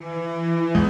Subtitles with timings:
[0.00, 0.83] wieder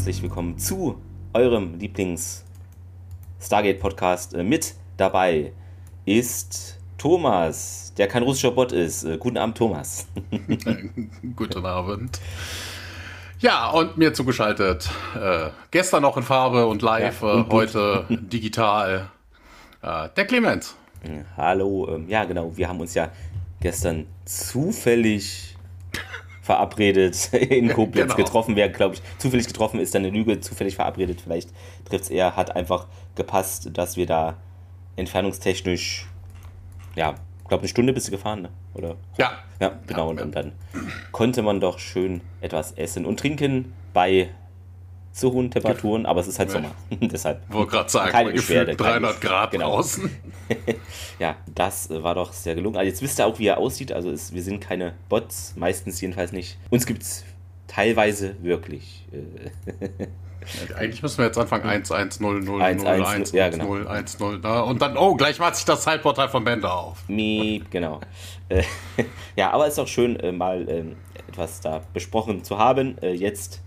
[0.00, 0.98] herzlich willkommen zu
[1.34, 2.42] eurem Lieblings
[3.38, 4.32] Stargate Podcast.
[4.32, 5.52] Äh, mit dabei
[6.06, 9.04] ist Thomas, der kein russischer Bot ist.
[9.04, 10.08] Äh, guten Abend, Thomas.
[11.36, 12.18] Guten Abend.
[13.40, 14.88] Ja, und mir zugeschaltet.
[15.14, 19.10] Äh, gestern noch in Farbe und live, ja, und äh, heute digital.
[19.82, 20.76] Äh, der Clemens.
[21.36, 23.10] Hallo, ähm, ja genau, wir haben uns ja
[23.60, 25.58] gestern zufällig
[26.40, 28.24] verabredet in Koblenz genau.
[28.24, 28.56] getroffen.
[28.56, 31.20] Wer, glaube ich, zufällig getroffen ist, dann eine Lüge, zufällig verabredet.
[31.20, 31.50] Vielleicht
[31.84, 34.36] trifft es eher, hat einfach gepasst, dass wir da
[34.96, 36.06] entfernungstechnisch,
[36.94, 38.50] ja, ich glaube, eine Stunde bist du gefahren, ne?
[38.74, 38.96] oder?
[39.18, 39.32] Ja.
[39.60, 40.04] Ja, genau.
[40.04, 40.52] Ja, und, und dann
[41.12, 44.30] konnte man doch schön etwas essen und trinken bei
[45.12, 46.70] zu hohen Temperaturen, aber es ist halt Sommer.
[46.90, 47.42] Deshalb.
[47.52, 49.76] Wollte gerade sagen, keine Beschwerde, 300 Grad genau.
[49.76, 50.10] draußen.
[51.18, 52.76] ja, das war doch sehr gelungen.
[52.76, 53.92] Also jetzt wisst ihr auch, wie er aussieht.
[53.92, 56.58] Also es, wir sind keine Bots, meistens jedenfalls nicht.
[56.70, 57.24] Uns gibt es
[57.66, 59.04] teilweise wirklich.
[59.12, 63.48] Ja, eigentlich müssen wir jetzt anfangen 1, 1, 0, 0, 1, 0, 1, 1, ja,
[63.48, 63.64] genau.
[63.64, 64.60] 0, 1, 0, da.
[64.60, 67.08] Und dann, oh, gleich macht sich das Zeitportal von Bender auf.
[67.08, 68.00] Miep, genau.
[69.36, 70.96] ja, aber es ist auch schön, äh, mal ähm,
[71.28, 72.96] etwas da besprochen zu haben.
[73.02, 73.60] Äh, jetzt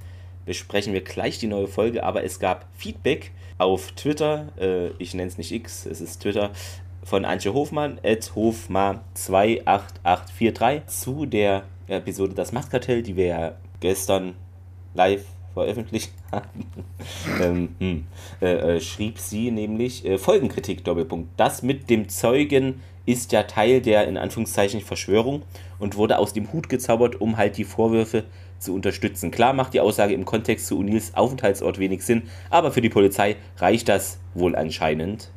[0.45, 5.29] besprechen wir gleich die neue Folge, aber es gab Feedback auf Twitter, äh, ich nenne
[5.29, 6.51] es nicht X, es ist Twitter,
[7.03, 14.35] von Antje Hofmann, at Hofma28843 zu der Episode Das Machtkartell, die wir ja gestern
[14.93, 15.23] live
[15.53, 16.65] veröffentlicht haben,
[17.41, 18.05] ähm, hm,
[18.41, 21.29] äh, äh, schrieb sie nämlich äh, Folgenkritik, Doppelpunkt.
[21.37, 25.43] Das mit dem Zeugen ist ja Teil der in Anführungszeichen Verschwörung
[25.77, 28.23] und wurde aus dem Hut gezaubert, um halt die Vorwürfe
[28.63, 29.31] zu unterstützen.
[29.31, 33.35] Klar macht die Aussage im Kontext zu Unils Aufenthaltsort wenig Sinn, aber für die Polizei
[33.57, 35.29] reicht das wohl anscheinend.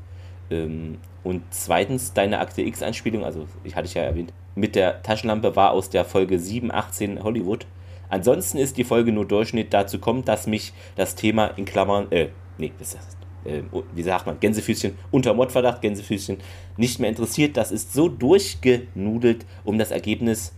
[0.50, 5.56] Ähm, und zweitens, deine Akte X-Anspielung, also ich hatte ich ja erwähnt, mit der Taschenlampe
[5.56, 7.66] war aus der Folge 718 Hollywood.
[8.08, 9.74] Ansonsten ist die Folge nur Durchschnitt.
[9.74, 13.62] Dazu kommt, dass mich das Thema in Klammern, äh, nee, das ist, äh,
[13.94, 16.38] wie sagt man, Gänsefüßchen, unter Mordverdacht, Gänsefüßchen,
[16.76, 17.56] nicht mehr interessiert.
[17.56, 20.54] Das ist so durchgenudelt, um das Ergebnis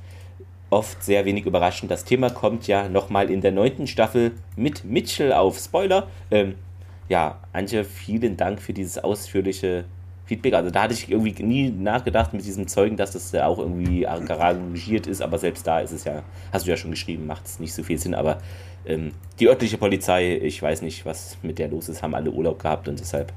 [0.70, 1.90] oft sehr wenig überraschend.
[1.90, 5.58] Das Thema kommt ja nochmal in der neunten Staffel mit Mitchell auf.
[5.58, 6.08] Spoiler.
[6.30, 6.56] Ähm,
[7.08, 9.84] ja, Antje, vielen Dank für dieses ausführliche
[10.26, 10.54] Feedback.
[10.54, 14.06] Also da hatte ich irgendwie nie nachgedacht mit diesem Zeugen, dass das ja auch irgendwie
[14.06, 17.58] arrangiert ist, aber selbst da ist es ja, hast du ja schon geschrieben, macht es
[17.58, 18.14] nicht so viel Sinn.
[18.14, 18.38] Aber
[18.84, 22.58] ähm, die örtliche Polizei, ich weiß nicht, was mit der los ist, haben alle Urlaub
[22.58, 23.32] gehabt und deshalb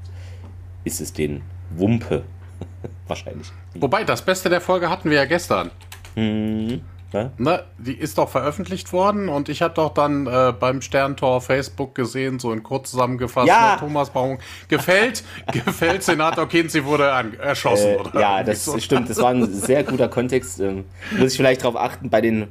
[0.84, 2.24] ist es den Wumpe.
[3.08, 3.48] Wahrscheinlich.
[3.74, 5.70] Wobei, das Beste der Folge hatten wir ja gestern.
[6.14, 6.82] Mhm.
[7.12, 7.30] Ne?
[7.36, 11.94] Na, die ist doch veröffentlicht worden und ich habe doch dann äh, beim Sterntor Facebook
[11.94, 13.76] gesehen, so in kurz zusammufasst, ja.
[13.78, 17.90] Thomas Baum gefällt, gefällt Senator Kinsey wurde an, erschossen.
[17.90, 18.78] Äh, oder ja, das so.
[18.78, 20.60] stimmt, das war ein sehr guter Kontext.
[20.60, 20.84] Ähm,
[21.18, 22.48] muss ich vielleicht darauf achten bei den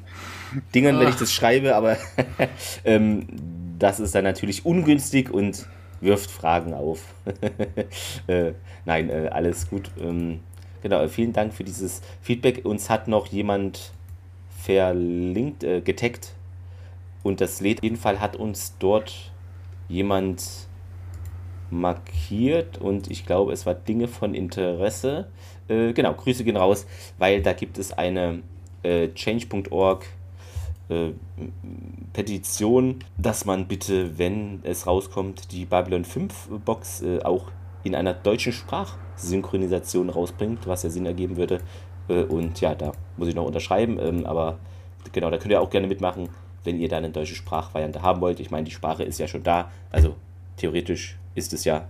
[0.76, 1.98] Dingern, wenn ich das schreibe, aber
[2.86, 3.28] ähm,
[3.80, 5.66] das ist dann natürlich ungünstig und
[6.02, 7.00] wirft Fragen auf.
[8.28, 8.52] äh,
[8.86, 9.90] nein, äh, alles gut.
[10.00, 10.42] Ähm,
[10.84, 12.66] genau, vielen Dank für dieses Feedback.
[12.66, 13.92] Uns hat noch jemand
[14.62, 16.36] verlinkt, äh, getaggt.
[17.24, 17.80] Und das lädt.
[17.80, 19.32] Auf jeden Fall hat uns dort
[19.88, 20.68] jemand
[21.70, 25.28] markiert und ich glaube, es war Dinge von Interesse.
[25.68, 26.86] Äh, genau, Grüße gehen raus,
[27.18, 28.42] weil da gibt es eine
[28.84, 30.06] äh, change.org
[30.90, 31.12] äh,
[32.14, 37.52] Petition, dass man bitte, wenn es rauskommt, die Babylon 5 Box äh, auch
[37.84, 41.62] in einer deutschen Sprachsynchronisation rausbringt, was ja Sinn ergeben würde.
[42.12, 44.60] Äh, und ja, da muss ich noch unterschreiben, ähm, aber
[45.12, 46.30] genau, da könnt ihr auch gerne mitmachen,
[46.64, 48.40] wenn ihr da eine deutsche Sprachvariante haben wollt.
[48.40, 50.16] Ich meine, die Sprache ist ja schon da, also
[50.58, 51.88] theoretisch ist es ja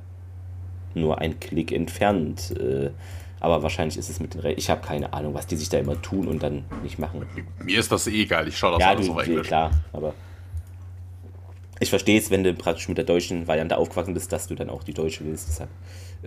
[0.93, 2.51] nur ein Klick entfernt.
[2.57, 2.91] Äh,
[3.39, 5.79] aber wahrscheinlich ist es mit den Re Ich habe keine Ahnung, was die sich da
[5.79, 7.25] immer tun und dann nicht machen.
[7.63, 9.47] Mir ist das eh egal, ich schaue das ja, alles du, auf Englisch.
[9.47, 10.13] klar, aber
[11.79, 14.69] ich verstehe es, wenn du praktisch mit der deutschen Variante aufgewachsen bist, dass du dann
[14.69, 15.47] auch die deutsche willst.
[15.47, 15.69] Deshalb.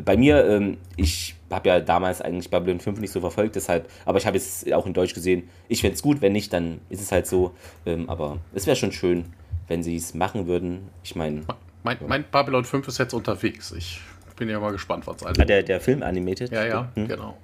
[0.02, 4.18] Bei mir, ähm, ich habe ja damals eigentlich Babylon 5 nicht so verfolgt, deshalb, aber
[4.18, 5.48] ich habe es auch in Deutsch gesehen.
[5.68, 7.54] Ich fände es gut, wenn nicht, dann ist es halt so.
[7.86, 9.26] Ähm, aber es wäre schon schön,
[9.68, 10.88] wenn sie es machen würden.
[11.02, 11.42] Ich meine.
[11.82, 13.72] Mein, mein, Babylon 5 ist jetzt unterwegs.
[13.72, 14.00] Ich
[14.36, 15.40] bin ja mal gespannt, was also.
[15.40, 16.50] Ah, der, der Film animated?
[16.50, 17.08] Ja, ja, hm.
[17.08, 17.36] genau.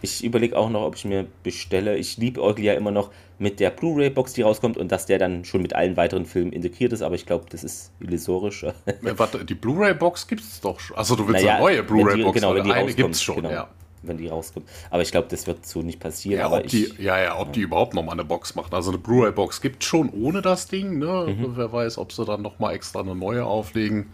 [0.00, 1.96] Ich überlege auch noch, ob ich mir bestelle.
[1.96, 5.44] Ich liebe Eugel ja immer noch mit der Blu-ray-Box, die rauskommt und dass der dann
[5.44, 8.64] schon mit allen weiteren Filmen integriert ist, aber ich glaube, das ist illusorisch.
[9.02, 10.96] Warte, die Blu-ray-Box gibt es doch schon.
[10.96, 13.50] Also du willst naja, eine neue Blu-ray-Box, genau, wenn die eine gibt es schon, genau,
[13.50, 13.68] ja.
[14.04, 14.68] Wenn die rauskommt.
[14.90, 16.40] Aber ich glaube, das wird so nicht passieren.
[16.40, 17.52] Ja, aber ich, die, ja, ja, ob ja.
[17.52, 18.74] die überhaupt nochmal eine Box macht.
[18.74, 20.98] Also eine Blu-ray-Box gibt es schon ohne das Ding.
[20.98, 21.36] Ne?
[21.36, 21.52] Mhm.
[21.56, 24.10] Wer weiß, ob sie dann nochmal extra eine neue auflegen.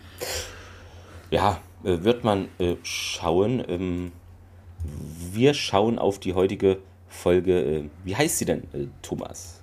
[1.30, 3.64] Ja, äh, wird man äh, schauen.
[3.66, 4.12] Ähm,
[5.32, 6.78] wir schauen auf die heutige
[7.08, 7.60] Folge.
[7.60, 9.60] Äh, wie heißt sie denn, äh, Thomas?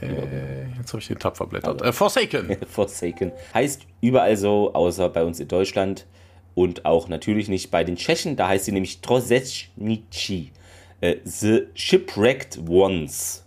[0.00, 1.82] Äh, jetzt habe ich den Tab verblättert.
[1.82, 2.56] Äh, Forsaken.
[2.68, 3.32] Forsaken.
[3.52, 6.06] Heißt überall so, außer bei uns in Deutschland.
[6.54, 8.36] Und auch natürlich nicht bei den Tschechen.
[8.36, 10.52] Da heißt sie nämlich Trosechnici.
[11.00, 13.44] Äh, The Shipwrecked Ones.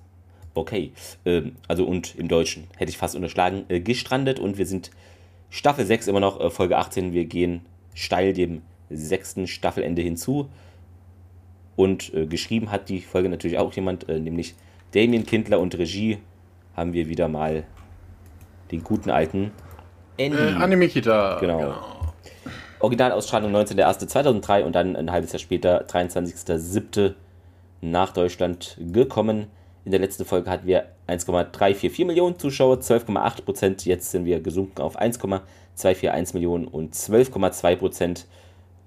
[0.54, 0.92] Okay.
[1.26, 3.66] Ähm, also und im Deutschen hätte ich fast unterschlagen.
[3.84, 4.92] Gestrandet und wir sind
[5.50, 7.14] Staffel 6 immer noch, Folge 18.
[7.14, 7.62] Wir gehen
[7.94, 10.50] steil dem sechsten Staffelende hinzu.
[11.78, 14.56] Und äh, geschrieben hat die Folge natürlich auch jemand, äh, nämlich
[14.94, 16.18] Damien Kindler und Regie
[16.76, 17.64] haben wir wieder mal
[18.72, 19.52] den guten alten
[20.18, 20.38] Andy.
[20.38, 21.38] Äh, Animikita.
[21.40, 21.60] Genau.
[21.60, 21.76] genau.
[22.80, 27.14] Originalausstrahlung 19.01.2003 und dann ein halbes Jahr später, 23.07.
[27.82, 29.48] nach Deutschland gekommen.
[29.86, 33.86] In der letzten Folge hatten wir 1,344 Millionen Zuschauer, 12,8 Prozent.
[33.86, 38.28] Jetzt sind wir gesunken auf 1,241 Millionen und 12,2 Prozent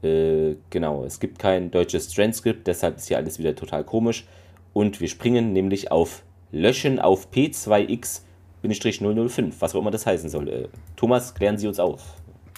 [0.02, 4.24] äh, genau, es gibt kein deutsches Transcript, deshalb ist hier alles wieder total komisch.
[4.72, 10.48] Und wir springen nämlich auf Löschen auf P2X-005, was auch immer das heißen soll.
[10.48, 12.02] Äh, Thomas, klären Sie uns auf.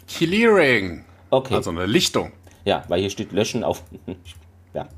[0.07, 1.05] Clearing.
[1.31, 1.55] Okay.
[1.55, 2.31] Also eine Lichtung.
[2.65, 3.83] Ja, weil hier steht Löschen auf.
[4.75, 4.89] ja.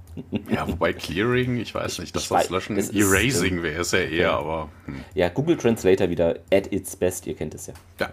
[0.51, 2.77] ja, wobei Clearing, ich weiß nicht, dass das Löschen.
[2.77, 4.39] Das Erasing wäre es ja eher, ja.
[4.39, 4.69] aber.
[4.87, 4.97] Hm.
[5.15, 7.75] Ja, Google Translator wieder at its best, ihr kennt es ja.
[8.01, 8.13] Ja.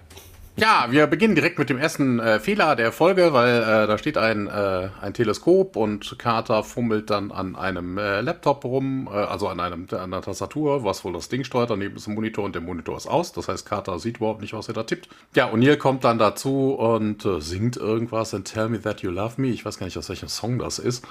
[0.57, 4.18] Ja, wir beginnen direkt mit dem ersten äh, Fehler der Folge, weil äh, da steht
[4.18, 9.48] ein, äh, ein Teleskop und Carter fummelt dann an einem äh, Laptop rum, äh, also
[9.48, 11.69] an, einem, an einer Tastatur, was wohl das Ding steuert.
[11.69, 13.31] Daneben ist ein Monitor und der Monitor ist aus.
[13.31, 15.07] Das heißt, Carter sieht überhaupt nicht, was er da tippt.
[15.36, 19.39] Ja, O'Neill kommt dann dazu und äh, singt irgendwas and tell me that you love
[19.39, 19.48] me.
[19.48, 21.06] Ich weiß gar nicht, aus welchem Song das ist.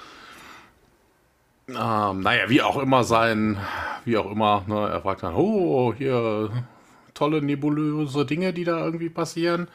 [1.67, 3.57] Ähm, naja, wie auch immer sein,
[4.05, 6.51] wie auch immer, ne, er fragt dann, oh, hier
[7.21, 9.67] tolle nebulöse Dinge, die da irgendwie passieren.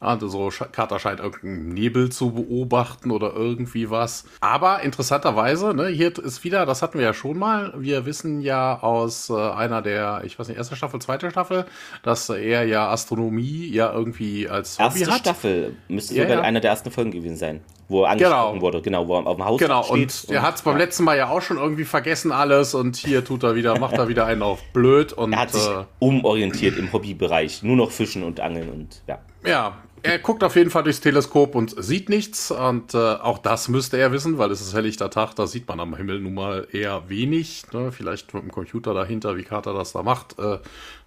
[0.00, 4.24] Also so Carter scheint irgendeinen Nebel zu beobachten oder irgendwie was.
[4.40, 7.74] Aber interessanterweise, ne, hier ist wieder, das hatten wir ja schon mal.
[7.76, 11.66] Wir wissen ja aus äh, einer der, ich weiß nicht, erste Staffel, zweite Staffel,
[12.02, 15.20] dass er ja Astronomie ja irgendwie als Hobby erste hat.
[15.20, 16.42] Staffel müsste ja, sogar ja.
[16.42, 18.62] einer der ersten Folgen gewesen sein wo er angesprochen genau.
[18.62, 19.82] wurde, genau, wo er auf dem Haus genau.
[19.82, 19.96] steht.
[19.96, 20.84] Genau, und er hat es beim ja.
[20.84, 24.08] letzten Mal ja auch schon irgendwie vergessen alles und hier tut er wieder, macht er
[24.08, 25.32] wieder einen auf blöd und.
[25.32, 29.18] Er hat sich äh, umorientiert im Hobbybereich, nur noch Fischen und Angeln und ja.
[29.46, 33.68] Ja, er guckt auf jeden Fall durchs Teleskop und sieht nichts und äh, auch das
[33.68, 36.68] müsste er wissen, weil es ist helllichter Tag, da sieht man am Himmel nun mal
[36.70, 37.64] eher wenig.
[37.72, 37.90] Ne?
[37.90, 40.38] Vielleicht mit dem Computer dahinter, wie Carter das da macht.
[40.38, 40.58] Äh,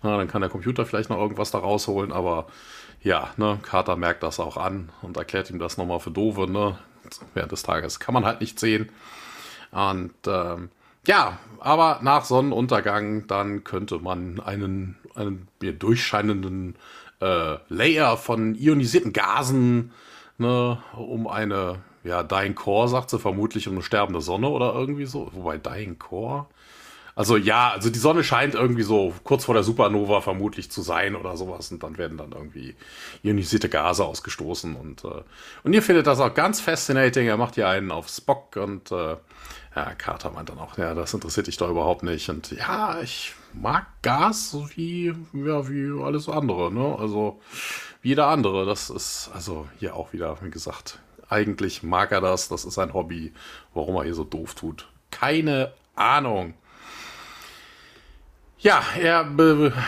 [0.01, 2.47] na, dann kann der Computer vielleicht noch irgendwas da rausholen, aber
[3.07, 6.77] ja, ne, Carter merkt das auch an und erklärt ihm das nochmal für Dove, ne?
[7.33, 8.89] Während des Tages kann man halt nicht sehen.
[9.71, 10.69] Und ähm,
[11.05, 16.75] ja, aber nach Sonnenuntergang, dann könnte man einen, einen ja, durchscheinenden
[17.21, 19.93] äh, Layer von ionisierten Gasen
[20.37, 25.05] ne, um eine, ja, Dying Core, sagt sie, vermutlich um eine sterbende Sonne oder irgendwie
[25.05, 25.29] so.
[25.31, 26.47] Wobei Dying Core,
[27.17, 31.15] also ja, also die Sonne scheint irgendwie so kurz vor der Supernova vermutlich zu sein
[31.15, 32.75] oder sowas und dann werden dann irgendwie
[33.23, 35.23] ionisierte Gase ausgestoßen und äh,
[35.63, 37.25] und ihr findet das auch ganz fascinating.
[37.25, 39.15] Er macht hier einen auf Spock und äh,
[39.75, 43.33] ja, Carter meint dann auch, ja, das interessiert dich doch überhaupt nicht und ja, ich
[43.51, 46.97] mag Gas wie ja wie alles andere, ne?
[46.99, 47.39] Also
[48.03, 48.67] wie jeder andere.
[48.67, 52.47] Das ist also hier auch wieder, wie gesagt, eigentlich mag er das.
[52.47, 53.33] Das ist sein Hobby.
[53.73, 56.53] Warum er hier so doof tut, keine Ahnung.
[58.59, 59.29] Ja, er,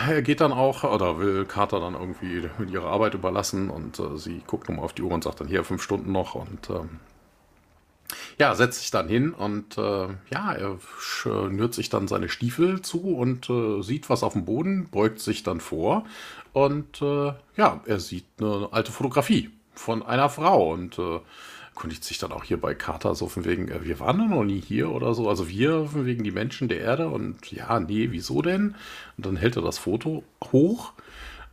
[0.08, 4.16] er, geht dann auch, oder will Carter dann irgendwie mit ihrer Arbeit überlassen und äh,
[4.16, 7.00] sie guckt nochmal auf die Uhr und sagt dann hier fünf Stunden noch und ähm,
[8.38, 13.00] ja, setzt sich dann hin und äh, ja, er schnürt sich dann seine Stiefel zu
[13.16, 16.04] und äh, sieht was auf dem Boden, beugt sich dann vor
[16.52, 21.20] und äh, ja, er sieht eine alte Fotografie von einer Frau und äh,
[21.80, 24.44] erkundigt sich dann auch hier bei Carter so von wegen, äh, wir waren doch noch
[24.44, 25.30] nie hier oder so.
[25.30, 28.74] Also wir von wegen die Menschen der Erde und ja, nee, wieso denn?
[29.16, 30.22] Und dann hält er das Foto
[30.52, 30.92] hoch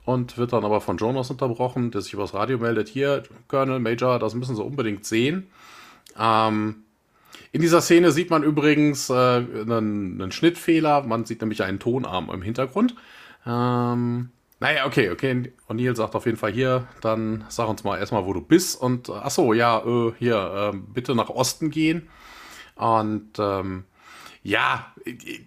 [0.04, 2.90] und wird dann aber von Jonas unterbrochen, der sich übers Radio meldet.
[2.90, 5.48] Hier, Colonel, Major, das müssen Sie unbedingt sehen.
[6.20, 6.84] Ähm,
[7.54, 11.04] in dieser Szene sieht man übrigens äh, einen, einen, Schnittfehler.
[11.04, 12.96] Man sieht nämlich einen Tonarm im Hintergrund.
[13.46, 15.54] Ähm, naja, okay, okay.
[15.68, 18.82] O'Neill sagt auf jeden Fall hier, dann sag uns mal erstmal, wo du bist.
[18.82, 22.10] Und ach so, ja, äh, hier, äh, bitte nach Osten gehen.
[22.76, 23.86] Und ähm,
[24.44, 24.94] ja,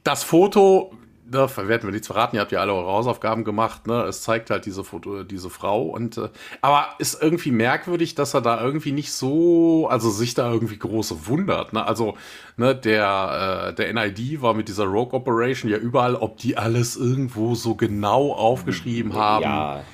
[0.04, 0.94] das Foto
[1.30, 4.02] ne, werden wir nichts verraten, ihr habt ja alle eure Hausaufgaben gemacht, ne?
[4.02, 6.28] Es zeigt halt diese Foto, diese Frau und äh,
[6.60, 11.26] aber ist irgendwie merkwürdig, dass er da irgendwie nicht so, also sich da irgendwie große
[11.26, 11.86] wundert, ne?
[11.86, 12.16] Also,
[12.56, 16.96] ne, der, äh, der NID war mit dieser Rogue Operation ja überall, ob die alles
[16.96, 19.44] irgendwo so genau aufgeschrieben haben.
[19.44, 19.84] Ja.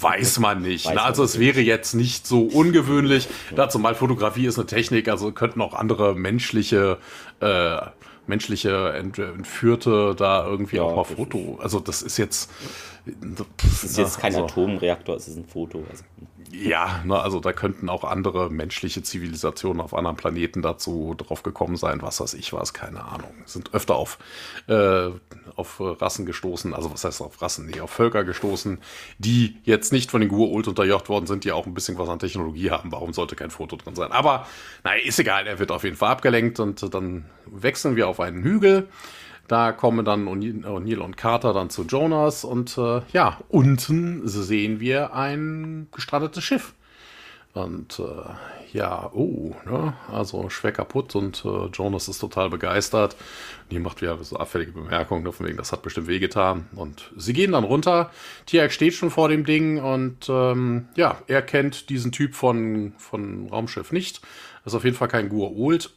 [0.00, 0.86] Weiß man nicht.
[0.86, 1.02] Weiß ne?
[1.02, 3.28] Also es wäre jetzt nicht so ungewöhnlich.
[3.56, 6.98] Dazu mal Fotografie ist eine Technik, also könnten auch andere menschliche
[7.40, 7.78] äh,
[8.30, 11.58] menschliche Entführte da irgendwie ja, auch mal Foto.
[11.60, 12.50] Also das ist jetzt.
[13.66, 15.84] Das ist jetzt kein also, Atomreaktor, es ist ein Foto.
[15.90, 16.04] Also.
[16.52, 21.76] Ja, ne, also da könnten auch andere menschliche Zivilisationen auf anderen Planeten dazu drauf gekommen
[21.76, 23.32] sein, was weiß ich was, keine Ahnung.
[23.46, 24.18] Sind öfter auf,
[24.66, 25.10] äh,
[25.54, 28.78] auf Rassen gestoßen, also was heißt auf Rassen, nee, auf Völker gestoßen,
[29.18, 32.18] die jetzt nicht von den Gur-Ult unterjocht worden sind, die auch ein bisschen was an
[32.18, 32.90] Technologie haben.
[32.90, 34.10] Warum sollte kein Foto drin sein?
[34.10, 34.46] Aber
[34.82, 38.42] naja, ist egal, er wird auf jeden Fall abgelenkt und dann wechseln wir auf einen
[38.42, 38.88] Hügel.
[39.50, 45.12] Da kommen dann O'Neill und Carter dann zu Jonas und äh, ja, unten sehen wir
[45.12, 46.72] ein gestrandetes Schiff.
[47.52, 49.94] Und äh, ja, oh, ne?
[50.12, 53.14] also schwer kaputt und äh, Jonas ist total begeistert.
[53.64, 56.68] Und hier macht wieder so abfällige Bemerkungen, ne, von wegen, das hat bestimmt wehgetan.
[56.76, 58.12] Und sie gehen dann runter.
[58.46, 63.48] Tiag steht schon vor dem Ding und ähm, ja, er kennt diesen Typ von, von
[63.48, 64.20] Raumschiff nicht.
[64.62, 65.92] Das ist auf jeden Fall kein Gur-Old.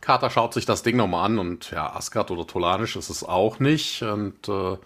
[0.00, 3.58] Carter schaut sich das Ding nochmal an und ja, Asgard oder Tolanisch ist es auch
[3.58, 4.02] nicht.
[4.02, 4.76] Und äh,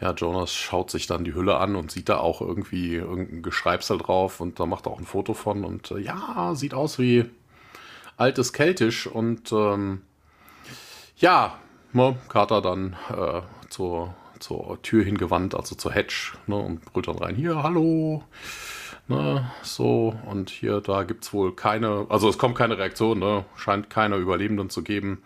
[0.00, 3.98] ja, Jonas schaut sich dann die Hülle an und sieht da auch irgendwie irgendein Geschreibsel
[3.98, 7.24] drauf und da macht er auch ein Foto von und äh, ja, sieht aus wie
[8.16, 10.02] altes Keltisch und ähm,
[11.16, 11.58] ja,
[11.92, 17.18] ne, Carter dann äh, zur, zur Tür hingewandt, also zur Hedge ne, und brüllt dann
[17.18, 18.24] rein, hier, hallo.
[19.12, 23.44] Ne, so, und hier, da gibt es wohl keine, also es kommt keine Reaktion, ne,
[23.56, 25.22] scheint keine Überlebenden zu geben.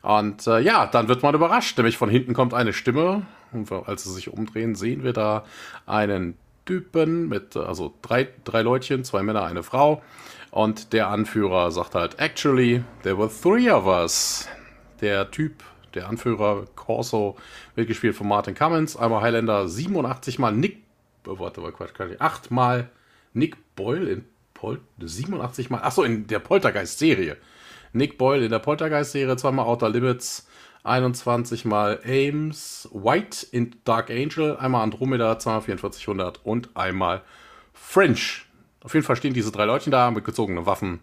[0.00, 3.26] Und äh, ja, dann wird man überrascht, nämlich von hinten kommt eine Stimme.
[3.52, 5.44] Und als sie sich umdrehen, sehen wir da
[5.84, 10.02] einen Typen mit, also drei, drei Leutchen, zwei Männer, eine Frau.
[10.50, 14.48] Und der Anführer sagt halt, actually, there were three of us.
[15.02, 15.62] Der Typ,
[15.94, 17.36] der Anführer, Corso,
[17.74, 20.78] wird gespielt von Martin Cummins, einmal Highlander 87 mal Nick,
[21.26, 22.88] oh, warte mal, Quatsch, 8 mal
[23.36, 24.24] Nick Boyle in
[24.54, 27.36] Pol 87 Mal, achso, in der Poltergeist-Serie.
[27.92, 30.48] Nick Boyle in der Poltergeist-Serie, zweimal Outer Limits,
[30.84, 37.22] 21 Mal Ames, White in Dark Angel, einmal Andromeda, zweimal 4400 und einmal
[37.74, 38.46] French.
[38.82, 41.00] Auf jeden Fall stehen diese drei Leute da mit gezogenen Waffen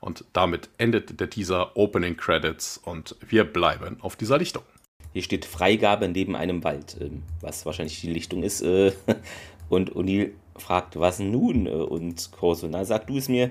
[0.00, 4.64] und damit endet der Teaser Opening Credits und wir bleiben auf dieser Lichtung.
[5.12, 8.62] Hier steht Freigabe neben einem Wald, ähm, was wahrscheinlich die Lichtung ist.
[8.62, 8.92] Äh,
[9.68, 11.66] und O'Neill fragt, was nun?
[11.66, 13.50] Äh, und Corso, na, sag du es mir.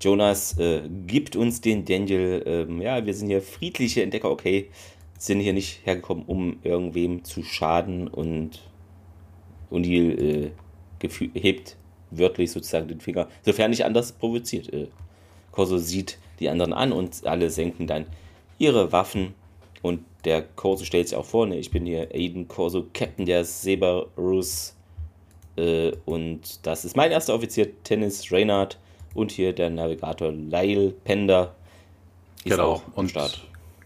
[0.00, 4.70] Jonas äh, gibt uns den Daniel, ähm, ja, wir sind hier friedliche Entdecker, okay,
[5.18, 8.60] sind hier nicht hergekommen, um irgendwem zu schaden und
[9.70, 10.50] O'Neill äh,
[11.34, 11.76] hebt
[12.10, 14.72] wörtlich sozusagen den Finger, sofern nicht anders provoziert.
[14.72, 14.88] Äh,
[15.52, 18.06] Corso sieht die anderen an und alle senken dann
[18.58, 19.34] ihre Waffen
[19.82, 23.44] und der Corso stellt sich auch vor, ne, ich bin hier Aiden Corso, Captain der
[23.44, 24.79] Cerberus äh,
[26.04, 28.78] und das ist mein erster Offizier, Tennis Reynard.
[29.12, 31.54] Und hier der Navigator Lyle Pender.
[32.44, 32.74] Ist genau.
[32.74, 33.40] auch am Start.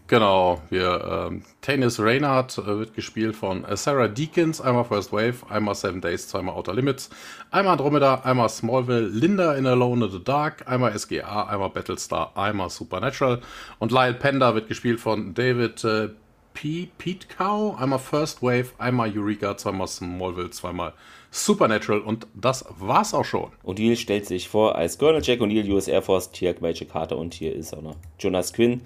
[0.07, 5.37] Genau, wir, ähm, Tennis Reynard äh, wird gespielt von äh, Sarah Deakins, einmal First Wave,
[5.49, 7.09] einmal Seven Days, zweimal Outer Limits,
[7.49, 12.69] einmal Andromeda, einmal Smallville, Linda in Alone in the Dark, einmal SGA, einmal Battlestar, einmal
[12.69, 13.41] Supernatural
[13.79, 16.09] und Lyle Pender wird gespielt von David äh,
[16.53, 16.87] P.
[16.99, 20.93] Pete Cow, einmal First Wave, einmal Eureka, zweimal Smallville, zweimal
[21.35, 23.51] Supernatural und das war's auch schon.
[23.65, 27.33] O'Neill stellt sich vor als Colonel Jack O'Neill, US Air Force, Tiag Major Carter und
[27.33, 28.79] hier ist auch noch Jonas Quinn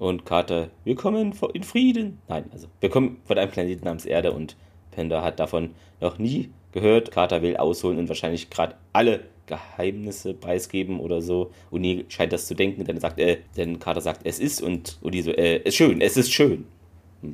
[0.00, 0.70] und Carter.
[0.82, 2.18] Wir kommen in Frieden.
[2.26, 4.56] Nein, also wir kommen von einem Planeten namens Erde und
[4.90, 7.12] Pender hat davon noch nie gehört.
[7.12, 11.52] Carter will ausholen und wahrscheinlich gerade alle Geheimnisse preisgeben oder so.
[11.70, 15.22] O'Neill scheint das zu denken, denn, sagt, äh, denn Carter sagt, es ist und O'Neill
[15.22, 16.66] so, äh, es ist schön, es ist schön.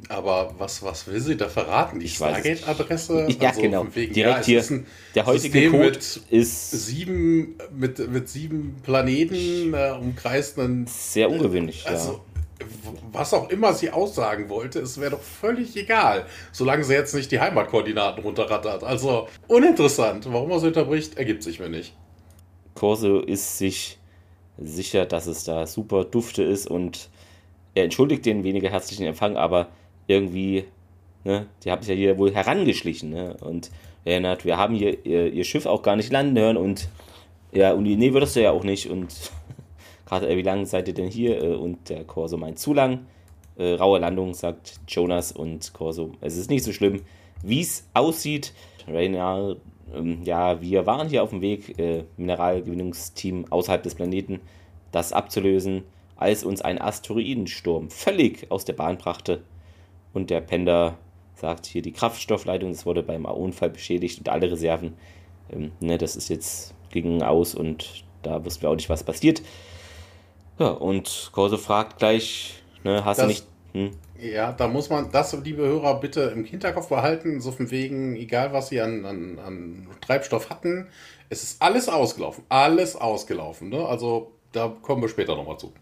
[0.08, 2.00] Aber was, was will sie da verraten?
[2.00, 3.28] Die Stargate-Adresse?
[3.40, 3.86] Ja, also genau.
[3.94, 4.84] Wegen, Direkt ja, hier.
[5.14, 5.98] der heutige System Code
[6.30, 10.58] ist sieben, mit, mit sieben Planeten äh, umkreist.
[10.86, 11.86] Sehr ungewöhnlich.
[11.86, 12.20] Also,
[13.12, 17.30] was auch immer sie aussagen wollte, es wäre doch völlig egal, solange sie jetzt nicht
[17.30, 18.84] die Heimatkoordinaten runterrattert.
[18.84, 20.30] Also uninteressant.
[20.30, 21.94] Warum er so unterbricht, ergibt sich mir nicht.
[22.74, 23.98] Corso ist sich
[24.58, 27.08] sicher, dass es da super dufte ist und
[27.74, 29.68] er entschuldigt den weniger herzlichen Empfang, aber
[30.06, 30.64] irgendwie,
[31.24, 33.70] ne, die haben sich ja hier wohl herangeschlichen ne, und
[34.04, 36.88] erinnert, wir haben hier ihr, ihr, Schiff auch gar nicht landen hören und
[37.52, 39.14] ja, und nee, würdest du ja auch nicht und
[40.06, 41.42] gerade, wie lange seid ihr denn hier?
[41.42, 43.06] Äh, und der Corso meint zu lang.
[43.56, 46.12] Äh, raue Landung, sagt Jonas und Corso.
[46.20, 47.02] Es ist nicht so schlimm,
[47.42, 48.52] wie es aussieht.
[48.86, 49.56] Rainer,
[49.94, 54.40] ähm, ja, wir waren hier auf dem Weg, äh, Mineralgewinnungsteam außerhalb des Planeten,
[54.92, 55.84] das abzulösen,
[56.18, 59.42] als uns ein Asteroidensturm völlig aus der Bahn brachte.
[60.12, 60.98] Und der Pender
[61.34, 64.94] sagt hier, die Kraftstoffleitung, das wurde beim Unfall beschädigt und alle Reserven.
[65.50, 69.42] Ähm, ne, das ist jetzt gegen aus und da wussten wir auch nicht, was passiert.
[70.58, 73.46] Ja, und Corso fragt gleich, ne, hast das, du nicht.
[73.72, 73.90] Hm?
[74.20, 78.52] Ja, da muss man das, liebe Hörer, bitte im Hinterkopf behalten, so von wegen, egal
[78.52, 80.88] was sie an, an, an Treibstoff hatten,
[81.28, 82.42] es ist alles ausgelaufen.
[82.48, 83.68] Alles ausgelaufen.
[83.68, 83.86] Ne?
[83.86, 85.72] Also da kommen wir später nochmal zu.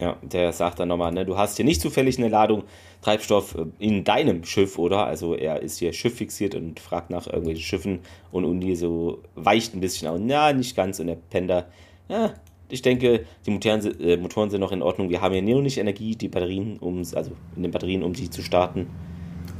[0.00, 2.62] Ja, der sagt dann nochmal, ne, du hast hier nicht zufällig eine Ladung
[3.02, 5.06] Treibstoff äh, in deinem Schiff, oder?
[5.06, 8.00] Also er ist hier Schiff fixiert und fragt nach irgendwelchen Schiffen
[8.30, 10.20] und Uni so weicht ein bisschen auf.
[10.20, 11.00] Ja, nicht ganz.
[11.00, 11.66] Und der Pender,
[12.08, 12.34] ja,
[12.68, 15.10] ich denke, die Motoren, äh, Motoren sind noch in Ordnung.
[15.10, 18.30] Wir haben hier nur nicht Energie, die Batterien, um, also in den Batterien, um sie
[18.30, 18.88] zu starten.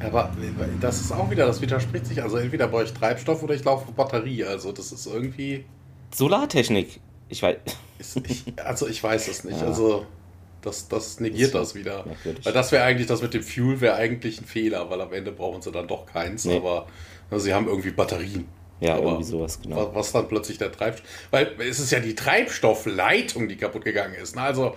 [0.00, 0.30] Aber
[0.80, 2.22] das ist auch wieder, das widerspricht sich.
[2.22, 4.44] Also entweder brauche ich Treibstoff oder ich laufe Batterie.
[4.44, 5.64] Also das ist irgendwie.
[6.14, 7.00] Solartechnik.
[7.28, 7.56] Ich weiß.
[8.28, 9.58] ich, also ich weiß es nicht.
[9.60, 9.66] Ja.
[9.66, 10.06] Also
[10.62, 12.04] das, das negiert das, das wieder.
[12.06, 12.44] Natürlich.
[12.44, 15.32] Weil das wäre eigentlich, das mit dem Fuel wäre eigentlich ein Fehler, weil am Ende
[15.32, 16.44] brauchen sie dann doch keins.
[16.44, 16.56] Nee.
[16.56, 16.86] Aber
[17.30, 18.46] also, sie haben irgendwie Batterien.
[18.80, 19.90] Ja, Aber irgendwie sowas, genau.
[19.92, 21.08] Was dann plötzlich der Treibstoff.
[21.30, 24.36] Weil es ist ja die Treibstoffleitung, die kaputt gegangen ist.
[24.36, 24.42] Ne?
[24.42, 24.76] Also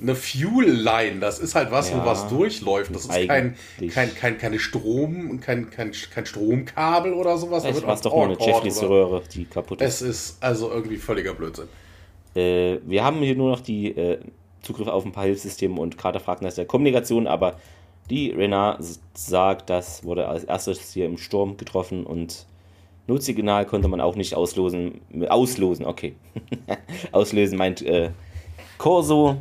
[0.00, 2.94] eine Fuel-Line, das ist halt was, ja, wo was durchläuft.
[2.94, 3.56] Das ist kein,
[3.92, 7.62] kein, kein, keine Strom, kein, kein, kein Stromkabel oder sowas.
[7.62, 10.02] Das war doch nur eine Jeffries-Röhre, die kaputt ist.
[10.02, 11.68] Es ist also irgendwie völliger Blödsinn.
[12.34, 14.18] Äh, wir haben hier nur noch die äh,
[14.66, 17.56] Zugriff auf ein paar Hilfssysteme und Carter fragt nach der Kommunikation, aber
[18.10, 22.46] die Renard sagt, das wurde als erstes hier im Sturm getroffen und
[23.06, 25.00] Notsignal konnte man auch nicht auslosen.
[25.28, 26.16] Auslosen, okay.
[27.12, 28.10] Auslösen meint äh,
[28.78, 29.36] Corso.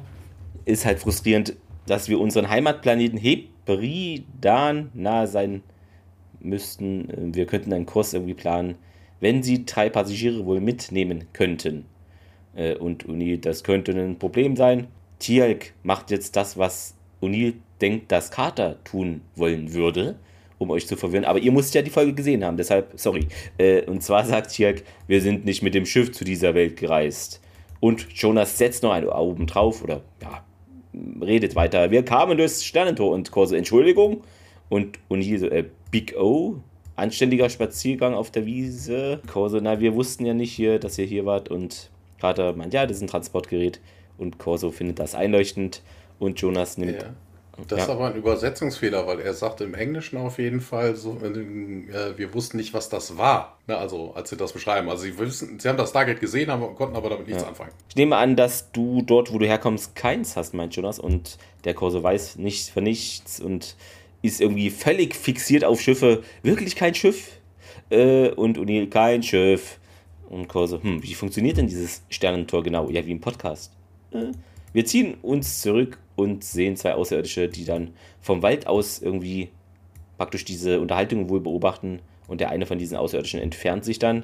[0.65, 1.55] Ist halt frustrierend,
[1.87, 5.63] dass wir unseren Heimatplaneten Hebridan nahe sein
[6.39, 7.09] müssten.
[7.09, 8.75] Äh, wir könnten einen Kurs irgendwie planen,
[9.19, 11.85] wenn sie drei Passagiere wohl mitnehmen könnten.
[12.55, 14.87] Äh, und Uni, das könnte ein Problem sein.
[15.19, 20.15] Tialk macht jetzt das, was O'Neill denkt, dass Carter tun wollen würde
[20.57, 21.25] um euch zu verwirren.
[21.25, 23.27] Aber ihr müsst ja die Folge gesehen haben, deshalb, sorry.
[23.57, 27.41] Äh, und zwar sagt Tjerk, wir sind nicht mit dem Schiff zu dieser Welt gereist.
[27.79, 30.43] Und Jonas setzt noch einen oben drauf oder ja,
[31.21, 31.91] redet weiter.
[31.91, 34.23] Wir kamen durchs Sternentor und Kurse Entschuldigung.
[34.69, 36.55] Und, hier so, äh, Big O,
[36.95, 39.21] anständiger Spaziergang auf der Wiese.
[39.31, 41.49] Corso, na, wir wussten ja nicht hier, dass ihr hier wart.
[41.49, 43.79] Und Carter meint, ja, das ist ein Transportgerät.
[44.17, 45.81] Und Corso findet das einleuchtend.
[46.19, 47.13] Und Jonas nimmt ja.
[47.69, 47.83] Das ja.
[47.85, 52.33] ist aber ein Übersetzungsfehler, weil er sagt im Englischen auf jeden Fall, so, äh, wir
[52.33, 53.57] wussten nicht, was das war.
[53.67, 54.89] Ne, also, als sie das beschreiben.
[54.89, 57.47] Also, sie, wissen, sie haben das Stargate gesehen, haben, konnten aber damit nichts ja.
[57.47, 57.71] anfangen.
[57.89, 60.99] Ich nehme an, dass du dort, wo du herkommst, keins hast, meint Jonas.
[60.99, 63.77] Und der Corso weiß nichts von nichts und
[64.21, 66.23] ist irgendwie völlig fixiert auf Schiffe.
[66.43, 67.39] Wirklich kein Schiff?
[67.89, 69.79] Äh, und O'Neill, kein Schiff.
[70.29, 72.89] Und Corso, hm, wie funktioniert denn dieses Sternentor genau?
[72.89, 73.71] Ja, wie im Podcast.
[74.15, 74.31] Äh,
[74.73, 79.49] wir ziehen uns zurück und sehen zwei Außerirdische, die dann vom Wald aus irgendwie
[80.17, 84.23] praktisch diese Unterhaltung wohl beobachten und der eine von diesen Außerirdischen entfernt sich dann.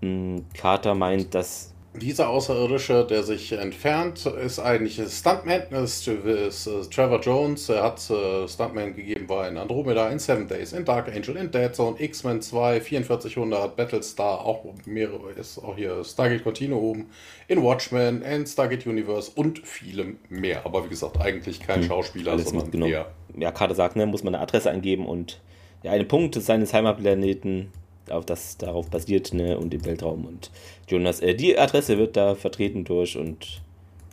[0.00, 6.92] Hm, Carter meint, dass dieser Außerirdische, der sich entfernt, ist eigentlich Stuntman, ist, ist, ist
[6.92, 7.68] Trevor Jones.
[7.68, 11.50] Er hat äh, Stuntman gegeben bei in Andromeda, in Seven Days, in Dark Angel, in
[11.50, 17.06] Dead Zone, X-Men 2, 4400, Battlestar, auch mehrere, ist auch hier Stargate Continuum,
[17.48, 20.64] in Watchmen, in Stargate Universe und vielem mehr.
[20.64, 23.06] Aber wie gesagt, eigentlich kein hm, Schauspieler, sondern eher.
[23.36, 25.40] Ja, Carter sagt, ne, muss man eine Adresse eingeben und
[25.82, 27.72] ja, einen Punkt seines Heimatplaneten
[28.12, 30.24] auf das darauf basiert, ne, und im Weltraum.
[30.24, 30.50] Und
[30.88, 33.60] Jonas, äh, die Adresse wird da vertreten durch und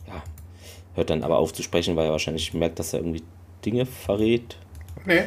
[0.06, 0.22] ja,
[0.94, 3.22] hört dann aber auf zu sprechen, weil er wahrscheinlich merkt, dass er irgendwie
[3.64, 4.56] Dinge verrät.
[5.04, 5.24] Nee.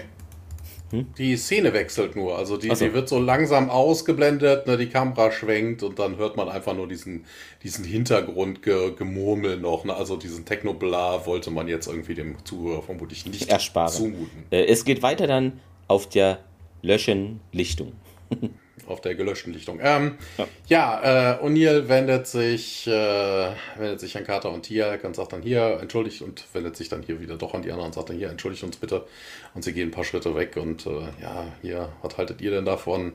[0.91, 1.05] Hm?
[1.17, 2.37] Die Szene wechselt nur.
[2.37, 2.85] Also die, so.
[2.85, 6.87] die wird so langsam ausgeblendet, ne, die Kamera schwenkt und dann hört man einfach nur
[6.87, 7.25] diesen,
[7.63, 9.85] diesen Hintergrundgemurmel noch.
[9.85, 9.93] Ne?
[9.93, 13.93] Also diesen Technobla wollte man jetzt irgendwie dem Zuhörer vermutlich nicht Ersparen.
[13.93, 14.45] zumuten.
[14.49, 16.39] Äh, es geht weiter dann auf der
[16.81, 17.93] Löschenlichtung.
[18.87, 19.79] auf der gelöschten Lichtung.
[19.81, 25.15] Ähm, ja, ja äh, O'Neill wendet sich, äh, wendet sich an Carter und Tialk und
[25.15, 27.93] sagt dann hier, entschuldigt und wendet sich dann hier wieder doch an die anderen und
[27.93, 29.05] sagt dann hier, entschuldigt uns bitte.
[29.53, 32.65] Und sie gehen ein paar Schritte weg und äh, ja, hier, was haltet ihr denn
[32.65, 33.13] davon?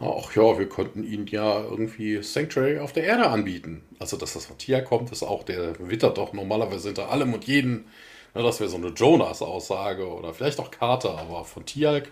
[0.00, 3.82] Ach ja, wir könnten ihnen ja irgendwie Sanctuary auf der Erde anbieten.
[4.00, 7.44] Also, dass das von Tialk kommt, ist auch, der wittert doch normalerweise hinter allem und
[7.44, 7.86] jeden.
[8.34, 12.10] Ne, das wäre so eine Jonas-Aussage oder vielleicht auch Carter, aber von Tialk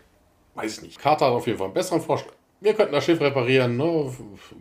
[0.55, 0.99] weiß ich nicht.
[0.99, 4.13] Carter hat auf jeden Fall einen besseren Vorschlag wir könnten das Schiff reparieren, ne?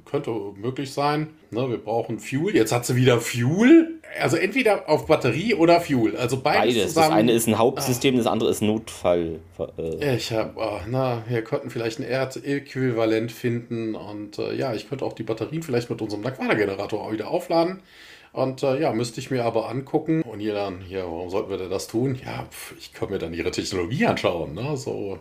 [0.06, 1.30] könnte möglich sein.
[1.52, 1.70] Ne?
[1.70, 2.56] Wir brauchen Fuel.
[2.56, 4.00] Jetzt hat sie wieder Fuel.
[4.20, 6.18] Also entweder auf Batterie oder Fuel.
[6.18, 6.88] Also beides, beides.
[6.90, 7.10] Zusammen.
[7.10, 8.18] Das eine ist ein Hauptsystem, ah.
[8.18, 9.40] das andere ist Notfall.
[9.78, 10.16] Äh.
[10.16, 15.06] Ich habe, oh, na, wir könnten vielleicht ein Erdäquivalent finden und äh, ja, ich könnte
[15.06, 17.82] auch die Batterien vielleicht mit unserem Naquada-Generator auch wieder aufladen.
[18.34, 20.22] Und äh, ja, müsste ich mir aber angucken.
[20.22, 22.18] Und hier dann, hier, warum sollten wir denn das tun?
[22.26, 24.54] Ja, pf, ich kann mir dann ihre Technologie anschauen.
[24.54, 24.76] Ne?
[24.78, 25.20] So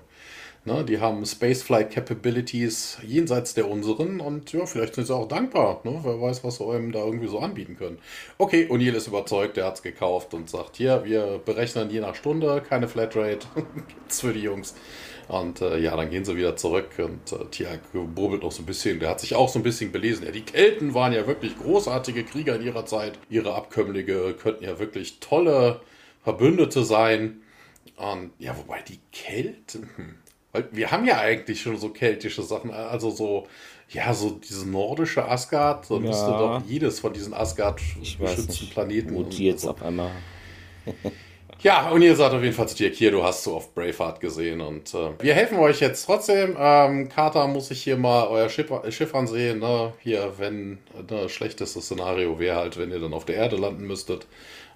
[0.67, 5.81] Ne, die haben Spaceflight Capabilities jenseits der unseren und ja, vielleicht sind sie auch dankbar.
[5.85, 6.01] Ne?
[6.03, 7.99] Wer weiß, was sie einem da irgendwie so anbieten können.
[8.37, 12.15] Okay, O'Neill ist überzeugt, der hat es gekauft und sagt, hier, wir berechnen je nach
[12.15, 13.47] Stunde, keine Flatrate,
[13.89, 14.75] gibt's für die Jungs.
[15.29, 18.67] Und äh, ja, dann gehen sie wieder zurück und äh, Tiag burbelt noch so ein
[18.67, 19.01] bisschen.
[19.01, 20.27] Der hat sich auch so ein bisschen belesen.
[20.27, 23.19] Ja, die Kelten waren ja wirklich großartige Krieger in ihrer Zeit.
[23.31, 25.81] Ihre Abkömmlinge könnten ja wirklich tolle
[26.23, 27.43] Verbündete sein.
[27.97, 30.17] Und ja, wobei die Kelten, hm,
[30.53, 33.47] weil wir haben ja eigentlich schon so keltische Sachen, also so,
[33.89, 36.01] ja, so diese nordische Asgard, so ja.
[36.01, 39.15] müsste doch jedes von diesen Asgard-geschützten Planeten.
[39.15, 39.71] Mutiert so.
[39.71, 40.11] auf einmal.
[41.63, 44.21] ja, und ihr sagt auf jeden Fall zu dir, hier, du hast so oft Braveheart
[44.21, 46.57] gesehen und äh, wir helfen euch jetzt trotzdem.
[46.59, 49.61] Ähm, Carter muss sich hier mal euer Schiff, Schiff ansehen.
[49.61, 49.93] Ne?
[50.01, 53.87] Hier, wenn das ne, schlechteste Szenario wäre halt, wenn ihr dann auf der Erde landen
[53.87, 54.27] müsstet.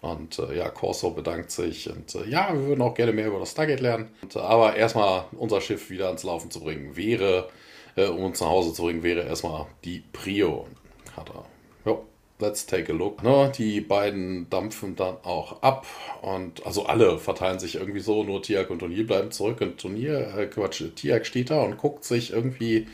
[0.05, 3.38] Und äh, ja, Corso bedankt sich und äh, ja, wir würden auch gerne mehr über
[3.38, 4.11] das Stargate lernen.
[4.21, 7.49] Und, äh, aber erstmal unser Schiff wieder ans Laufen zu bringen wäre,
[7.97, 10.67] äh, um uns nach Hause zu bringen, wäre erstmal die Prio.
[11.17, 11.47] Hat er.
[11.90, 11.99] Ja,
[12.38, 13.23] let's take a look.
[13.23, 15.87] Ne, die beiden dampfen dann auch ab
[16.21, 20.37] und also alle verteilen sich irgendwie so, nur Tiak und O'Neill bleiben zurück und Turnier,
[20.37, 22.88] äh, Quatsch, Tiak steht da und guckt sich irgendwie,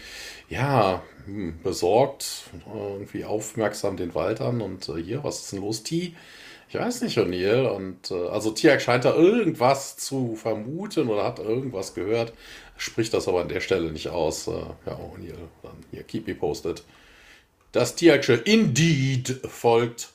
[0.48, 5.82] ja, hm, besorgt, irgendwie aufmerksam den Wald an und äh, hier, was ist denn los,
[5.82, 6.14] T?
[6.72, 7.66] Ich weiß nicht, O'Neill.
[7.66, 12.32] Und äh, also Tiak scheint da irgendwas zu vermuten oder hat irgendwas gehört,
[12.76, 14.46] spricht das aber an der Stelle nicht aus.
[14.46, 14.52] Äh,
[14.86, 16.84] ja, O'Neill, dann hier, keep me posted.
[17.72, 20.10] Das Tiaksche Indeed folgt.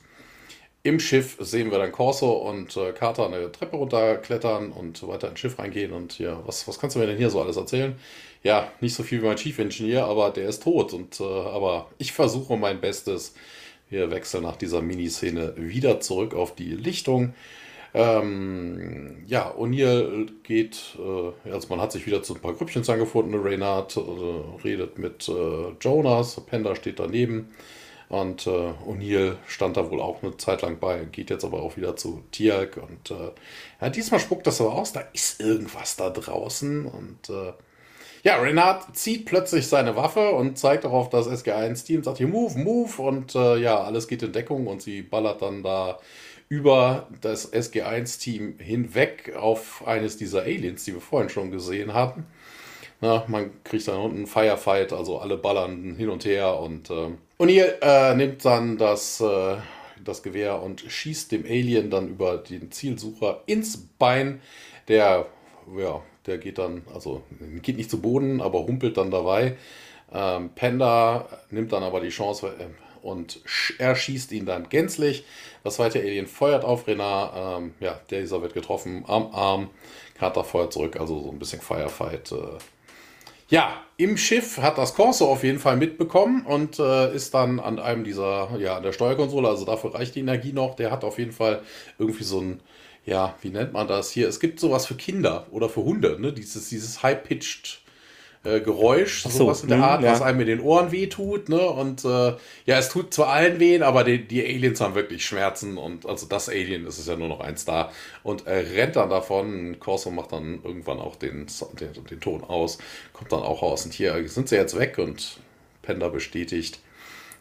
[0.82, 5.40] Im Schiff sehen wir dann Corso und äh, Carter eine Treppe runterklettern und weiter ins
[5.40, 5.92] Schiff reingehen.
[5.92, 7.96] Und ja, was, was kannst du mir denn hier so alles erzählen?
[8.44, 10.94] Ja, nicht so viel wie mein Chief Engineer, aber der ist tot.
[10.94, 13.34] Und äh, aber ich versuche mein Bestes,
[13.90, 17.34] wir wechseln nach dieser Miniszene wieder zurück auf die Lichtung.
[17.94, 23.40] Ähm, ja, O'Neill geht, äh, also man hat sich wieder zu ein paar Grüppchen zusammengefunden.
[23.40, 24.00] Reynard äh,
[24.64, 27.54] redet mit äh, Jonas, Panda steht daneben.
[28.08, 28.50] Und äh,
[28.86, 32.22] O'Neill stand da wohl auch eine Zeit lang bei, geht jetzt aber auch wieder zu
[32.30, 32.76] Tialk.
[32.76, 33.32] Und äh,
[33.80, 36.86] ja, diesmal spuckt das aber aus, da ist irgendwas da draußen.
[36.86, 37.52] Und äh,
[38.26, 43.00] ja, Renard zieht plötzlich seine Waffe und zeigt darauf das SG1-Team, sagt hier Move, Move
[43.00, 46.00] und äh, ja, alles geht in Deckung und sie ballert dann da
[46.48, 52.26] über das SG1-Team hinweg auf eines dieser Aliens, die wir vorhin schon gesehen haben.
[53.00, 57.80] Na, man kriegt dann unten Firefight, also alle ballern hin und her und äh, O'Neill
[57.80, 59.56] äh, nimmt dann das, äh,
[60.02, 64.40] das Gewehr und schießt dem Alien dann über den Zielsucher ins Bein.
[64.88, 65.26] Der
[65.78, 67.22] ja, der geht dann, also
[67.62, 69.56] geht nicht zu Boden, aber humpelt dann dabei.
[70.12, 73.40] Ähm, Panda nimmt dann aber die Chance äh, und
[73.78, 75.24] erschießt ihn dann gänzlich.
[75.64, 77.60] Das zweite Alien feuert auf Renard.
[77.60, 79.70] Ähm, ja, dieser wird getroffen am Arm.
[80.14, 82.32] Carter feuert zurück, also so ein bisschen Firefight.
[82.32, 82.58] Äh.
[83.48, 87.78] Ja, im Schiff hat das Corso auf jeden Fall mitbekommen und äh, ist dann an
[87.78, 90.74] einem dieser, ja, an der Steuerkonsole, also dafür reicht die Energie noch.
[90.74, 91.62] Der hat auf jeden Fall
[91.98, 92.60] irgendwie so ein
[93.06, 94.28] ja, wie nennt man das hier?
[94.28, 96.32] Es gibt sowas für Kinder oder für Hunde, ne?
[96.32, 97.80] Dieses, dieses High-Pitched
[98.42, 100.12] äh, Geräusch, so, sowas in der Art, ja.
[100.12, 101.60] was einem in den Ohren wehtut, ne?
[101.60, 102.34] Und äh,
[102.66, 106.26] ja, es tut zwar allen weh, aber die, die, Aliens haben wirklich Schmerzen und also
[106.26, 107.92] das Alien ist es ja nur noch eins da
[108.22, 109.78] und er rennt dann davon.
[109.78, 111.46] Corso macht dann irgendwann auch den,
[111.80, 112.78] den, den Ton aus,
[113.12, 115.38] kommt dann auch raus und hier sind sie jetzt weg und
[115.82, 116.80] Panda bestätigt.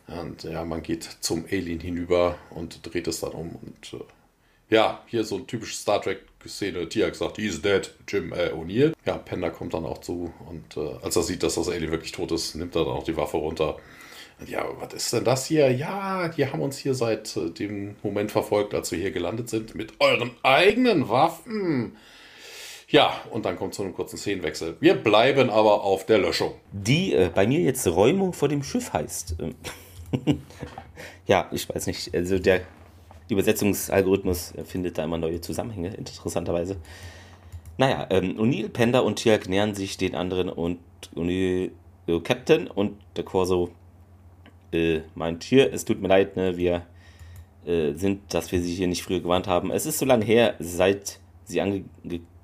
[0.08, 4.04] Und ja, man geht zum Alien hinüber und dreht es dann um und äh,
[4.69, 6.89] ja, hier so ein typisches Star Trek-Szene.
[6.89, 8.93] Tiak sagt, he's dead, Jim äh, O'Neill.
[9.06, 12.12] Ja, Pender kommt dann auch zu und äh, als er sieht, dass das Alien wirklich
[12.12, 13.78] tot ist, nimmt er dann auch die Waffe runter.
[14.45, 15.71] Ja, was ist denn das hier?
[15.71, 19.75] Ja, die haben uns hier seit äh, dem Moment verfolgt, als wir hier gelandet sind,
[19.75, 21.95] mit euren eigenen Waffen.
[22.88, 24.78] Ja, und dann kommt zu einem kurzen Szenenwechsel.
[24.80, 26.54] Wir bleiben aber auf der Löschung.
[26.71, 29.38] Die äh, bei mir jetzt Räumung vor dem Schiff heißt.
[29.39, 30.41] Ähm,
[31.28, 32.13] ja, ich weiß nicht.
[32.13, 32.62] Also der
[33.29, 36.77] Übersetzungsalgorithmus findet da immer neue Zusammenhänge, interessanterweise.
[37.77, 40.79] Naja, ähm, O'Neill, Pender und Tiak nähern sich den anderen und
[41.15, 41.71] O'Neill,
[42.07, 43.71] äh, Captain und der Corso
[44.71, 46.85] äh, meint hier, es tut mir leid, ne, wir
[47.65, 49.71] äh, sind, dass wir sie hier nicht früher gewarnt haben.
[49.71, 51.83] Es ist so lange her, seit sie, ange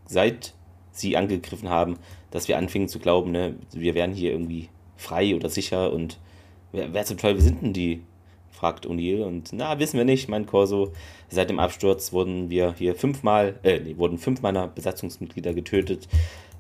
[0.06, 0.54] seit
[0.92, 1.98] sie angegriffen haben,
[2.32, 6.20] dass wir anfingen zu glauben, ne, wir wären hier irgendwie frei oder sicher und
[6.72, 8.02] wer, wer zum Teufel sind denn die?
[8.62, 9.24] Fragt O'Neill.
[9.24, 10.94] Und na, wissen wir nicht, mein Corso.
[11.30, 16.08] Seit dem Absturz wurden wir hier fünfmal, äh, nee, wurden fünf meiner Besatzungsmitglieder getötet.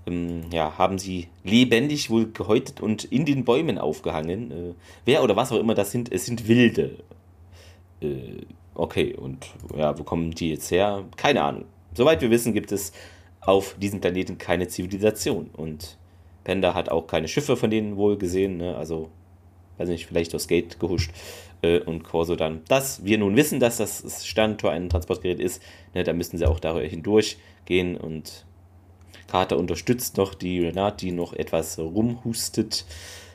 [0.07, 4.51] Ähm, ja, haben sie lebendig wohl gehäutet und in den Bäumen aufgehangen.
[4.51, 4.73] Äh,
[5.05, 6.97] wer oder was auch immer das sind, es sind Wilde.
[8.01, 9.45] Äh, okay, und
[9.77, 11.05] ja, wo kommen die jetzt her?
[11.17, 11.65] Keine Ahnung.
[11.93, 12.93] Soweit wir wissen, gibt es
[13.41, 15.51] auf diesem Planeten keine Zivilisation.
[15.53, 15.97] Und
[16.45, 18.57] Panda hat auch keine Schiffe von denen wohl gesehen.
[18.57, 18.75] Ne?
[18.75, 19.09] Also,
[19.77, 21.11] weiß nicht, vielleicht aufs Gate gehuscht
[21.61, 22.61] äh, und Corso dann.
[22.67, 25.61] Dass wir nun wissen, dass das Sterntor ein Transportgerät ist,
[25.93, 28.45] ne, da müssen sie auch darüber hindurch gehen und
[29.27, 32.85] Carter unterstützt noch die Renate, die noch etwas rumhustet.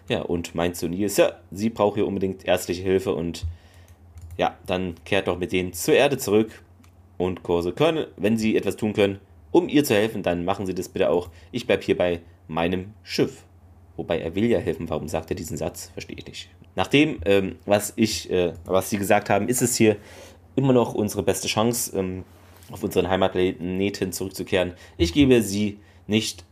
[0.09, 3.45] Ja, und meint zu Nils, ja, sie braucht hier unbedingt ärztliche Hilfe und
[4.37, 6.63] ja, dann kehrt doch mit denen zur Erde zurück.
[7.19, 10.75] Und Corso können, wenn sie etwas tun können, um ihr zu helfen, dann machen sie
[10.75, 11.31] das bitte auch.
[11.51, 13.45] Ich bleibe hier bei meinem Schiff.
[13.97, 14.91] Wobei er will ja helfen.
[14.91, 15.91] Warum sagt er diesen Satz?
[15.95, 16.51] Verstehe ich nicht.
[16.77, 19.97] Nachdem, ähm, was ich, äh, was Sie gesagt haben, ist es hier
[20.55, 22.25] immer noch unsere beste Chance, ähm,
[22.71, 24.75] auf unseren Heimatplaneten zurückzukehren.
[24.97, 26.45] Ich gebe sie nicht.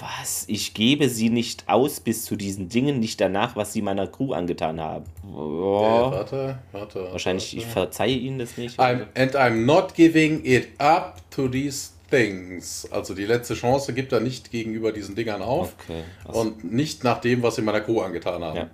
[0.00, 0.44] Was?
[0.46, 4.32] Ich gebe sie nicht aus bis zu diesen Dingen, nicht danach, was sie meiner Crew
[4.32, 5.04] angetan haben.
[5.24, 5.82] Oh.
[5.82, 7.08] Äh, warte, warte.
[7.10, 7.66] Wahrscheinlich, warte.
[7.66, 8.78] ich verzeihe ihnen das nicht.
[8.78, 12.88] I'm, and I'm not giving it up to these things.
[12.92, 15.74] Also die letzte Chance gibt er nicht gegenüber diesen Dingern auf.
[15.82, 16.04] Okay.
[16.24, 18.56] Also und nicht nach dem, was sie meiner Crew angetan haben.
[18.56, 18.70] Ja.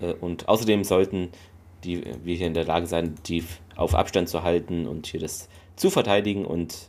[0.00, 1.30] Äh, und außerdem sollten
[1.84, 3.44] die, wir hier in der Lage sein, die
[3.76, 6.88] auf Abstand zu halten und hier das zu verteidigen und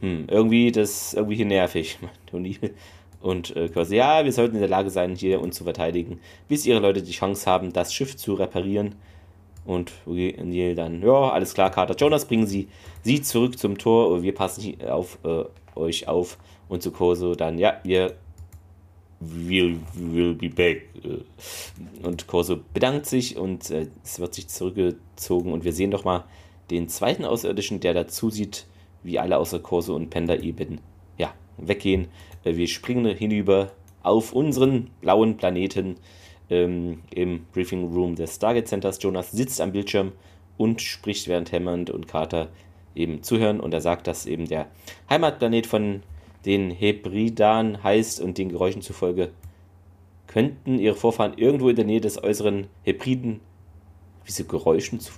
[0.00, 1.98] hm, irgendwie das irgendwie hier nervig.
[3.20, 6.66] Und äh, quasi, ja, wir sollten in der Lage sein, hier uns zu verteidigen, bis
[6.66, 8.96] ihre Leute die Chance haben, das Schiff zu reparieren.
[9.64, 12.66] Und Neil dann, ja, alles klar, Carter Jonas, bringen Sie
[13.02, 15.44] sie zurück zum Tor, wir passen auf äh,
[15.76, 16.36] euch auf.
[16.68, 18.14] Und zu Koso dann, ja, wir
[19.24, 20.88] will, will be back.
[21.04, 26.04] Äh, und Corso bedankt sich und äh, es wird sich zurückgezogen und wir sehen doch
[26.04, 26.24] mal
[26.70, 28.66] den zweiten Außerirdischen, der da zusieht,
[29.02, 30.80] wie alle außer Corso und Panda eben
[31.18, 32.08] ja, weggehen.
[32.44, 35.96] Äh, wir springen hinüber auf unseren blauen Planeten
[36.50, 39.02] ähm, im Briefing Room des Stargate Centers.
[39.02, 40.12] Jonas sitzt am Bildschirm
[40.56, 42.48] und spricht, während Hammond und Carter
[42.94, 44.66] eben zuhören und er sagt, dass eben der
[45.08, 46.02] Heimatplanet von
[46.44, 49.30] den Hebridan heißt und den Geräuschen zufolge
[50.32, 53.40] könnten ihre Vorfahren irgendwo in der Nähe des äußeren Hebriden.
[54.24, 55.12] Wieso Geräuschen zu.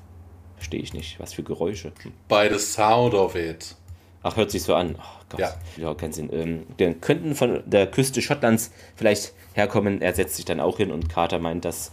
[0.56, 1.20] Verstehe ich nicht.
[1.20, 1.92] Was für Geräusche?
[2.02, 2.12] Hm.
[2.28, 3.76] By the sound of it.
[4.22, 4.96] Ach, hört sich so an.
[4.98, 5.54] Oh Gott, ja.
[5.76, 6.30] ja, keinen Sinn.
[6.32, 10.00] Ähm, dann könnten von der Küste Schottlands vielleicht herkommen.
[10.00, 11.92] Er setzt sich dann auch hin und Carter meint, dass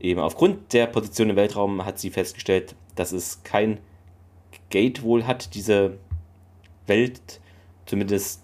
[0.00, 3.80] eben aufgrund der Position im Weltraum hat sie festgestellt, dass es kein
[4.70, 5.98] Gate wohl hat, diese
[6.86, 7.40] Welt,
[7.84, 8.42] zumindest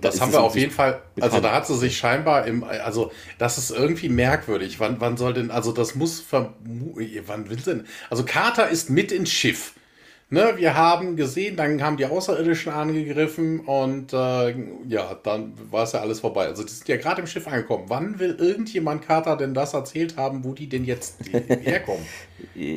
[0.00, 1.32] das, haben wir auf jeden Fall, bekannt.
[1.32, 4.80] also da hat sie sich scheinbar im, also das ist irgendwie merkwürdig.
[4.80, 6.54] Wann, wann soll denn, also das muss, wann
[7.50, 9.74] will denn, also Carter ist mit ins Schiff.
[10.32, 14.54] Ne, wir haben gesehen, dann haben die Außerirdischen angegriffen und äh,
[14.86, 16.46] ja, dann war es ja alles vorbei.
[16.46, 17.86] Also die sind ja gerade im Schiff angekommen.
[17.88, 22.06] Wann will irgendjemand Carter denn das erzählt haben, wo die denn jetzt herkommen?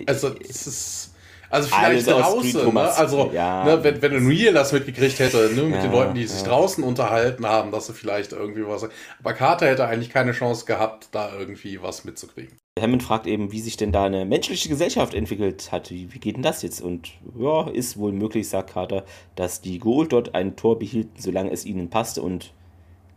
[0.07, 1.12] Also es ist
[1.53, 2.81] also vielleicht draußen, ne?
[2.81, 3.63] also ja.
[3.63, 6.47] ne, wenn, wenn Real das mitgekriegt hätte, ne, mit ja, den Leuten, die sich ja.
[6.47, 8.87] draußen unterhalten haben, dass sie vielleicht irgendwie was.
[9.19, 12.57] Aber Carter hätte eigentlich keine Chance gehabt, da irgendwie was mitzukriegen.
[12.79, 15.91] Hammond fragt eben, wie sich denn da eine menschliche Gesellschaft entwickelt hat.
[15.91, 16.81] Wie, wie geht denn das jetzt?
[16.81, 21.51] Und ja, ist wohl möglich, sagt Carter, dass die Gold dort ein Tor behielten, solange
[21.51, 22.51] es ihnen passte und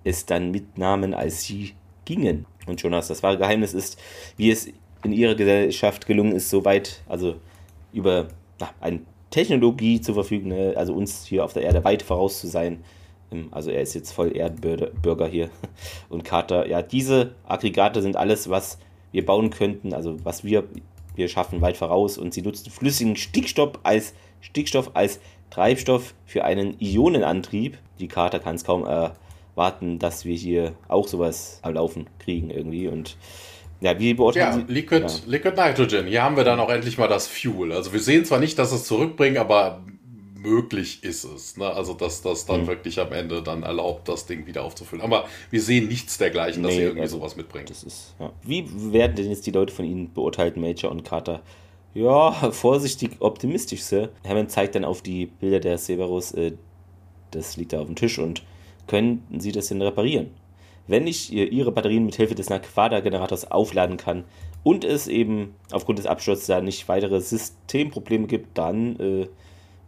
[0.05, 1.73] es dann mitnahmen, als sie
[2.05, 2.45] gingen.
[2.67, 3.99] Und Jonas, das wahre Geheimnis ist,
[4.37, 4.69] wie es
[5.05, 7.37] in ihrer Gesellschaft gelungen ist, so weit, also
[7.93, 8.29] über
[8.61, 10.75] na, eine Technologie zu verfügen, ne?
[10.77, 12.83] also uns hier auf der Erde weit voraus zu sein.
[13.31, 15.51] Ähm, also er ist jetzt voll Erdenbürger hier.
[16.09, 18.79] Und Carter, ja, diese Aggregate sind alles, was
[19.13, 20.65] wir bauen könnten, also was wir,
[21.15, 22.19] wir schaffen, weit voraus.
[22.19, 25.21] Und sie nutzen flüssigen Stickstoff als Stickstoff als
[25.51, 27.79] Treibstoff für einen Ionenantrieb.
[27.99, 32.89] Die Carter kann es kaum erwarten, dass wir hier auch sowas am Laufen kriegen irgendwie.
[32.89, 33.17] Und
[33.81, 34.73] ja, wie beurteilen ja, Sie?
[34.73, 35.09] Liquid, ja.
[35.27, 36.07] Liquid Nitrogen.
[36.07, 37.73] Hier haben wir dann auch endlich mal das Fuel.
[37.73, 39.83] Also wir sehen zwar nicht, dass es zurückbringt, aber
[40.47, 41.57] möglich ist es.
[41.57, 41.67] Ne?
[41.67, 42.67] Also, dass das dann mhm.
[42.69, 45.05] wirklich am Ende dann erlaubt, das Ding wieder aufzufüllen.
[45.05, 47.67] Aber wir sehen nichts dergleichen, dass nee, sie irgendwie also, sowas mitbringen.
[47.69, 48.33] Das ist, ja.
[48.43, 51.43] Wie werden denn jetzt die Leute von Ihnen beurteilt, Major und Carter?
[51.95, 54.11] Ja, vorsichtig optimistisch, Sir.
[54.27, 56.53] Hammond zeigt dann auf die Bilder der Severus, äh,
[57.33, 58.43] das liegt da auf dem Tisch und
[58.87, 60.31] können Sie das denn reparieren?
[60.87, 64.25] Wenn ich Ihre Batterien mit Hilfe des Naquada-Generators aufladen kann
[64.63, 69.29] und es eben aufgrund des Absturzes da nicht weitere Systemprobleme gibt, dann äh,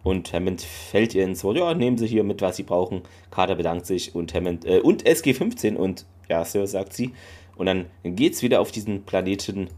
[0.03, 3.03] und Hammond fällt ihr ins Wort, ja, nehmen Sie hier mit, was Sie brauchen.
[3.31, 7.13] Carter bedankt sich und Hammond, äh, und SG-15 und ja, Sir, sagt sie.
[7.57, 9.69] Und dann geht's wieder auf diesen Planeten.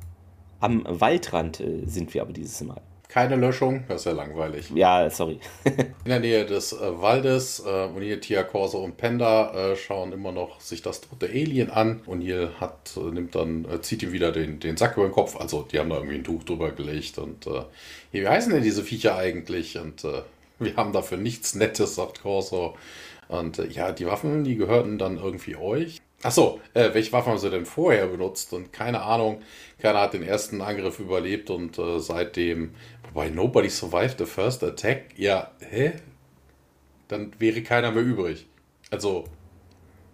[0.61, 2.80] Am Waldrand äh, sind wir aber dieses Mal.
[3.10, 4.70] Keine Löschung, das ist ja langweilig.
[4.72, 5.40] Ja, sorry.
[5.64, 10.30] In der Nähe des äh, Waldes, äh, O'Neill, Tia, Corso und Panda äh, schauen immer
[10.30, 12.02] noch sich das tote Alien an.
[12.06, 15.34] O'Neill hat, äh, nimmt dann, äh, zieht ihm wieder den, den Sack über den Kopf.
[15.34, 17.18] Also, die haben da irgendwie ein Tuch drüber gelegt.
[17.18, 17.62] Und äh,
[18.12, 19.76] wie heißen denn diese Viecher eigentlich?
[19.76, 20.22] Und äh,
[20.60, 22.76] wir haben dafür nichts Nettes, sagt Corso.
[23.26, 26.00] Und ja, die Waffen, die gehörten dann irgendwie euch.
[26.22, 28.52] Achso, äh, welche Waffen haben sie denn vorher benutzt?
[28.52, 29.40] Und keine Ahnung,
[29.78, 32.74] keiner hat den ersten Angriff überlebt und äh, seitdem,
[33.09, 35.92] wobei nobody survived the first attack, ja, hä?
[37.09, 38.46] Dann wäre keiner mehr übrig.
[38.90, 39.24] Also.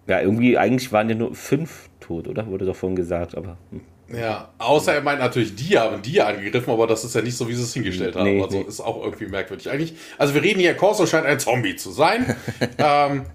[0.06, 2.46] Ja, irgendwie, eigentlich waren ja nur fünf tot, oder?
[2.46, 3.58] Wurde davon gesagt, aber.
[3.70, 3.80] Hm.
[4.08, 7.48] Ja, außer er meint natürlich, die haben die angegriffen, aber das ist ja nicht so,
[7.48, 8.36] wie sie es hingestellt haben.
[8.36, 8.64] Nee, also nee.
[8.68, 9.68] ist auch irgendwie merkwürdig.
[9.68, 12.36] Eigentlich, also wir reden hier, Corso scheint ein Zombie zu sein.
[12.78, 13.26] ähm,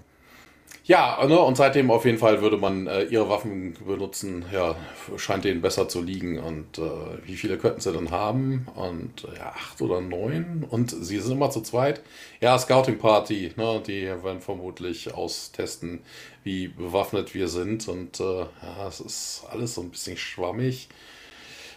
[0.84, 4.44] ja, ne, und seitdem auf jeden Fall würde man äh, ihre Waffen benutzen.
[4.52, 4.74] Ja,
[5.16, 6.40] scheint denen besser zu liegen.
[6.40, 6.82] Und äh,
[7.24, 8.66] wie viele könnten sie denn haben?
[8.74, 10.66] Und äh, ja, acht oder neun.
[10.68, 12.02] Und sie sind immer zu zweit.
[12.40, 16.00] Ja, Scouting Party, ne, die werden vermutlich austesten,
[16.42, 17.86] wie bewaffnet wir sind.
[17.86, 20.88] Und äh, ja, es ist alles so ein bisschen schwammig.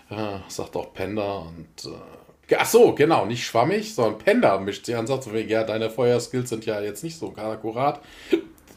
[0.09, 1.45] Äh, sagt auch Panda.
[1.49, 5.63] Und äh, Ach so, genau, nicht schwammig, sondern Panda mischt sie an, sagt so ja,
[5.63, 8.01] deine Feuerskills sind ja jetzt nicht so akkurat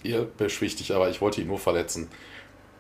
[0.03, 2.09] ihr beschwichtigt, aber ich wollte ihn nur verletzen.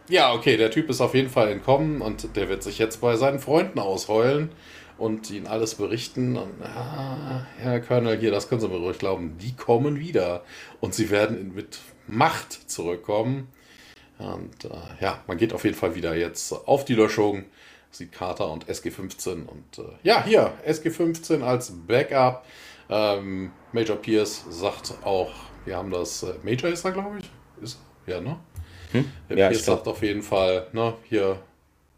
[0.08, 3.16] Ja, okay, der Typ ist auf jeden Fall entkommen und der wird sich jetzt bei
[3.16, 4.50] seinen Freunden ausheulen
[4.96, 6.36] und ihnen alles berichten.
[6.36, 10.44] Und, ah, Herr Colonel, hier, das können Sie mir ruhig glauben, die kommen wieder
[10.80, 13.48] und sie werden mit Macht zurückkommen.
[14.18, 17.44] Und äh, ja, man geht auf jeden Fall wieder jetzt auf die Löschung.
[17.90, 22.44] Sieht Carter und SG-15 und äh, ja, hier, SG-15 als Backup.
[22.90, 25.32] Ähm, Major Pierce sagt auch,
[25.68, 27.30] wir haben das, äh, Major ist da, glaube ich.
[27.62, 28.38] Ist, ja, ne?
[28.92, 29.04] Hm?
[29.28, 31.38] Der ja, Pierce sagt auf jeden Fall, ne, hier,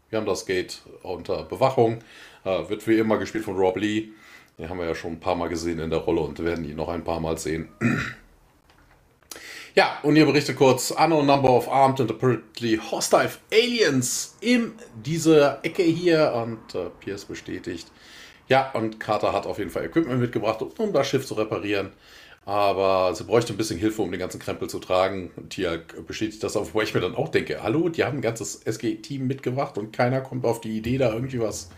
[0.09, 1.99] wir haben das Gate unter Bewachung.
[2.43, 4.09] Äh, wird wie immer gespielt von Rob Lee.
[4.57, 6.75] Den haben wir ja schon ein paar Mal gesehen in der Rolle und werden ihn
[6.75, 7.69] noch ein paar Mal sehen.
[9.73, 14.73] Ja, und ihr berichtet kurz, unknown number of armed and apparently hostile aliens in
[15.05, 17.87] dieser Ecke hier und äh, Pierce bestätigt.
[18.49, 21.93] Ja, und Carter hat auf jeden Fall Equipment mitgebracht, um das Schiff zu reparieren.
[22.45, 25.31] Aber sie bräuchte ein bisschen Hilfe, um den ganzen Krempel zu tragen.
[25.35, 25.77] Und Tia
[26.07, 29.27] bestätigt das auch, wobei ich mir dann auch denke, hallo, die haben ein ganzes SG-Team
[29.27, 31.69] mitgebracht und keiner kommt auf die Idee, da irgendwie was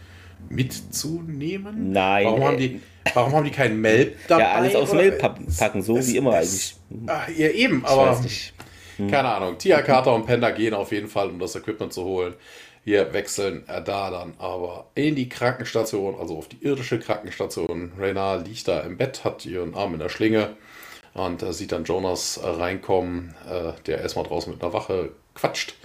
[0.49, 1.91] mitzunehmen?
[1.91, 2.25] Nein.
[2.25, 2.81] Warum haben die,
[3.13, 4.43] warum haben die keinen Melb dabei?
[4.43, 7.07] Ja, alles aufs Melb packen, so es, wie immer es, eigentlich.
[7.07, 8.19] Ach, ja, eben, aber
[8.97, 9.11] hm.
[9.11, 9.57] keine Ahnung.
[9.57, 12.35] Tia, Carter und Panda gehen auf jeden Fall, um das Equipment zu holen.
[12.85, 17.93] Wir wechseln äh, da dann aber in die Krankenstation, also auf die irdische Krankenstation.
[17.97, 20.55] Rena liegt da im Bett, hat ihren Arm in der Schlinge
[21.13, 25.75] und äh, sieht dann Jonas äh, reinkommen, äh, der erstmal draußen mit einer Wache quatscht.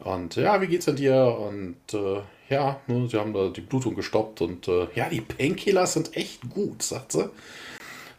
[0.00, 1.38] Und ja, wie geht's denn dir?
[1.38, 5.92] Und äh, ja, ne, sie haben da die Blutung gestoppt und äh, ja, die Painkillers
[5.92, 7.30] sind echt gut, sagt sie.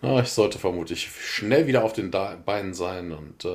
[0.02, 3.45] Na, ich sollte vermutlich schnell wieder auf den Beinen sein und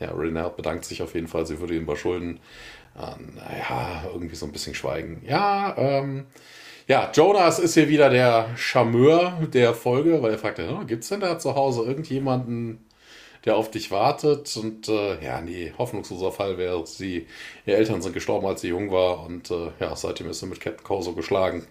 [0.00, 2.40] ja, Renard bedankt sich auf jeden Fall, sie würde ihn bei Schulden
[2.94, 5.22] naja, irgendwie so ein bisschen schweigen.
[5.26, 6.26] Ja, ähm,
[6.86, 11.08] ja, Jonas ist hier wieder der Charmeur der Folge, weil er fragt, oh, gibt es
[11.08, 12.84] denn da zu Hause irgendjemanden,
[13.44, 14.54] der auf dich wartet?
[14.56, 17.26] Und äh, ja, nee, hoffnungsloser Fall wäre sie.
[17.64, 20.60] Ihre Eltern sind gestorben, als sie jung war und äh, ja, seitdem ist sie mit
[20.60, 21.66] Captain Corso geschlagen.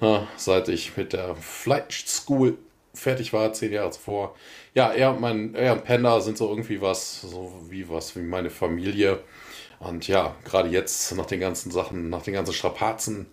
[0.00, 2.58] Na, seit ich mit der Flight School
[2.92, 4.34] fertig war, zehn Jahre zuvor.
[4.74, 8.20] Ja, er und mein, er und Panda sind so irgendwie was, so wie was, wie
[8.20, 9.20] meine Familie.
[9.86, 13.26] Und ja, gerade jetzt nach den ganzen Sachen, nach den ganzen Strapazen.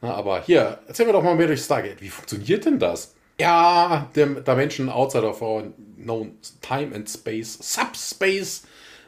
[0.00, 2.00] Na, aber hier, erzähl mir doch mal mehr durch Stargate.
[2.00, 3.14] Wie funktioniert denn das?
[3.40, 8.64] Ja, der Dimension Outside of Our Known Time and Space, Subspace,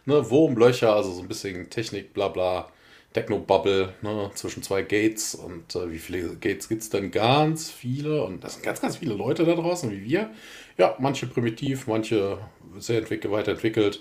[0.07, 2.69] ne, Wurmlöcher, also so ein bisschen Technik, bla bla,
[3.13, 5.35] Techno-Bubble, ne, zwischen zwei Gates.
[5.35, 7.11] Und äh, wie viele Gates gibt es denn?
[7.11, 8.25] Ganz viele.
[8.25, 10.31] Und das sind ganz, ganz viele Leute da draußen, wie wir.
[10.79, 12.39] Ja, manche primitiv, manche
[12.79, 14.01] sehr entwickelt, weiterentwickelt.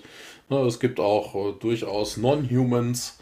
[0.50, 3.18] Ne, es gibt auch äh, durchaus Non-Humans.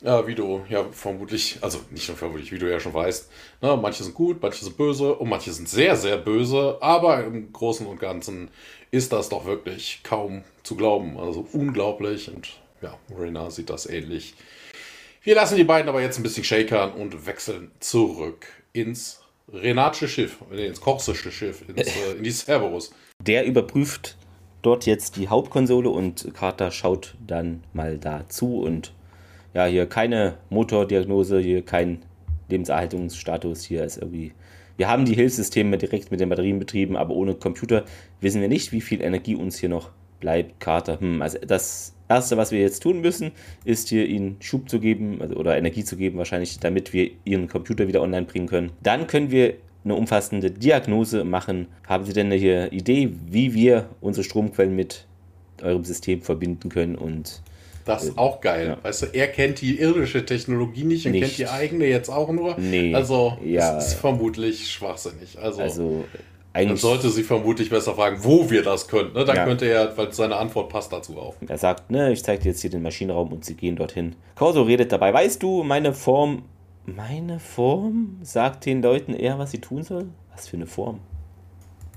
[0.00, 3.78] Ja, wie du ja vermutlich, also nicht nur vermutlich, wie du ja schon weißt, ne,
[3.80, 7.86] manche sind gut, manche sind böse und manche sind sehr, sehr böse, aber im Großen
[7.86, 8.50] und Ganzen
[8.90, 11.18] ist das doch wirklich kaum zu glauben.
[11.18, 12.48] Also unglaublich und
[12.80, 14.34] ja, Rena sieht das ähnlich.
[15.22, 19.20] Wir lassen die beiden aber jetzt ein bisschen shakern und wechseln zurück ins
[19.52, 22.90] Renatsche Schiff, ins korsische Schiff, ins, äh, in die Cerberus.
[23.20, 24.16] Der überprüft
[24.62, 28.92] dort jetzt die Hauptkonsole und Carter schaut dann mal dazu und
[29.54, 32.02] ja, hier keine Motordiagnose, hier kein
[32.48, 34.32] Lebenserhaltungsstatus, hier ist irgendwie.
[34.76, 37.84] Wir haben die Hilfssysteme direkt mit den Batterien betrieben, aber ohne Computer
[38.20, 39.90] wissen wir nicht, wie viel Energie uns hier noch
[40.20, 40.60] bleibt.
[40.60, 43.32] Carter, hm, also das Erste, was wir jetzt tun müssen,
[43.64, 47.48] ist hier ihnen Schub zu geben also, oder Energie zu geben, wahrscheinlich, damit wir ihren
[47.48, 48.72] Computer wieder online bringen können.
[48.82, 49.54] Dann können wir
[49.84, 51.68] eine umfassende Diagnose machen.
[51.86, 55.06] Haben Sie denn eine Idee, wie wir unsere Stromquellen mit
[55.62, 57.42] eurem System verbinden können und
[57.84, 58.68] das ist auch geil.
[58.68, 58.78] Ja.
[58.84, 61.22] Weißt du, er kennt die irdische Technologie nicht und nicht.
[61.22, 62.54] kennt die eigene jetzt auch nur.
[62.58, 62.94] Nee.
[62.94, 63.74] Also, ja.
[63.74, 65.36] das ist vermutlich schwachsinnig.
[65.40, 66.04] Also, also
[66.52, 66.80] eigentlich.
[66.82, 69.12] Dann sollte sie vermutlich besser fragen, wo wir das können.
[69.14, 69.24] Ne?
[69.24, 69.44] Dann ja.
[69.44, 71.34] könnte er, weil seine Antwort passt dazu auch.
[71.46, 74.14] Er sagt, ne, ich zeige dir jetzt hier den Maschinenraum und sie gehen dorthin.
[74.34, 76.42] Corso redet dabei, weißt du, meine Form.
[76.84, 80.14] Meine Form sagt den Leuten eher, was sie tun sollen?
[80.32, 81.00] Was für eine Form?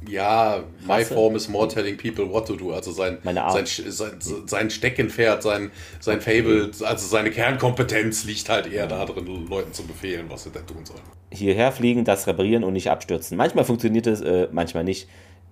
[0.07, 2.71] Ja, my form is more telling people what to do.
[2.71, 8.85] Also sein, sein, sein, sein Steckenpferd, sein, sein Fable, also seine Kernkompetenz liegt halt eher
[8.87, 11.01] da drin, Leuten zu befehlen, was sie denn tun sollen.
[11.31, 13.37] Hierher fliegen, das reparieren und nicht abstürzen.
[13.37, 15.09] Manchmal funktioniert es, äh, manchmal nicht.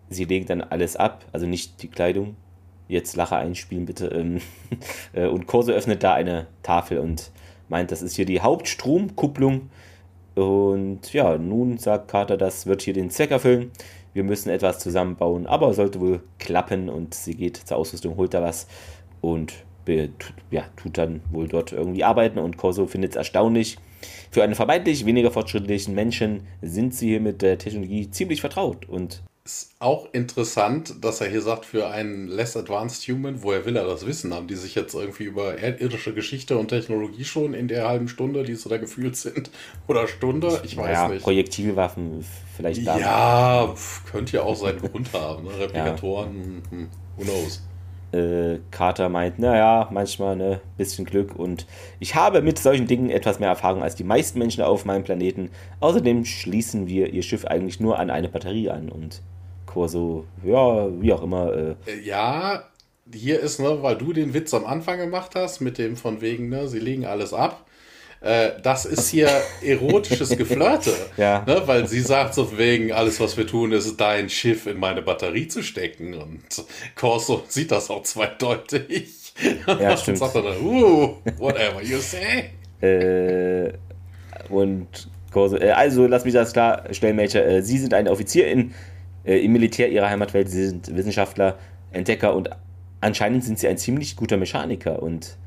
[0.10, 2.36] Sie legen dann alles ab, also nicht die Kleidung.
[2.88, 4.08] Jetzt Lache einspielen, bitte.
[4.08, 4.42] Ähm,
[5.14, 7.32] äh, und Corso öffnet da eine Tafel und
[7.70, 9.70] meint, das ist hier die Hauptstromkupplung.
[10.36, 13.72] Und ja, nun sagt Carter, das wird hier den Zweck erfüllen
[14.14, 18.42] wir müssen etwas zusammenbauen, aber sollte wohl klappen und sie geht zur Ausrüstung, holt da
[18.42, 18.68] was
[19.22, 19.54] und
[20.50, 23.78] ja, tut dann wohl dort irgendwie arbeiten und Corso findet es erstaunlich.
[24.32, 29.24] Für einen vermeintlich weniger fortschrittlichen Menschen sind sie hier mit der Technologie ziemlich vertraut und
[29.46, 33.86] ist auch interessant, dass er hier sagt, für einen less advanced human, woher will er
[33.86, 34.34] das wissen?
[34.34, 38.44] Haben die sich jetzt irgendwie über irdische Geschichte und Technologie schon in der halben Stunde,
[38.44, 39.52] die so da gefühlt sind,
[39.88, 40.62] oder Stunde?
[40.64, 41.24] Ich weiß ja, nicht.
[41.24, 42.24] Projektilwaffen
[42.56, 42.98] vielleicht da.
[42.98, 43.76] Ja,
[44.10, 45.44] könnte ja auch seinen Grund haben.
[45.44, 45.60] Ne?
[45.60, 46.72] Replikatoren, ja.
[46.72, 47.62] hm, who knows.
[48.14, 51.66] Äh, Carter meint, naja, manchmal ein ne, bisschen Glück und
[52.00, 55.50] ich habe mit solchen Dingen etwas mehr Erfahrung als die meisten Menschen auf meinem Planeten.
[55.80, 59.24] Außerdem schließen wir ihr Schiff eigentlich nur an eine Batterie an und
[59.74, 61.52] Corso, ja, wie auch immer.
[61.52, 61.92] Äh.
[61.92, 62.00] äh.
[62.04, 62.64] Ja,
[63.12, 66.50] hier ist, ne, weil du den Witz am Anfang gemacht hast, mit dem von wegen,
[66.50, 67.66] ne, sie legen alles ab.
[68.22, 69.30] Äh, das ist hier
[69.64, 70.94] erotisches Geflirte.
[71.18, 71.44] ja.
[71.48, 75.02] Ne, weil sie sagt so wegen, alles was wir tun, ist dein Schiff in meine
[75.02, 76.14] Batterie zu stecken.
[76.14, 76.44] Und
[76.96, 79.34] Corso sieht das auch zweideutig.
[79.66, 80.22] Ja, stimmt.
[80.22, 82.52] Und sagt dann, uh, whatever you say.
[82.80, 83.74] Äh,
[84.50, 84.88] und
[85.32, 87.42] Corso, äh, also lass mich das klarstellen, Major.
[87.44, 88.74] Äh, sie sind ein Offizier in
[89.24, 90.50] im Militär ihrer Heimatwelt.
[90.50, 91.58] Sie sind Wissenschaftler,
[91.92, 92.50] Entdecker und
[93.02, 95.02] anscheinend sind sie ein ziemlich guter Mechaniker.
[95.02, 95.38] Und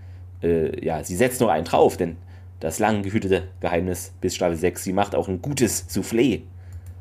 [0.43, 2.17] äh, ja, sie setzt noch einen drauf, denn
[2.61, 6.43] das lang gehütete Geheimnis bis Staffel 6, sie macht auch ein gutes Soufflé.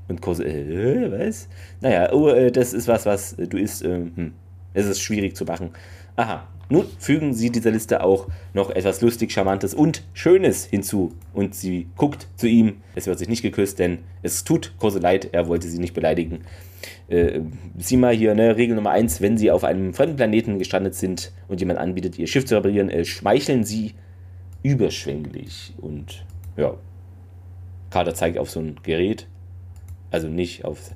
[0.08, 1.48] Und Kose, äh, was?
[1.82, 3.84] Naja, oh, äh, das ist was, was äh, du isst.
[3.84, 4.34] Äh, hm.
[4.74, 5.72] Es ist schwierig zu machen.
[6.16, 11.14] Aha, nun fügen sie dieser Liste auch noch etwas lustig, charmantes und schönes hinzu.
[11.34, 12.78] Und sie guckt zu ihm.
[12.96, 16.42] Es wird sich nicht geküsst, denn es tut Kurse leid, er wollte sie nicht beleidigen.
[17.08, 17.42] Äh,
[17.78, 21.32] sieh mal hier, ne, Regel Nummer 1, wenn sie auf einem fremden Planeten gestrandet sind
[21.48, 23.94] und jemand anbietet, ihr Schiff zu reparieren, äh, schmeicheln sie
[24.64, 25.74] überschwänglich.
[25.78, 26.26] Und
[26.58, 26.76] ja,
[27.92, 29.28] Kader zeigt auf so ein Gerät.
[30.12, 30.92] Also nicht auf.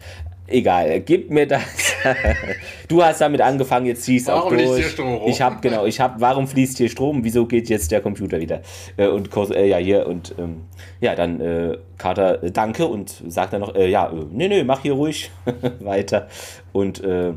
[0.52, 1.62] Egal, gib mir das.
[2.88, 4.62] du hast damit angefangen, jetzt ziehst auch durch.
[4.62, 6.20] Fließt hier Strom ich habe genau, ich habe.
[6.20, 7.24] Warum fließt hier Strom?
[7.24, 8.62] Wieso geht jetzt der Computer wieder?
[8.97, 10.62] Äh, und äh, ja hier und ähm,
[11.02, 14.82] ja dann äh, Carter äh, danke und sagt dann noch äh, ja nee nee mach
[14.82, 15.30] hier ruhig
[15.80, 16.28] weiter
[16.74, 17.34] und äh,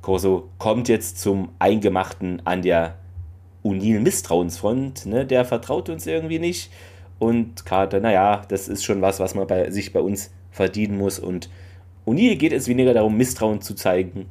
[0.00, 2.96] Corso kommt jetzt zum Eingemachten an der
[3.62, 5.06] Unil Misstrauensfront.
[5.06, 6.72] Ne, der vertraut uns irgendwie nicht
[7.20, 11.20] und Carter naja das ist schon was, was man bei sich bei uns verdienen muss
[11.20, 11.48] und
[12.06, 14.26] O'Neill geht es weniger darum, Misstrauen zu zeigen.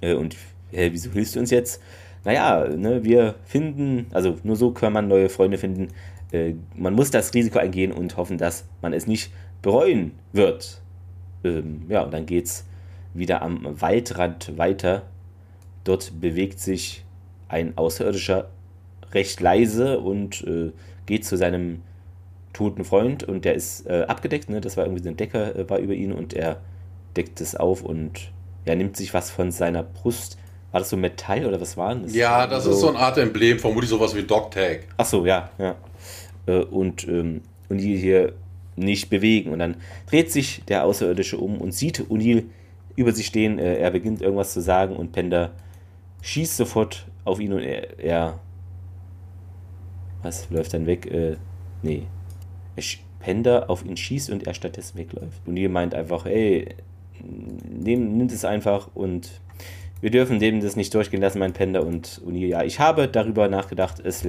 [0.00, 0.36] Äh, und
[0.72, 1.80] äh, wieso hilfst du uns jetzt?
[2.24, 5.88] Naja, ne, wir finden, also nur so kann man neue Freunde finden.
[6.32, 10.80] Äh, man muss das Risiko eingehen und hoffen, dass man es nicht bereuen wird.
[11.44, 12.64] Ähm, ja, und dann geht es
[13.14, 15.02] wieder am Waldrand weiter.
[15.84, 17.04] Dort bewegt sich
[17.48, 18.50] ein Außerirdischer
[19.12, 20.72] recht leise und äh,
[21.06, 21.80] geht zu seinem
[22.52, 24.60] toten Freund und der ist äh, abgedeckt, ne?
[24.60, 26.60] das war irgendwie so ein Decker, äh, war über ihn und er
[27.16, 28.32] deckt es auf und
[28.64, 30.38] er nimmt sich was von seiner Brust,
[30.72, 32.14] war das so Metall oder was war das?
[32.14, 34.80] Ja, das so, ist so eine Art Emblem, vermutlich sowas wie Dogtag.
[34.96, 35.76] Ach so, ja, ja.
[36.46, 38.34] Äh, und, ähm, und die hier
[38.76, 39.52] nicht bewegen.
[39.52, 39.76] Und dann
[40.08, 42.44] dreht sich der Außerirdische um und sieht O'Neill
[42.96, 43.58] über sich stehen.
[43.58, 45.52] Äh, er beginnt irgendwas zu sagen und Pender
[46.22, 48.38] schießt sofort auf ihn und er, er
[50.22, 51.06] was läuft dann weg?
[51.06, 51.36] Äh,
[51.82, 52.06] nee.
[53.20, 55.40] Pender auf ihn schießt und er stattdessen wegläuft.
[55.46, 56.68] O'Neill meint einfach, ey,
[57.22, 59.30] nimm, nimm es einfach und
[60.00, 62.46] wir dürfen dem das nicht durchgehen lassen, mein Pender und O'Neill.
[62.46, 64.24] Ja, ich habe darüber nachgedacht, es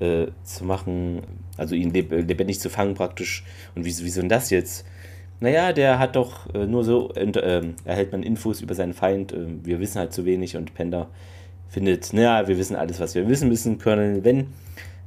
[0.00, 1.22] äh, zu machen,
[1.56, 3.44] also ihn leb lebendig zu fangen praktisch.
[3.74, 4.84] Und wieso, wieso denn das jetzt?
[5.40, 9.32] Naja, der hat doch äh, nur so, äh, erhält man Infos über seinen Feind.
[9.32, 11.08] Äh, wir wissen halt zu wenig und Pender
[11.68, 14.24] findet, naja, wir wissen alles, was wir wissen müssen können.
[14.24, 14.48] Wenn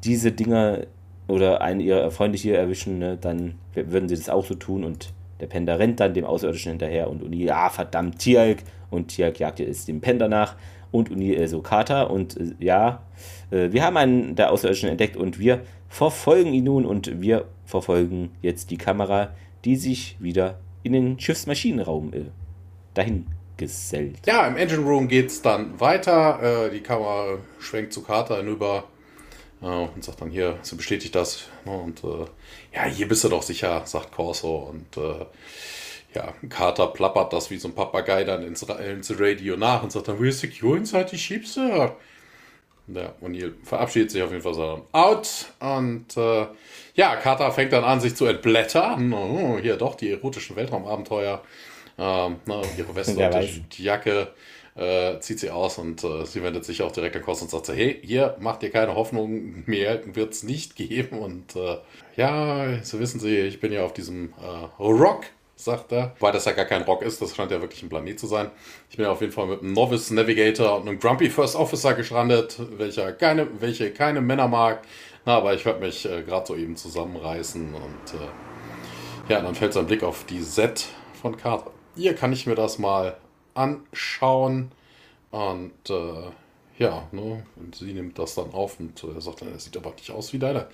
[0.03, 0.81] diese Dinger
[1.27, 5.13] oder einen ihrer Freunde hier erwischen, ne, dann würden sie das auch so tun und
[5.39, 8.59] der Pender rennt dann dem Außerirdischen hinterher und Uni, ja, verdammt, Tialk.
[8.89, 10.55] Und Tialk jagt jetzt dem Pender nach
[10.91, 12.09] und Uni, äh, so Kater.
[12.09, 13.03] Und äh, ja,
[13.51, 18.31] äh, wir haben einen der Außerirdischen entdeckt und wir verfolgen ihn nun und wir verfolgen
[18.41, 19.29] jetzt die Kamera,
[19.65, 22.21] die sich wieder in den Schiffsmaschinenraum äh,
[22.93, 24.19] dahin gesellt.
[24.25, 26.67] Ja, im Engine Room geht es dann weiter.
[26.67, 28.85] Äh, die Kamera schwenkt zu Carter hinüber
[29.61, 31.45] und sagt dann hier, sie bestätigt das.
[31.65, 32.25] Ne, und äh,
[32.73, 34.55] ja, hier bist du doch sicher, sagt Corso.
[34.55, 35.25] Und äh,
[36.13, 40.07] ja, Carter plappert das wie so ein Papagei dann ins, ins Radio nach und sagt
[40.07, 41.95] dann, we're secure inside the ship, sir.
[42.87, 45.47] Ja, O'Neill verabschiedet sich auf jeden Fall so out.
[45.59, 46.47] Und äh,
[46.95, 49.11] ja, Carter fängt dann an, sich zu entblättern.
[49.11, 51.41] Oh, hier doch die erotischen Weltraumabenteuer.
[51.97, 54.27] Ähm, na, ihre Weste und die Jacke
[54.77, 57.69] äh, zieht sie aus und äh, sie wendet sich auch direkt an Kost und sagt
[57.69, 61.19] hey, hier macht ihr keine Hoffnung, mehr wird es nicht geben.
[61.19, 61.77] Und äh,
[62.15, 65.25] ja, so wissen Sie, ich bin ja auf diesem äh, Rock
[65.59, 66.15] sagt er.
[66.19, 68.51] Weil das ja gar kein Rock ist, das scheint ja wirklich ein Planet zu sein.
[68.89, 71.95] Ich bin ja auf jeden Fall mit einem Novice Navigator und einem Grumpy First Officer
[71.95, 74.83] gestrandet, welcher keine, welche keine Männer mag.
[75.25, 79.73] Na, aber ich werde mich äh, gerade so eben zusammenreißen und äh, ja, dann fällt
[79.73, 80.85] sein Blick auf die Set
[81.21, 81.71] von Carter.
[81.95, 83.17] Hier kann ich mir das mal
[83.57, 84.71] anschauen
[85.31, 86.31] und äh,
[86.77, 89.91] ja, ne, und sie nimmt das dann auf und er sagt dann, es sieht aber
[89.91, 90.67] nicht aus wie deine.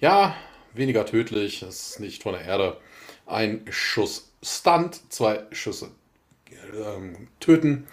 [0.00, 0.36] Ja,
[0.74, 2.76] weniger tödlich, ist nicht von der Erde.
[3.24, 5.90] Ein Schuss Stunt, zwei Schüsse
[6.74, 7.86] ähm, töten.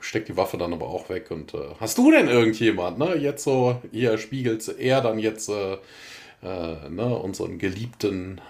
[0.00, 1.30] Steckt die Waffe dann aber auch weg.
[1.30, 3.16] Und äh, hast du denn irgendjemand, ne?
[3.16, 5.78] Jetzt so, hier spiegelt er dann jetzt äh,
[6.42, 8.40] äh, ne, unseren geliebten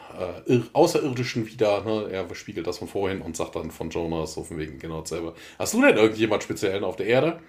[0.47, 1.82] äh, Außerirdischen wieder.
[1.84, 2.09] Ne?
[2.11, 5.34] Er spiegelt das von vorhin und sagt dann von Jonas auf dem Weg genau dasselbe.
[5.59, 7.41] Hast du denn irgendjemand speziellen auf der Erde?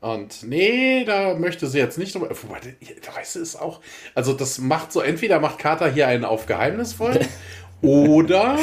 [0.00, 2.30] Und nee, da möchte sie jetzt nicht drüber.
[2.30, 2.60] Wobei,
[3.04, 3.80] da weißt du es auch.
[4.14, 7.18] Also, das macht so: entweder macht Carter hier einen auf geheimnisvoll
[7.82, 8.58] oder,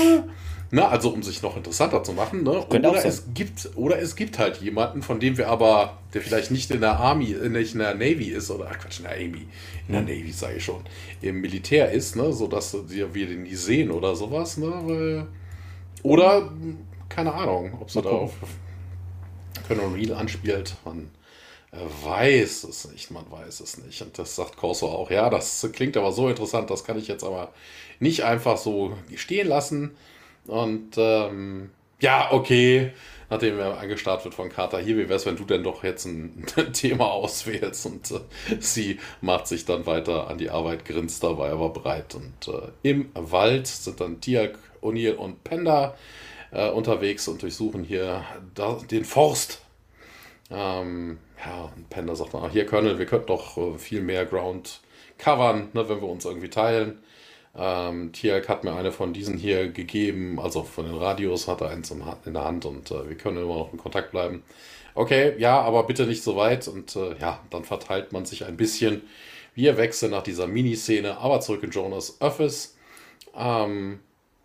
[0.76, 4.38] ne, also um sich noch interessanter zu machen, ne, oder es gibt, oder es gibt
[4.38, 7.80] halt jemanden, von dem wir aber, der vielleicht nicht in der Army, äh, nicht in
[7.80, 9.48] der Navy ist, oder ach Quatsch, in der Army,
[9.88, 10.08] in der hm.
[10.08, 10.82] Navy sage ich schon,
[11.22, 15.26] im Militär ist, ne, sodass wir den nie sehen oder sowas, ne,
[16.04, 16.52] oder,
[17.10, 18.34] keine Ahnung, ob sie da auf
[19.68, 21.10] Colonel Real anspielt, man
[22.04, 24.02] weiß es nicht, man weiß es nicht.
[24.02, 27.24] Und das sagt Corso auch, ja, das klingt aber so interessant, das kann ich jetzt
[27.24, 27.52] aber
[28.00, 29.96] nicht einfach so stehen lassen.
[30.48, 32.92] Und ähm, ja, okay,
[33.30, 36.06] nachdem er angestarrt wird von Carter, hier, wie wäre es, wenn du denn doch jetzt
[36.06, 37.86] ein Thema auswählst?
[37.86, 38.20] Und äh,
[38.60, 42.16] sie macht sich dann weiter an die Arbeit, grinst dabei aber bereit.
[42.16, 45.96] Und äh, im Wald sind dann Tiak, O'Neill und Penda
[46.52, 48.24] äh, unterwegs und durchsuchen hier
[48.54, 49.62] da, den Forst.
[50.52, 54.26] Ähm, ja, und Panda sagt dann, ach, hier, Colonel, wir könnten doch äh, viel mehr
[54.26, 54.82] Ground
[55.18, 57.00] covern, ne, wenn wir uns irgendwie teilen.
[57.58, 61.70] Ähm, Tialk hat mir eine von diesen hier gegeben, also von den Radios hat er
[61.70, 64.44] eins in der Hand und äh, wir können immer noch in Kontakt bleiben.
[64.94, 68.58] Okay, ja, aber bitte nicht so weit und äh, ja, dann verteilt man sich ein
[68.58, 69.04] bisschen.
[69.54, 72.78] Wir wechseln nach dieser Miniszene, aber zurück in Jonas Office.
[73.38, 74.00] Ähm,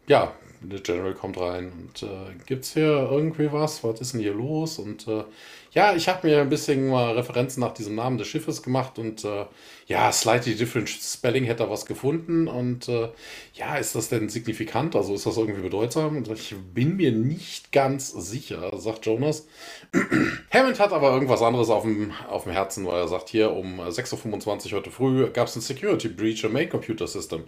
[0.06, 3.82] ja, der General kommt rein und äh, es hier irgendwie was?
[3.82, 4.78] Was ist denn hier los?
[4.78, 5.24] Und äh,
[5.72, 9.24] ja, ich habe mir ein bisschen mal Referenzen nach diesem Namen des Schiffes gemacht und
[9.24, 9.46] äh,
[9.86, 13.08] ja, slightly different spelling hätte er was gefunden und äh,
[13.54, 14.96] ja, ist das denn signifikant?
[14.96, 16.24] Also ist das irgendwie bedeutsam?
[16.32, 19.46] Ich bin mir nicht ganz sicher, sagt Jonas.
[20.52, 23.80] Hammond hat aber irgendwas anderes auf dem, auf dem Herzen, weil er sagt, hier um
[23.80, 27.44] 6.25 Uhr heute früh gab es ein Security Breach im Main Computer System.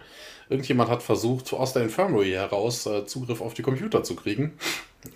[0.49, 4.53] Irgendjemand hat versucht, aus der Infirmary heraus äh, Zugriff auf die Computer zu kriegen.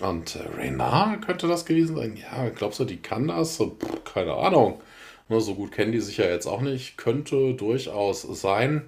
[0.02, 2.18] Und äh, Reynard könnte das gewesen sein.
[2.18, 3.58] Ja, glaubst du, die kann das?
[3.58, 4.82] Puh, keine Ahnung.
[5.30, 6.98] Ne, so gut kennen die sich ja jetzt auch nicht.
[6.98, 8.84] Könnte durchaus sein.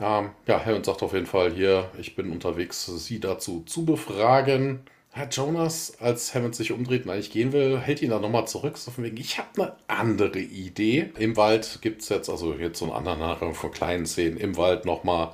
[0.00, 4.80] Ähm, ja, Hammond sagt auf jeden Fall hier, ich bin unterwegs, sie dazu zu befragen.
[5.10, 8.78] Herr Jonas, als Hammond sich umdreht und eigentlich gehen will, hält ihn dann nochmal zurück.
[8.78, 11.10] So von wegen, ich habe eine andere Idee.
[11.18, 14.56] Im Wald gibt es jetzt, also jetzt so eine andere Nachricht von kleinen Szenen, im
[14.56, 15.32] Wald nochmal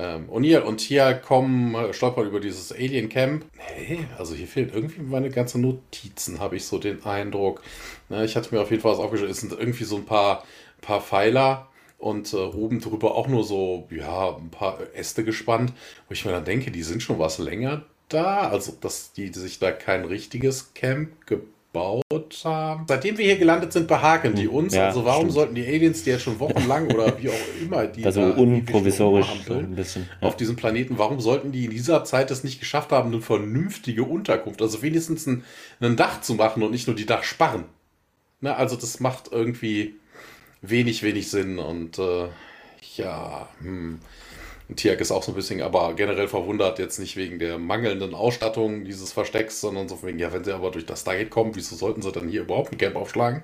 [0.00, 3.44] ähm, O'Neill und Tia kommen, äh, stolpern über dieses Alien Camp.
[3.58, 7.62] Hey, also hier fehlen irgendwie meine ganzen Notizen, habe ich so den Eindruck.
[8.08, 9.30] Ne, ich hatte mir auf jeden Fall was aufgeschrieben.
[9.30, 10.44] Es sind irgendwie so ein paar,
[10.80, 15.72] paar Pfeiler und äh, oben drüber auch nur so, ja, ein paar Äste gespannt,
[16.08, 19.58] wo ich mir dann denke, die sind schon was länger da, also dass die sich
[19.58, 22.84] da kein richtiges Camp gebaut haben.
[22.88, 24.74] Seitdem wir hier gelandet sind, behaken die hm, uns.
[24.74, 25.32] Ja, also warum stimmt.
[25.32, 29.26] sollten die Aliens, die jetzt schon wochenlang oder wie auch immer, die also da unprovisorisch
[29.46, 30.28] so ein bisschen, ja.
[30.28, 34.04] auf diesem Planeten, warum sollten die in dieser Zeit es nicht geschafft haben, eine vernünftige
[34.04, 35.44] Unterkunft, also wenigstens ein,
[35.80, 37.64] ein Dach zu machen und nicht nur die Dachsparren.
[38.40, 39.94] Ne, also das macht irgendwie
[40.62, 42.28] wenig, wenig Sinn und äh,
[42.96, 44.00] ja, hm.
[44.76, 48.84] Tiak ist auch so ein bisschen, aber generell verwundert jetzt nicht wegen der mangelnden Ausstattung
[48.84, 52.02] dieses Verstecks, sondern so wegen, ja, wenn sie aber durch das Stargate kommen, wieso sollten
[52.02, 53.42] sie dann hier überhaupt ein Camp aufschlagen?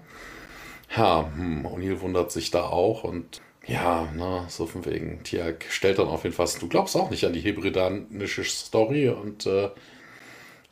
[0.97, 5.99] Ja, hm, O'Neill wundert sich da auch und ja, ne, so von wegen, Tiak stellt
[5.99, 9.71] dann auf jeden Fall, du glaubst auch nicht an die hebridanische Story und äh,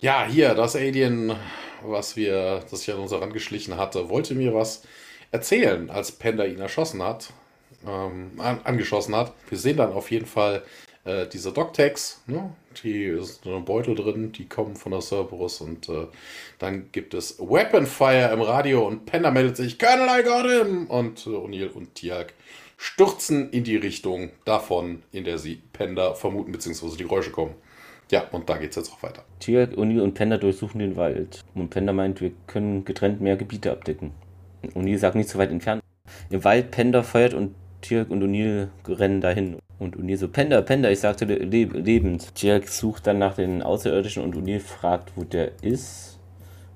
[0.01, 1.35] ja, hier, das Alien,
[1.83, 4.83] was wir, das sich an uns herangeschlichen hatte, wollte mir was
[5.33, 7.33] erzählen, als Panda ihn erschossen hat
[7.87, 9.33] ähm, an, angeschossen hat.
[9.49, 10.63] Wir sehen dann auf jeden Fall
[11.05, 12.51] äh, diese Dogtags, ne?
[12.83, 16.07] die ist in einem Beutel drin, die kommen von der Cerberus und äh,
[16.59, 20.87] dann gibt es Weapon Fire im Radio und Panda meldet sich, Colonel, I got him!
[20.87, 22.33] Und äh, O'Neill und Tiag
[22.77, 27.55] stürzen in die Richtung davon, in der sie Panda vermuten, beziehungsweise die Geräusche kommen.
[28.11, 29.25] Ja, und da geht es jetzt auch weiter.
[29.41, 31.43] Tiag, O'Neill und Panda durchsuchen den Wald.
[31.55, 34.13] Und Panda meint, wir können getrennt mehr Gebiete abdecken.
[34.75, 35.83] O'Neill sagt nicht so weit entfernt.
[36.31, 37.55] Im Wald Panda feuert und
[37.85, 39.59] Tirk und O'Neill rennen dahin.
[39.79, 42.35] Und O'Neill so, Pender, Pender, ich sagte le lebend.
[42.35, 46.19] Tirk sucht dann nach den Außerirdischen und O'Neill fragt, wo der ist.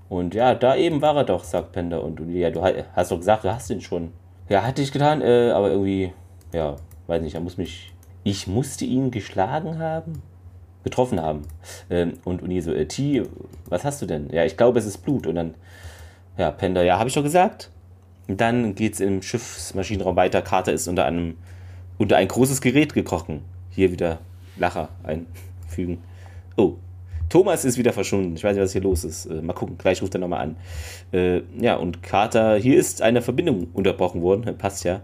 [0.08, 2.04] Und ja, da eben war er doch, sagt Pender.
[2.04, 4.12] Und O'Neill, ja, du hast doch gesagt, du hast ihn schon.
[4.48, 6.12] Ja, hatte ich getan, äh, aber irgendwie,
[6.52, 7.92] ja, weiß nicht, er muss mich.
[8.24, 10.22] Ich musste ihn geschlagen haben?
[10.84, 11.42] Getroffen haben.
[11.88, 13.22] Ähm, und O'Neill so, äh, T,
[13.66, 14.28] was hast du denn?
[14.30, 15.26] Ja, ich glaube, es ist Blut.
[15.26, 15.54] Und dann,
[16.36, 17.70] ja, Pender, ja, habe ich doch gesagt.
[18.28, 20.42] Dann geht es im Schiffsmaschinenraum weiter.
[20.42, 21.36] Carter ist unter einem
[21.96, 23.42] unter ein großes Gerät gekrochen.
[23.70, 24.20] Hier wieder
[24.56, 25.98] Lacher einfügen.
[26.56, 26.74] Oh,
[27.28, 28.34] Thomas ist wieder verschwunden.
[28.36, 29.26] Ich weiß nicht, was hier los ist.
[29.26, 30.56] Äh, mal gucken, gleich ruft er nochmal an.
[31.12, 34.56] Äh, ja, und Carter, hier ist eine Verbindung unterbrochen worden.
[34.56, 35.02] Passt ja.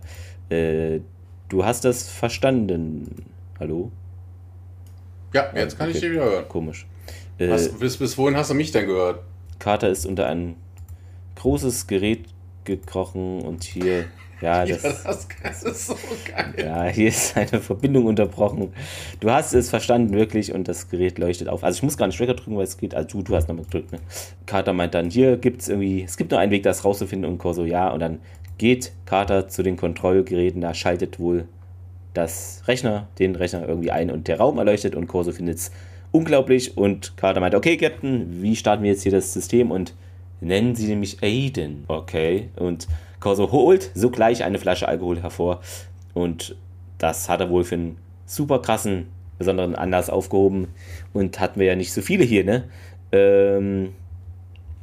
[0.49, 1.01] Äh,
[1.49, 3.27] du hast das verstanden.
[3.61, 3.91] Hallo?
[5.33, 5.97] Ja, jetzt kann okay.
[5.97, 6.49] ich dich wieder hören.
[6.49, 6.87] Komisch.
[7.39, 9.21] Was, äh, bis, bis wohin hast du mich denn gehört?
[9.59, 10.57] Carter ist unter ein
[11.37, 12.27] großes Gerät
[12.65, 14.07] gekrochen und hier,
[14.41, 14.93] ja, das, ja,
[15.43, 15.97] das, ist so
[16.27, 16.55] geil.
[16.59, 18.73] Ja, hier ist eine Verbindung unterbrochen.
[19.21, 21.65] Du hast es verstanden, wirklich, und das Gerät leuchtet auf.
[21.65, 22.95] Also ich muss gar nicht Trigger drücken, weil es geht.
[22.95, 23.99] Also du, du hast nochmal gedrückt, ne?
[24.47, 27.39] Carter meint dann, hier gibt es irgendwie, es gibt nur einen Weg, das rauszufinden und
[27.39, 27.91] Corso ja.
[27.91, 28.19] Und dann
[28.59, 31.49] geht Carter zu den Kontrollgeräten, da schaltet wohl
[32.13, 35.73] das Rechner, den Rechner irgendwie ein und der Raum erleuchtet und Corso findet es
[36.13, 39.95] unglaublich und Carter meint, okay, Captain, wie starten wir jetzt hier das System und
[40.45, 41.85] nennen sie nämlich Aiden.
[41.89, 42.49] Okay.
[42.57, 42.87] Und
[43.21, 45.61] Corso holt sogleich eine Flasche Alkohol hervor.
[46.13, 46.57] Und
[46.99, 49.07] das hat er wohl für einen super krassen,
[49.39, 50.69] besonderen Anlass aufgehoben.
[51.13, 52.65] Und hatten wir ja nicht so viele hier, ne?
[53.13, 53.93] Ähm,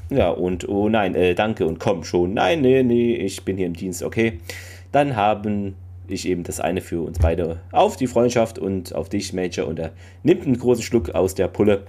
[0.10, 2.34] ja, und oh nein, äh, danke und komm schon.
[2.34, 4.40] Nein, nee, nee, ich bin hier im Dienst, okay.
[4.92, 5.76] Dann haben
[6.12, 9.68] ich eben das eine für uns beide auf die Freundschaft und auf dich, Major.
[9.68, 9.92] Und er
[10.24, 11.84] nimmt einen großen Schluck aus der Pulle.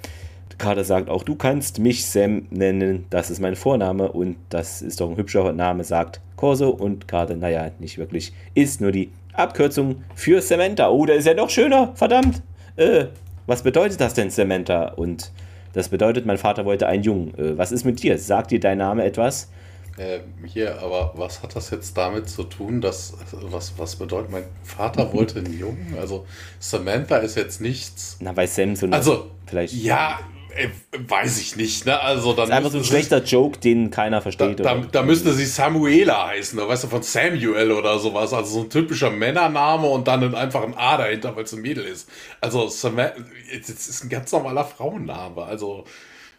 [0.59, 5.01] Carter sagt auch, du kannst mich Sam nennen, das ist mein Vorname und das ist
[5.01, 10.05] doch ein hübscher Name, sagt Corso und Carter, naja, nicht wirklich, ist nur die Abkürzung
[10.15, 10.91] für Samantha.
[10.91, 12.43] Oh, der ist ja noch schöner, verdammt.
[12.77, 13.07] Äh,
[13.47, 14.89] was bedeutet das denn, Samantha?
[14.89, 15.33] Und
[15.73, 17.35] das bedeutet, mein Vater wollte einen Jungen.
[17.39, 18.19] Äh, was ist mit dir?
[18.19, 19.51] Sagt dir dein Name etwas?
[19.99, 24.45] Äh, hier, aber was hat das jetzt damit zu tun, dass, was, was bedeutet, mein
[24.65, 25.97] Vater wollte einen Jungen?
[26.01, 26.27] Also
[26.59, 28.17] Samantha ist jetzt nichts.
[28.21, 29.75] Na, bei Sam so eine, Also, vielleicht.
[29.75, 30.19] Ja,
[30.55, 30.71] Ey,
[31.09, 31.99] weiß ich nicht, ne?
[32.01, 32.49] Also dann.
[32.49, 34.61] Das ist einfach so ein schlechter Joke, den keiner versteht.
[34.61, 36.69] Da, da, da müsste sie Samuela heißen, ne?
[36.69, 38.33] weißt du, von Samuel oder sowas.
[38.33, 41.85] Also so ein typischer Männername und dann einfach ein A dahinter, weil es ein Mädel
[41.85, 42.09] ist.
[42.41, 45.43] Also, es ist ein ganz normaler Frauenname.
[45.43, 45.85] Also,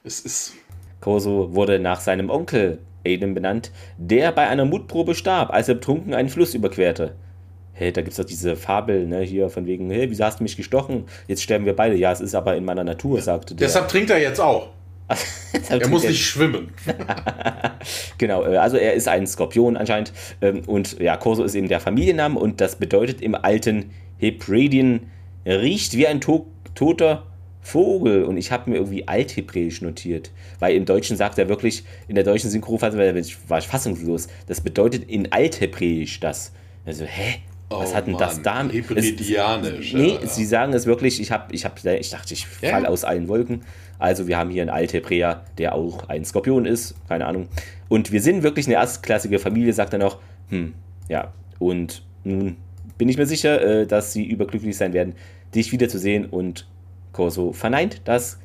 [0.03, 0.53] es ist.
[1.01, 6.13] Koso wurde nach seinem Onkel Aiden benannt, der bei einer Mutprobe starb, als er betrunken
[6.13, 7.15] einen Fluss überquerte
[7.73, 10.43] hey, da gibt es doch diese Fabel, ne, hier von wegen, hey, wieso hast du
[10.43, 11.05] mich gestochen?
[11.27, 11.95] Jetzt sterben wir beide.
[11.95, 13.67] Ja, es ist aber in meiner Natur, sagte der.
[13.67, 14.69] Deshalb trinkt er jetzt auch.
[15.69, 16.69] er muss nicht schwimmen.
[18.17, 20.13] genau, äh, also er ist ein Skorpion anscheinend.
[20.41, 25.11] Ähm, und ja, Corso ist eben der Familienname und das bedeutet im alten Hebriden
[25.45, 27.23] riecht wie ein to toter
[27.61, 28.23] Vogel.
[28.23, 30.31] Und ich habe mir irgendwie Althebräisch notiert.
[30.59, 34.27] Weil im Deutschen sagt er wirklich, in der deutschen Synchrofassung war ich fassungslos.
[34.47, 36.53] Das bedeutet in Althebräisch das.
[36.85, 37.41] Also, hä?
[37.79, 38.19] Was oh, hat denn Mann.
[38.21, 38.63] das da?
[38.63, 39.93] Hebridianisch.
[39.93, 40.27] Nee, ja.
[40.27, 42.71] sie sagen es wirklich, ich, hab, ich, hab, ich dachte, ich ja.
[42.71, 43.61] falle aus allen Wolken.
[43.99, 47.47] Also wir haben hier einen Althebräer, der auch ein Skorpion ist, keine Ahnung.
[47.89, 50.19] Und wir sind wirklich eine erstklassige Familie, sagt er noch.
[50.49, 50.73] Hm,
[51.07, 51.31] ja.
[51.59, 52.57] Und nun
[52.97, 55.15] bin ich mir sicher, äh, dass sie überglücklich sein werden,
[55.55, 56.25] dich wiederzusehen.
[56.25, 56.67] Und
[57.11, 58.39] Corso verneint das.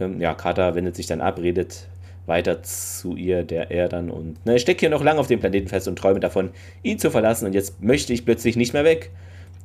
[0.00, 1.88] Ähm, ja, Carter wendet sich dann ab, redet
[2.26, 5.68] weiter zu ihr, der er dann und ne, steckt hier noch lange auf dem Planeten
[5.68, 6.50] fest und träume davon,
[6.82, 7.46] ihn zu verlassen.
[7.46, 9.10] Und jetzt möchte ich plötzlich nicht mehr weg.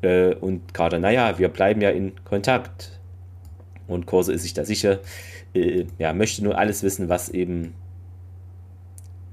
[0.02, 3.00] Äh, und Carter, naja, wir bleiben ja in Kontakt.
[3.88, 5.00] Und Corso ist sich da sicher.
[5.54, 7.74] Äh, ja, möchte nur alles wissen, was eben.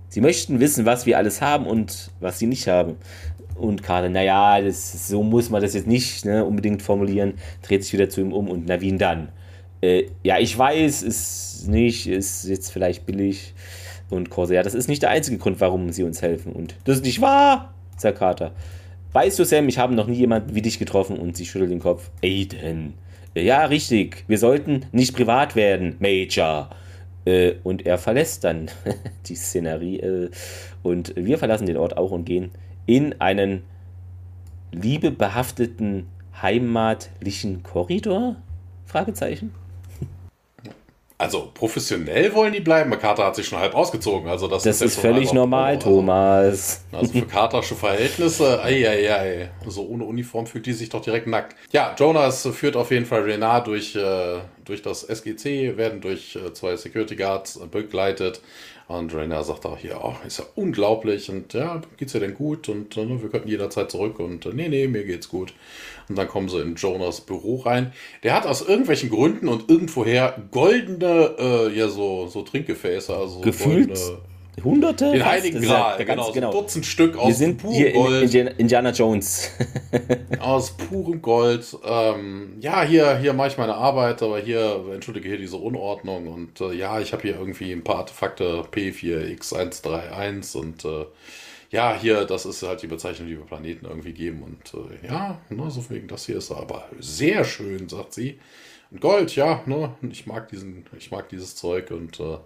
[0.09, 2.97] Sie möchten wissen, was wir alles haben und was sie nicht haben.
[3.57, 7.93] Und Carter, naja, das, so muss man das jetzt nicht ne, unbedingt formulieren, dreht sich
[7.93, 9.29] wieder zu ihm um und Navin dann.
[9.81, 13.55] Äh, ja, ich weiß, ist nicht, ist jetzt vielleicht billig.
[14.09, 16.53] Und Corsa, ja, das ist nicht der einzige Grund, warum sie uns helfen.
[16.53, 18.53] Und das ist nicht wahr, sagt Carter.
[19.13, 21.81] Weißt du, Sam, ich habe noch nie jemanden wie dich getroffen und sie schüttelt den
[21.81, 22.11] Kopf.
[22.23, 22.95] Aiden.
[23.35, 24.25] Ja, richtig.
[24.29, 26.71] Wir sollten nicht privat werden, Major.
[27.25, 28.71] Äh, und er verlässt dann
[29.27, 29.99] die Szenerie.
[30.01, 30.31] Äh,
[30.83, 32.51] und wir verlassen den Ort auch und gehen
[32.87, 33.65] in einen
[34.73, 36.07] liebebehafteten
[36.41, 38.37] heimatlichen Korridor?
[38.85, 39.53] Fragezeichen.
[41.19, 42.91] Also professionell wollen die bleiben.
[42.99, 44.29] Carter hat sich schon halb ausgezogen.
[44.29, 46.85] Also das, das ist, ist völlig normal, also, Thomas.
[46.93, 51.57] Also für Cartersche Verhältnisse, ei, So ohne Uniform fühlt die sich doch direkt nackt.
[51.73, 56.53] Ja, Jonas führt auf jeden Fall Renard durch, äh, durch das SGC, werden durch äh,
[56.53, 58.43] zwei Security Guards begleitet.
[58.89, 62.69] Und Rainer sagt auch hier, oh, ist ja unglaublich und ja, geht's dir denn gut
[62.69, 65.55] und äh, wir könnten jederzeit zurück und äh, nee, nee, mir geht's gut.
[66.09, 67.93] Und dann kommen sie in Jonas Büro rein.
[68.23, 73.89] Der hat aus irgendwelchen Gründen und irgendwoher goldene, äh, ja, so, so Trinkgefäße, also Gefühlt
[73.89, 74.19] goldene,
[74.65, 75.13] Hunderte?
[75.13, 76.53] Den Heiligen Gral, genau, genau.
[76.53, 78.35] So Dutzend Stück aus Wir sind purem hier Gold.
[78.35, 79.51] In, in Indiana Jones.
[80.41, 81.77] aus purem Gold.
[81.85, 86.61] Ähm, ja, hier, hier mache ich meine Arbeit, aber hier, entschuldige hier diese Unordnung und
[86.61, 91.05] äh, ja, ich habe hier irgendwie ein paar Artefakte P4X131 und äh,
[91.71, 95.41] ja, hier, das ist halt die Bezeichnung, die wir Planeten irgendwie geben und äh, ja,
[95.49, 98.39] ne, so wegen das hier ist aber sehr schön, sagt sie.
[98.91, 102.39] Und Gold, ja, ne, ich mag diesen, ich mag dieses Zeug und äh,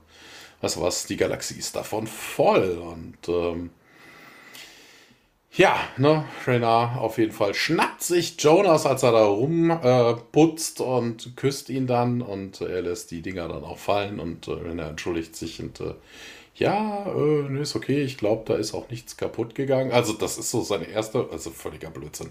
[0.61, 2.79] was was, die Galaxie ist davon voll.
[2.79, 3.71] Und ähm,
[5.53, 11.37] ja, ne, Renard auf jeden Fall schnappt sich Jonas, als er da rumputzt äh, und
[11.37, 15.35] küsst ihn dann und er lässt die Dinger dann auch fallen und äh, Renard entschuldigt
[15.35, 15.95] sich und äh,
[16.61, 19.93] ja, äh, ist okay, ich glaube, da ist auch nichts kaputt gegangen.
[19.93, 22.31] Also das ist so seine erste, also völliger Blödsinn.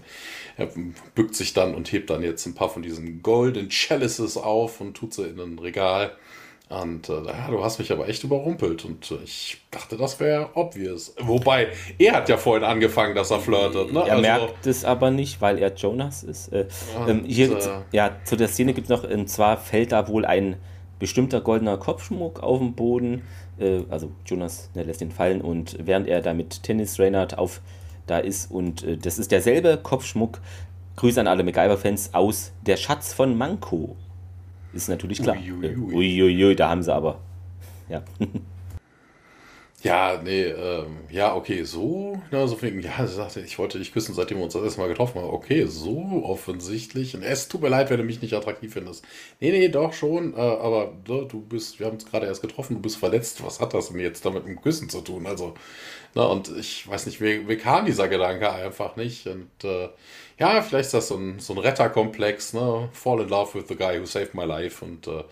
[0.56, 0.68] Er
[1.16, 4.94] bückt sich dann und hebt dann jetzt ein paar von diesen Golden Chalices auf und
[4.94, 6.16] tut sie in ein Regal.
[6.70, 10.50] Und äh, ja, du hast mich aber echt überrumpelt und äh, ich dachte, das wäre
[10.54, 11.12] obvious.
[11.18, 11.66] Wobei,
[11.98, 13.92] er hat ja vorhin angefangen, dass er flirtet.
[13.92, 13.98] Ne?
[14.06, 16.52] Er also, merkt es aber nicht, weil er Jonas ist.
[16.52, 16.68] Äh,
[17.08, 20.24] und, hier, äh, ja, zu der Szene gibt es noch, und zwar fällt da wohl
[20.24, 20.58] ein
[21.00, 23.22] bestimmter goldener Kopfschmuck auf den Boden.
[23.58, 27.62] Äh, also Jonas ne, lässt ihn fallen und während er da mit Tennis Reynard auf
[28.06, 30.40] da ist und äh, das ist derselbe Kopfschmuck,
[30.94, 33.96] Grüße an alle MacGyver-Fans aus Der Schatz von Manko.
[34.72, 35.36] Ist natürlich klar.
[35.36, 37.20] Uiuiui, ui, ui, ui, da haben sie aber.
[37.88, 38.02] Ja.
[39.82, 43.94] Ja, nee, ähm, ja, okay, so, na, so viel, ja, sie sagte, ich wollte dich
[43.94, 45.30] küssen, seitdem wir uns das erste Mal getroffen haben.
[45.30, 47.14] Okay, so offensichtlich.
[47.16, 49.06] Und es tut mir leid, wenn du mich nicht attraktiv findest.
[49.40, 52.74] Nee, nee, doch schon, äh, aber du, du bist, wir haben uns gerade erst getroffen,
[52.74, 53.42] du bist verletzt.
[53.42, 55.26] Was hat das denn jetzt damit mit dem Küssen zu tun?
[55.26, 55.54] Also,
[56.14, 59.26] na, und ich weiß nicht, wie, wie kam dieser Gedanke einfach nicht.
[59.28, 59.88] Und äh,
[60.40, 62.88] ja, vielleicht ist das so ein, so ein Retterkomplex, ne?
[62.92, 65.22] Fall in love with the guy who saved my life und äh,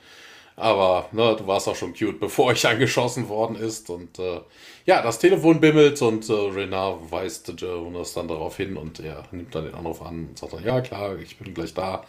[0.57, 3.91] aber ne, du warst auch schon cute, bevor ich angeschossen worden ist.
[3.91, 4.41] Und äh,
[4.87, 9.55] ja, das Telefon bimmelt und äh, Renard weist Jonas dann darauf hin und er nimmt
[9.55, 12.05] dann den Anruf an und sagt dann, ja klar, ich bin gleich da.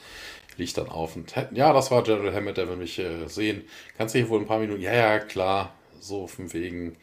[0.57, 3.63] Liegt dann auf und ja, das war Gerald Hammett, der will mich äh, sehen.
[3.97, 4.81] Kannst du hier wohl ein paar Minuten?
[4.81, 5.73] Ja, ja, klar.
[6.01, 6.97] So von wegen.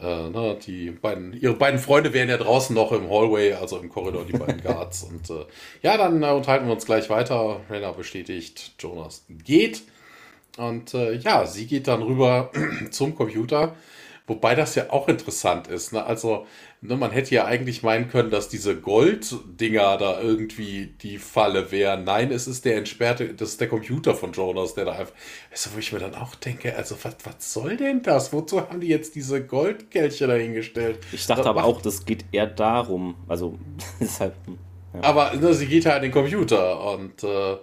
[0.00, 3.88] Äh, ne, die beiden, ihre beiden Freunde wären ja draußen noch im Hallway, also im
[3.88, 5.02] Korridor, die beiden Guards.
[5.02, 5.44] und äh,
[5.82, 7.60] ja, dann äh, unterhalten wir uns gleich weiter.
[7.68, 9.82] Renner bestätigt, Jonas geht.
[10.56, 12.50] Und äh, ja, sie geht dann rüber
[12.90, 13.76] zum Computer,
[14.28, 15.92] wobei das ja auch interessant ist.
[15.92, 16.04] Ne?
[16.04, 16.46] Also,
[16.80, 22.04] ne, man hätte ja eigentlich meinen können, dass diese Gold-Dinger da irgendwie die Falle wären.
[22.04, 25.14] Nein, es ist der entsperrte, das ist der Computer von Jonas, der da einfach.
[25.50, 28.32] Du, wo ich mir dann auch denke, also, was, was soll denn das?
[28.32, 30.98] Wozu haben die jetzt diese Goldkelche dahingestellt?
[31.10, 33.16] Ich dachte das aber auch, das geht eher darum.
[33.26, 33.58] Also,
[34.00, 34.34] deshalb.
[34.94, 35.00] Ja.
[35.02, 37.24] Aber ne, sie geht halt an den Computer und.
[37.24, 37.56] Äh,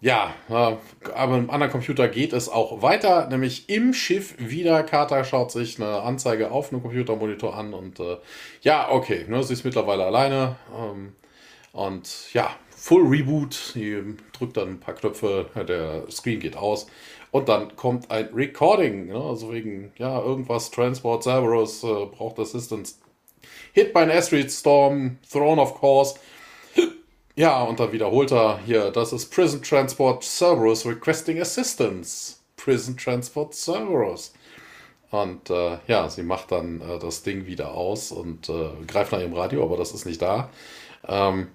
[0.00, 4.82] ja, aber im anderen Computer geht es auch weiter, nämlich im Schiff wieder.
[4.84, 8.18] Carter schaut sich eine Anzeige auf einem Computermonitor an und äh,
[8.62, 10.56] ja, okay, ne, sie ist mittlerweile alleine.
[10.76, 11.14] Ähm,
[11.72, 13.54] und ja, Full Reboot.
[13.54, 16.86] Sie drückt dann ein paar Knöpfe, der Screen geht aus
[17.32, 19.06] und dann kommt ein Recording.
[19.06, 19.20] Ne?
[19.20, 22.94] Also wegen, ja, irgendwas, Transport Cerberus äh, braucht Assistance.
[23.72, 26.18] Hit by an Asteroid Storm, Throne of Course.
[27.38, 32.38] Ja, und dann wiederholt er hier, das ist Prison Transport Cerberus requesting assistance.
[32.56, 34.32] Prison Transport Cerberus.
[35.12, 39.20] Und äh, ja, sie macht dann äh, das Ding wieder aus und äh, greift nach
[39.20, 40.50] ihrem Radio, aber das ist nicht da.
[41.06, 41.46] Ähm,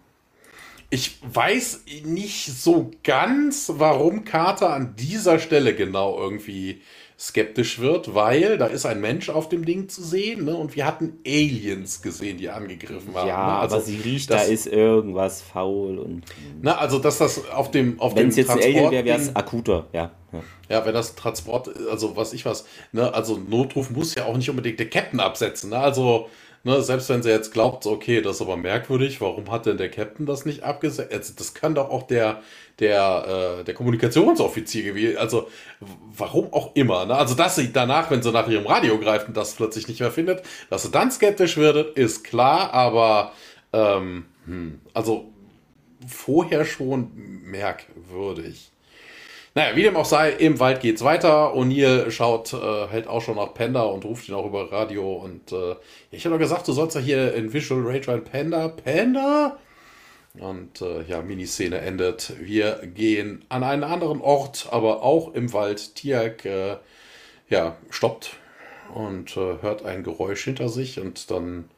[0.90, 6.82] ich weiß nicht so ganz, warum Carter an dieser Stelle genau irgendwie
[7.20, 10.56] skeptisch wird, weil da ist ein Mensch auf dem Ding zu sehen ne?
[10.56, 13.28] und wir hatten Aliens gesehen, die angegriffen waren.
[13.28, 13.60] Ja, ne?
[13.60, 16.24] also, aber sie riecht, da ist irgendwas faul und.
[16.62, 19.20] Na, also dass das auf dem auf Wenn es jetzt Transport ein Alien wäre, wäre
[19.20, 20.42] es akuter, ja, ja.
[20.70, 24.50] Ja, wenn das Transport, also was ich was, ne, also Notruf muss ja auch nicht
[24.50, 25.70] unbedingt der Captain absetzen.
[25.70, 25.78] Ne?
[25.78, 26.30] Also
[26.66, 29.90] Ne, selbst wenn sie jetzt glaubt, okay, das ist aber merkwürdig, warum hat denn der
[29.92, 31.12] Captain das nicht abgesetzt?
[31.12, 32.42] Also, das kann doch auch der,
[32.80, 35.50] der, äh, der Kommunikationsoffizier gewesen, also
[35.82, 37.06] warum auch immer.
[37.06, 37.16] Ne?
[37.16, 40.12] Also, dass sie danach, wenn sie nach ihrem Radio greift und das plötzlich nicht mehr
[40.12, 43.34] findet, dass sie dann skeptisch wird, ist klar, aber
[43.74, 45.34] ähm, hm, also
[46.08, 47.12] vorher schon
[47.44, 48.73] merkwürdig.
[49.56, 51.54] Naja, wie dem auch sei, im Wald geht's weiter.
[51.54, 55.14] O'Neill schaut, äh, hält auch schon nach Panda und ruft ihn auch über Radio.
[55.14, 55.76] Und äh,
[56.10, 58.24] ich habe doch gesagt, du sollst ja hier in Visual Rage rein.
[58.24, 59.60] Panda, Panda?
[60.40, 62.34] Und äh, ja, Miniszene endet.
[62.40, 65.94] Wir gehen an einen anderen Ort, aber auch im Wald.
[65.96, 66.78] Tiak äh,
[67.50, 68.38] ja, stoppt
[68.96, 71.70] und äh, hört ein Geräusch hinter sich und dann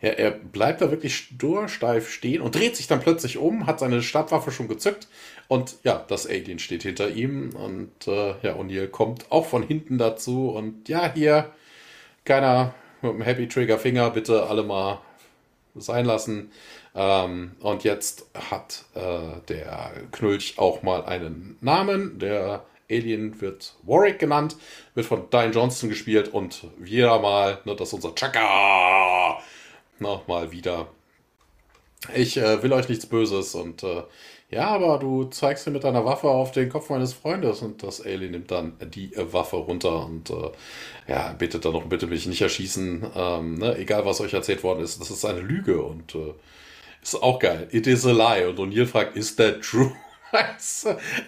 [0.00, 4.02] ja, er bleibt da wirklich stursteif stehen und dreht sich dann plötzlich um, hat seine
[4.02, 5.08] Stabwaffe schon gezückt
[5.48, 9.98] und ja, das Alien steht hinter ihm und äh, ja, O'Neill kommt auch von hinten
[9.98, 11.50] dazu und ja, hier,
[12.24, 15.00] keiner mit dem Happy Trigger Finger, bitte alle mal
[15.74, 16.50] sein lassen.
[16.94, 22.18] Ähm, und jetzt hat äh, der Knulch auch mal einen Namen.
[22.18, 24.56] Der Alien wird Warwick genannt,
[24.94, 29.38] wird von Diane Johnston gespielt und wieder mal, ne, das ist unser Chaka
[30.00, 30.88] nochmal wieder.
[32.14, 34.02] Ich äh, will euch nichts Böses und äh,
[34.50, 38.00] ja, aber du zeigst dir mit deiner Waffe auf den Kopf meines Freundes und das
[38.00, 40.50] Alien nimmt dann die äh, Waffe runter und äh,
[41.06, 43.06] ja, bittet dann noch, bitte mich nicht erschießen.
[43.14, 43.76] Ähm, ne?
[43.76, 46.32] Egal, was euch erzählt worden ist, das ist eine Lüge und äh,
[47.02, 47.68] ist auch geil.
[47.72, 48.46] It is a lie.
[48.48, 49.92] Und O'Neill fragt, is that true?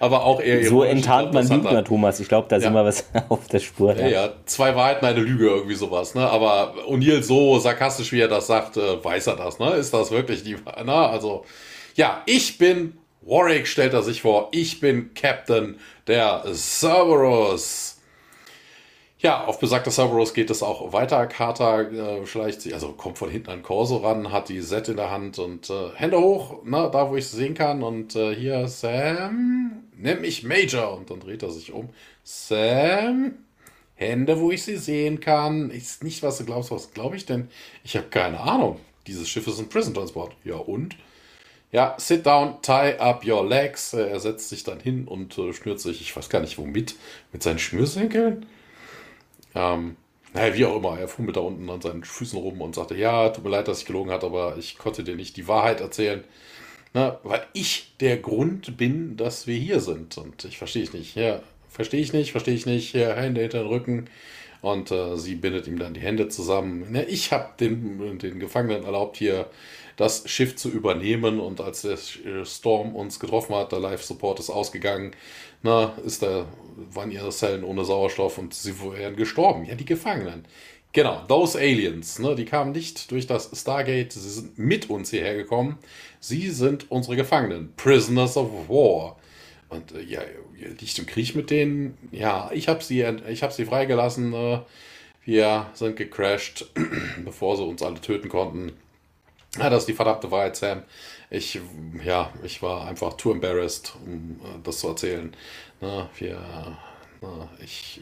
[0.01, 2.21] Aber auch eher So enttarnt man Lügner, Thomas.
[2.21, 2.63] Ich glaube, da ja.
[2.63, 3.97] sind wir was auf der Spur.
[3.97, 6.15] Ja, ja, zwei Wahrheiten, eine Lüge, irgendwie sowas.
[6.15, 6.29] Ne?
[6.29, 9.59] Aber O'Neill so sarkastisch, wie er das sagt, äh, weiß er das.
[9.59, 9.71] Ne?
[9.73, 10.87] Ist das wirklich die Wahrheit?
[10.87, 10.95] Ne?
[10.95, 11.45] Also,
[11.95, 14.49] ja, ich bin Warwick, stellt er sich vor.
[14.53, 18.00] Ich bin Captain der Cerberus.
[19.23, 21.27] Ja, auf besagter Cerberus geht es auch weiter.
[21.27, 24.97] Carter äh, schleicht sich, also kommt von hinten an Corso ran, hat die Set in
[24.97, 27.83] der Hand und äh, Hände hoch, na, ne, da wo ich es sehen kann.
[27.83, 30.97] Und äh, hier, Sam, nimm mich Major.
[30.97, 31.91] Und dann dreht er sich um.
[32.25, 33.35] Sam,
[33.95, 35.69] Hände, wo ich sie sehen kann.
[35.69, 37.49] Ist nicht, was du glaubst, was glaube ich denn?
[37.85, 38.81] Ich habe keine Ahnung.
[39.07, 40.33] Dieses Schiff ist ein Prison Transport.
[40.45, 40.97] Ja, und?
[41.73, 43.93] Ja, sit down, tie up your legs.
[43.93, 46.95] Er setzt sich dann hin und äh, schnürt sich, ich weiß gar nicht womit,
[47.35, 48.47] mit seinen Schnürsenkeln.
[49.55, 49.97] Ähm,
[50.33, 53.29] naja, wie auch immer, er fummelt da unten an seinen Füßen rum und sagte, ja,
[53.31, 56.25] tut mir leid, dass ich gelogen habe, aber ich konnte dir nicht die Wahrheit erzählen.
[56.93, 60.19] Na, weil ich der Grund bin, dass wir hier sind.
[60.19, 61.15] Und ich verstehe ich nicht.
[61.17, 62.95] Ja, verstehe ich nicht, verstehe ich nicht.
[62.95, 64.11] Ja, Hände hinter den Rücken.
[64.61, 66.95] Und äh, sie bindet ihm dann die Hände zusammen.
[66.95, 69.47] Ja, ich habe den, den Gefangenen erlaubt, hier
[69.97, 71.39] das Schiff zu übernehmen.
[71.41, 71.97] Und als der
[72.45, 75.13] Storm uns getroffen hat, der Live-Support ist ausgegangen,
[75.63, 76.47] na, ist da,
[76.93, 79.65] waren ihre Zellen ohne Sauerstoff und sie wären gestorben.
[79.65, 80.47] Ja, die Gefangenen.
[80.93, 85.37] Genau, those aliens, ne, die kamen nicht durch das Stargate, sie sind mit uns hierher
[85.37, 85.79] gekommen.
[86.19, 89.17] Sie sind unsere Gefangenen, Prisoners of War.
[89.69, 90.21] Und äh, ja,
[90.59, 91.97] ihr liegt im Krieg mit denen.
[92.11, 94.33] Ja, ich habe sie, hab sie freigelassen.
[94.33, 94.61] Äh,
[95.25, 96.71] wir sind gecrashed,
[97.25, 98.73] bevor sie uns alle töten konnten.
[99.59, 100.83] Ja, das ist die verdammte Wahrheit, Sam.
[101.29, 101.61] Ich,
[102.05, 105.35] ja, ich war einfach too embarrassed, um äh, das zu erzählen.
[105.81, 106.39] Na, wir,
[107.23, 108.01] na, ich,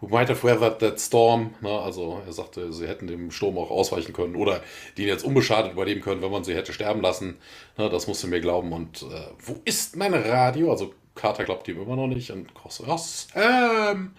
[0.00, 1.54] who might have weathered that storm?
[1.60, 4.62] Na, also er sagte, sie hätten dem Sturm auch ausweichen können oder
[4.98, 7.38] den jetzt unbeschadet überleben können, wenn man sie hätte sterben lassen.
[7.76, 8.72] Na, das musste mir glauben.
[8.72, 10.70] Und äh, wo ist mein Radio?
[10.70, 12.30] Also Carter glaubt ihm immer noch nicht.
[12.30, 14.14] Und Cross, ja, Sam!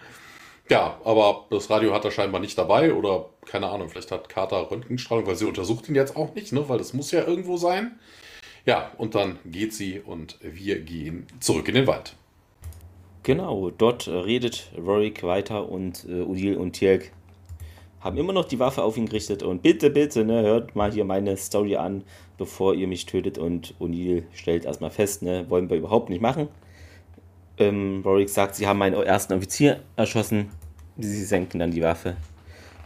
[0.69, 4.71] Ja, aber das Radio hat er scheinbar nicht dabei oder keine Ahnung, vielleicht hat Carter
[4.71, 6.67] Röntgenstrahlung, weil sie untersucht ihn jetzt auch nicht, ne?
[6.69, 7.99] weil das muss ja irgendwo sein.
[8.65, 12.15] Ja, und dann geht sie und wir gehen zurück in den Wald.
[13.23, 17.11] Genau, dort redet Rorik weiter und äh, Udil und Tjelk
[18.03, 21.05] haben immer noch die Waffe auf ihn gerichtet und bitte, bitte, ne, hört mal hier
[21.05, 22.03] meine Story an,
[22.37, 23.37] bevor ihr mich tötet.
[23.37, 26.49] Und O'Neill stellt erstmal fest, ne, wollen wir überhaupt nicht machen.
[27.57, 30.49] Ähm, Rorik sagt, sie haben meinen ersten Offizier erschossen.
[30.97, 32.17] Sie senken dann die Waffe.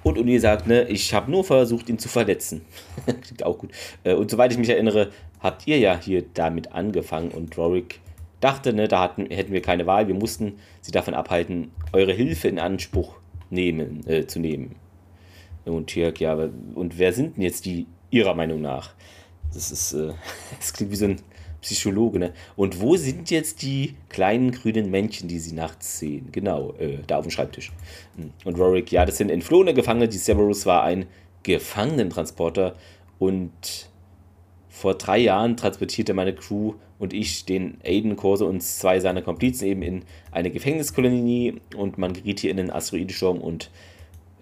[0.03, 2.63] Und O'Neill sagt, ne, ich habe nur versucht, ihn zu verletzen.
[3.05, 3.71] Klingt auch gut.
[4.03, 5.09] Äh, und soweit ich mich erinnere,
[5.39, 8.01] habt ihr ja hier damit angefangen und Rorik
[8.39, 10.07] dachte, ne, da hatten, hätten wir keine Wahl.
[10.07, 13.15] Wir mussten sie davon abhalten, eure Hilfe in Anspruch
[13.49, 14.75] nehmen, äh, zu nehmen.
[15.65, 16.33] Und Tirk, ja,
[16.75, 18.93] und wer sind denn jetzt die Ihrer Meinung nach?
[19.53, 20.13] Das ist, äh,
[20.57, 21.17] das klingt wie so ein
[21.61, 22.33] Psychologe, ne?
[22.55, 26.29] Und wo sind jetzt die kleinen grünen Männchen, die Sie nachts sehen?
[26.31, 27.71] Genau, äh, da auf dem Schreibtisch.
[28.15, 28.31] Hm.
[28.45, 30.07] Und Rorik, ja, das sind entflohene Gefangene.
[30.07, 31.07] Die Severus war ein
[31.43, 32.75] Gefangenentransporter
[33.19, 33.89] und
[34.69, 39.68] vor drei Jahren transportierte meine Crew und ich den Aiden Corso und zwei seiner Komplizen
[39.68, 43.70] eben in eine Gefängniskolonie und man geriet hier in den Asteroidensturm und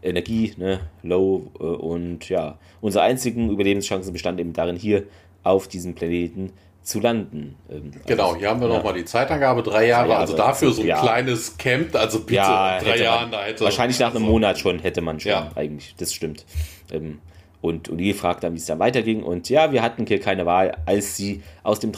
[0.01, 5.03] Energie, ne, low äh, und ja, unsere einzigen Überlebenschancen bestanden eben darin, hier
[5.43, 6.51] auf diesem Planeten
[6.83, 7.55] zu landen.
[7.69, 8.75] Ähm, genau, also, hier haben wir ja.
[8.75, 11.01] nochmal die Zeitangabe, drei Jahre, Jahre also dafür so ein ja.
[11.01, 14.31] kleines Camp, also bitte, ja, drei Jahren, da hätte Wahrscheinlich nach einem so.
[14.31, 15.51] Monat schon hätte man schon, ja.
[15.55, 16.45] eigentlich, das stimmt.
[16.91, 17.19] Ähm,
[17.61, 20.77] und O'Neill fragt dann, wie es dann weiterging und ja, wir hatten hier keine Wahl,
[20.85, 21.91] als sie aus dem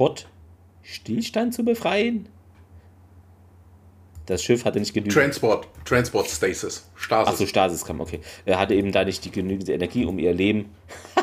[0.00, 0.26] Transport
[0.82, 2.26] Stillstand zu befreien.
[4.24, 5.12] Das Schiff hatte nicht genügend.
[5.12, 6.88] Transport, Transport Stasis.
[6.94, 7.28] Stasis.
[7.28, 8.20] Achso, Stasis kam, okay.
[8.46, 10.70] Er hatte eben da nicht die genügende Energie, um ihr Leben.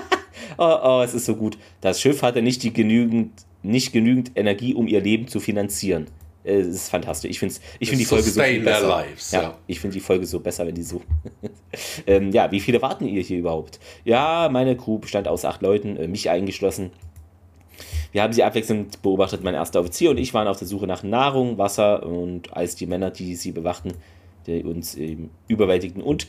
[0.59, 1.57] oh, oh, es ist so gut.
[1.81, 3.31] Das Schiff hatte nicht die genügend,
[3.63, 6.05] nicht genügend Energie, um ihr Leben zu finanzieren.
[6.43, 7.31] Es ist fantastisch.
[7.31, 8.87] Ich finde ich find die Folge so viel besser.
[8.87, 9.57] Lives, ja, ja.
[9.65, 11.01] Ich finde die Folge so besser, wenn die so.
[12.07, 13.79] ähm, ja, wie viele warten ihr hier überhaupt?
[14.05, 16.91] Ja, meine Crew bestand aus acht Leuten, äh, mich eingeschlossen.
[18.11, 19.43] Wir haben sie abwechselnd beobachtet.
[19.43, 22.87] Mein erster Offizier und ich waren auf der Suche nach Nahrung, Wasser und als die
[22.87, 23.93] Männer, die sie bewachten,
[24.45, 26.27] die uns eben überwältigten und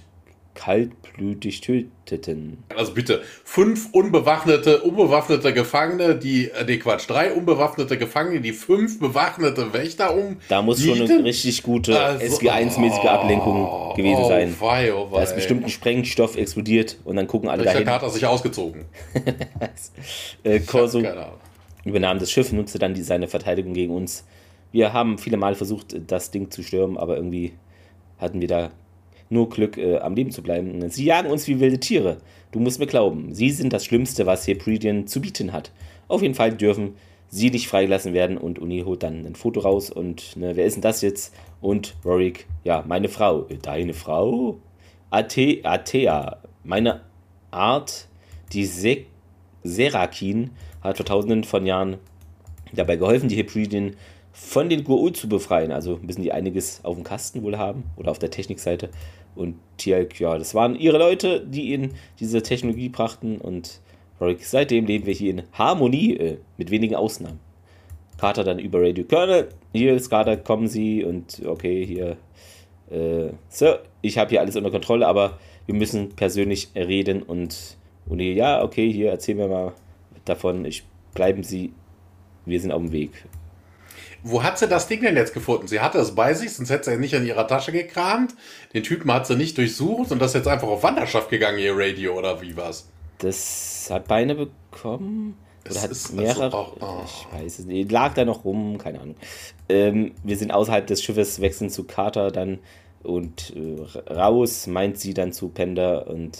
[0.58, 2.64] kaltblütig töteten.
[2.76, 8.98] Also bitte, fünf unbewaffnete, unbewaffnete Gefangene, die, äh, nee, Quatsch, drei unbewaffnete Gefangene, die fünf
[8.98, 10.38] bewaffnete Wächter um.
[10.48, 14.54] Da muss schon eine richtig gute also, SG1-mäßige oh, Ablenkung gewesen oh, sein.
[14.58, 15.18] Wei, oh, wei.
[15.18, 18.02] Da ist bestimmt ein Sprengstoff explodiert und dann gucken alle Richard dahin.
[18.02, 18.86] hat sich ausgezogen.
[20.42, 21.00] äh, Corso,
[21.88, 24.24] übernahm das Schiff, nutzte dann die, seine Verteidigung gegen uns.
[24.72, 27.52] Wir haben viele Mal versucht, das Ding zu stürmen, aber irgendwie
[28.18, 28.70] hatten wir da
[29.30, 30.88] nur Glück, äh, am Leben zu bleiben.
[30.90, 32.18] Sie jagen uns wie wilde Tiere.
[32.50, 35.70] Du musst mir glauben, sie sind das Schlimmste, was Hebridean zu bieten hat.
[36.08, 36.94] Auf jeden Fall dürfen
[37.28, 40.74] sie nicht freigelassen werden und Uni holt dann ein Foto raus und ne, wer ist
[40.74, 41.34] denn das jetzt?
[41.60, 43.46] Und Rorik, ja, meine Frau.
[43.48, 44.58] Äh, deine Frau?
[45.10, 47.02] Ate, Athea, meine
[47.50, 48.08] Art,
[48.52, 48.98] die Se
[49.64, 50.50] Serakin
[50.88, 51.98] hat vor tausenden von Jahren
[52.72, 53.96] dabei geholfen, die Hebriden
[54.32, 55.72] von den Gurul zu befreien.
[55.72, 58.90] Also müssen die einiges auf dem Kasten wohl haben oder auf der Technikseite.
[59.34, 63.38] Und Tielk, ja, das waren ihre Leute, die ihnen diese Technologie brachten.
[63.38, 63.80] Und
[64.20, 67.40] Rorik, seitdem leben wir hier in Harmonie, äh, mit wenigen Ausnahmen.
[68.18, 72.16] Carter dann über Radio Colonel, hier Carter, kommen Sie und okay, hier,
[72.90, 77.76] äh, Sir, ich habe hier alles unter Kontrolle, aber wir müssen persönlich reden und,
[78.08, 79.72] und hier, ja, okay, hier erzählen wir mal
[80.28, 81.72] davon, ich, bleiben Sie,
[82.44, 83.12] wir sind auf dem Weg.
[84.22, 85.68] Wo hat sie das Ding denn jetzt gefunden?
[85.68, 88.34] Sie hatte es bei sich, sonst hätte sie nicht in ihrer Tasche gekramt.
[88.74, 91.76] Den Typen hat sie nicht durchsucht und das ist jetzt einfach auf Wanderschaft gegangen, ihr
[91.76, 92.88] Radio, oder wie war's?
[93.18, 95.36] Das hat Beine bekommen.
[95.70, 96.44] Oder hat es mehrere.
[96.44, 97.04] Also auch, oh.
[97.04, 97.92] Ich weiß es nicht.
[97.92, 99.16] Lag da noch rum, keine Ahnung.
[99.68, 102.58] Ähm, wir sind außerhalb des Schiffes, wechseln zu Carter dann
[103.02, 106.38] und äh, raus, meint sie dann zu Pender und.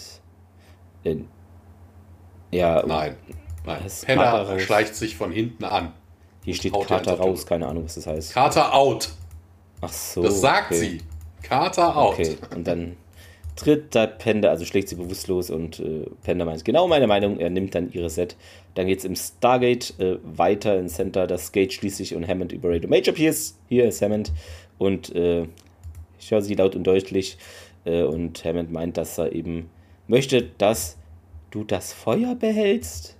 [1.03, 1.17] Äh,
[2.51, 2.83] ja.
[2.85, 3.15] Nein.
[3.69, 3.91] Nein.
[4.05, 5.93] Pender schleicht sich von hinten an.
[6.43, 8.33] Hier steht Carter raus, keine Ahnung, was das heißt.
[8.33, 9.09] Carter out.
[9.81, 10.23] Ach so.
[10.23, 10.79] Das sagt okay.
[10.79, 11.01] sie.
[11.43, 12.13] Carter out.
[12.13, 12.97] Okay, und dann
[13.55, 17.49] tritt da Pender, also schlägt sie bewusstlos und äh, Pender meint genau meine Meinung, er
[17.49, 18.35] nimmt dann ihre Set.
[18.75, 22.69] Dann geht es im Stargate äh, weiter in Center, das Gate schließlich und Hammond über
[22.69, 23.57] Radio Major Pierce.
[23.67, 24.31] Hier ist Hammond
[24.77, 25.45] und äh,
[26.19, 27.37] ich höre sie laut und deutlich
[27.85, 29.69] äh, und Hammond meint, dass er eben
[30.07, 30.97] möchte, dass
[31.51, 33.17] du das Feuer behältst.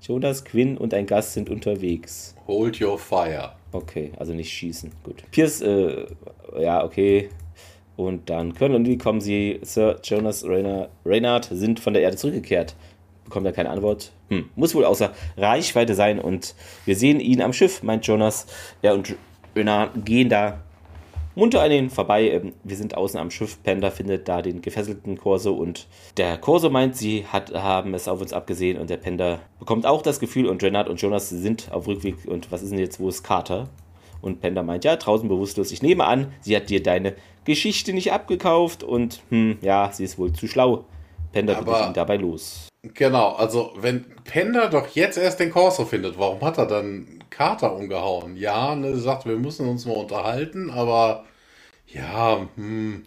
[0.00, 2.34] Jonas, Quinn und ein Gast sind unterwegs.
[2.46, 3.52] Hold your fire.
[3.72, 4.90] Okay, also nicht schießen.
[5.02, 5.22] Gut.
[5.30, 6.06] Pierce, äh,
[6.58, 7.28] ja, okay.
[7.96, 12.16] Und dann können und wie kommen sie, Sir Jonas Rayner, Reynard sind von der Erde
[12.16, 12.76] zurückgekehrt.
[13.24, 14.12] Bekommt er keine Antwort.
[14.28, 18.46] Hm, muss wohl außer Reichweite sein und wir sehen ihn am Schiff, meint Jonas.
[18.82, 19.16] Ja, und
[19.56, 20.60] Reynard gehen da
[21.38, 22.30] munter an ihnen vorbei.
[22.30, 23.62] Ähm, wir sind außen am Schiff.
[23.62, 25.86] Panda findet da den gefesselten Corso und
[26.16, 30.02] der Corso meint, sie hat, haben es auf uns abgesehen und der Panda bekommt auch
[30.02, 33.08] das Gefühl und Renard und Jonas sind auf Rückweg und was ist denn jetzt, wo
[33.08, 33.68] ist Carter?
[34.20, 35.70] Und Panda meint, ja, draußen bewusstlos.
[35.70, 37.14] Ich nehme an, sie hat dir deine
[37.44, 40.84] Geschichte nicht abgekauft und hm, ja, sie ist wohl zu schlau.
[41.32, 42.68] Panda Aber ihn dabei los.
[42.94, 47.72] Genau, also wenn Panda doch jetzt erst den Corso findet, warum hat er dann Carter
[47.72, 48.36] umgehauen?
[48.36, 51.24] Ja, ne, sagt, wir müssen uns mal unterhalten, aber
[51.86, 53.06] ja, hm,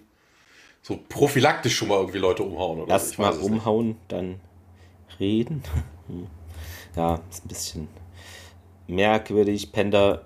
[0.82, 4.40] so prophylaktisch schon mal irgendwie Leute umhauen oder Lass mal umhauen, dann
[5.20, 5.64] reden.
[6.94, 7.88] Ja, ist ein bisschen
[8.88, 9.72] merkwürdig.
[9.72, 10.24] Panda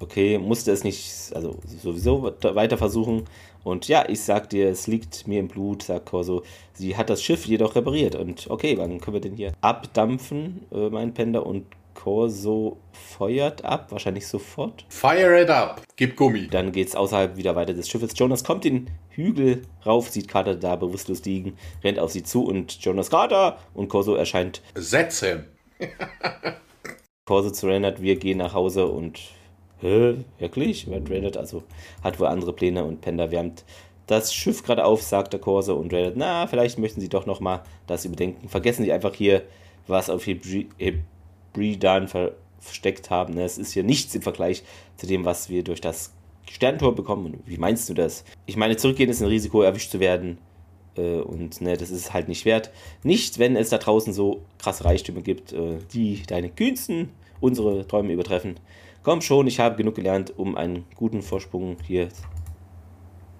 [0.00, 3.24] okay, musste es nicht, also sowieso weiter versuchen.
[3.64, 6.42] Und ja, ich sag dir, es liegt mir im Blut, sagt Corso.
[6.74, 8.16] Sie hat das Schiff jedoch repariert.
[8.16, 11.46] Und okay, wann können wir denn hier abdampfen, äh, mein Pender?
[11.46, 11.64] Und
[12.08, 14.86] Corso feuert ab, wahrscheinlich sofort.
[14.88, 16.48] Fire it up, gib Gummi.
[16.48, 18.12] Dann geht's außerhalb wieder weiter des Schiffes.
[18.16, 22.82] Jonas kommt den Hügel rauf, sieht Carter da bewusstlos liegen, rennt auf sie zu und
[22.82, 24.62] Jonas Carter und Corso erscheint.
[24.74, 25.48] Setze.
[27.26, 29.20] Corso zu Reinhard, wir gehen nach Hause und
[29.80, 30.90] Hä, wirklich?
[30.90, 31.62] Weil Reddit also
[32.02, 33.66] hat wohl andere Pläne und Panda wärmt
[34.06, 37.60] das Schiff gerade auf, sagt der Corso und Reddit, na, vielleicht möchten sie doch nochmal
[37.86, 38.48] das überdenken.
[38.48, 39.42] Vergessen sie einfach hier,
[39.86, 40.24] was auf
[41.52, 42.08] Hebridan
[42.60, 43.34] versteckt haben.
[43.34, 43.44] Ne?
[43.44, 44.62] Es ist hier nichts im Vergleich
[44.96, 46.12] zu dem, was wir durch das
[46.50, 47.42] Sterntor bekommen.
[47.46, 48.24] wie meinst du das?
[48.46, 50.38] Ich meine, zurückgehen ist ein Risiko, erwischt zu werden.
[50.96, 52.70] Äh, und ne, das ist halt nicht wert.
[53.02, 58.12] Nicht, wenn es da draußen so krasse Reichtümer gibt, äh, die deine kühnsten unsere Träume
[58.12, 58.58] übertreffen.
[59.02, 62.08] Komm schon, ich habe genug gelernt, um einen guten Vorsprung hier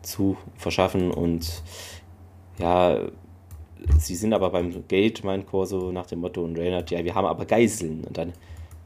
[0.02, 1.10] zu verschaffen.
[1.10, 1.62] Und
[2.58, 3.08] ja,
[3.98, 7.26] sie sind aber beim Gate, mein Corso, nach dem Motto, und Reynard, ja, wir haben
[7.26, 8.04] aber Geiseln.
[8.04, 8.32] Und dann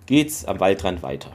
[0.06, 1.30] geht's am Waldrand weiter.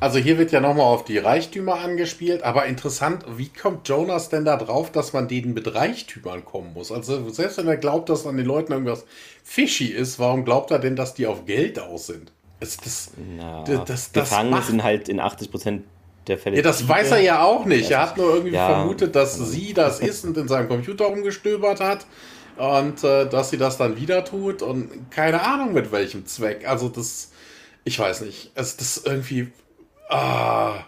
[0.00, 4.44] Also hier wird ja nochmal auf die Reichtümer angespielt, aber interessant, wie kommt Jonas denn
[4.44, 6.92] da drauf, dass man denen mit Reichtümern kommen muss?
[6.92, 9.04] Also selbst wenn er glaubt, dass an den Leuten irgendwas
[9.42, 12.30] fishy ist, warum glaubt er denn, dass die auf Geld aus sind?
[12.60, 15.84] Das, das, Na, das, das, Gefangene macht, sind halt in 80 Prozent
[16.28, 16.56] der Fälle.
[16.56, 17.90] Ja, das weiß er ja auch nicht.
[17.90, 21.80] Er hat nur irgendwie ja, vermutet, dass sie das ist und in seinem Computer rumgestöbert
[21.80, 22.06] hat
[22.58, 26.66] und äh, dass sie das dann wieder tut und keine Ahnung mit welchem Zweck.
[26.68, 27.30] Also das,
[27.84, 28.50] ich weiß nicht.
[28.54, 29.52] Es das irgendwie,
[30.08, 30.84] ah,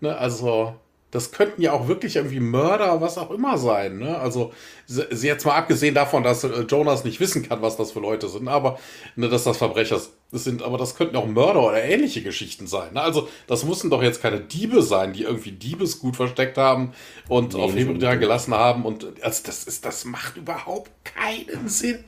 [0.00, 0.76] ne, also
[1.10, 3.98] das könnten ja auch wirklich irgendwie Mörder, was auch immer sein.
[3.98, 4.18] Ne?
[4.18, 4.52] Also
[4.86, 8.46] jetzt mal abgesehen davon, dass äh, Jonas nicht wissen kann, was das für Leute sind,
[8.46, 8.78] aber
[9.16, 10.00] ne, dass das Verbrecher
[10.32, 12.92] sind, aber das könnten auch Mörder oder ähnliche Geschichten sein.
[12.92, 13.00] Ne?
[13.00, 16.92] Also das mussten doch jetzt keine Diebe sein, die irgendwie Diebesgut versteckt haben
[17.28, 18.84] und nee, auf Hebräer gelassen haben.
[18.84, 22.04] Und also das ist, das macht überhaupt keinen Sinn.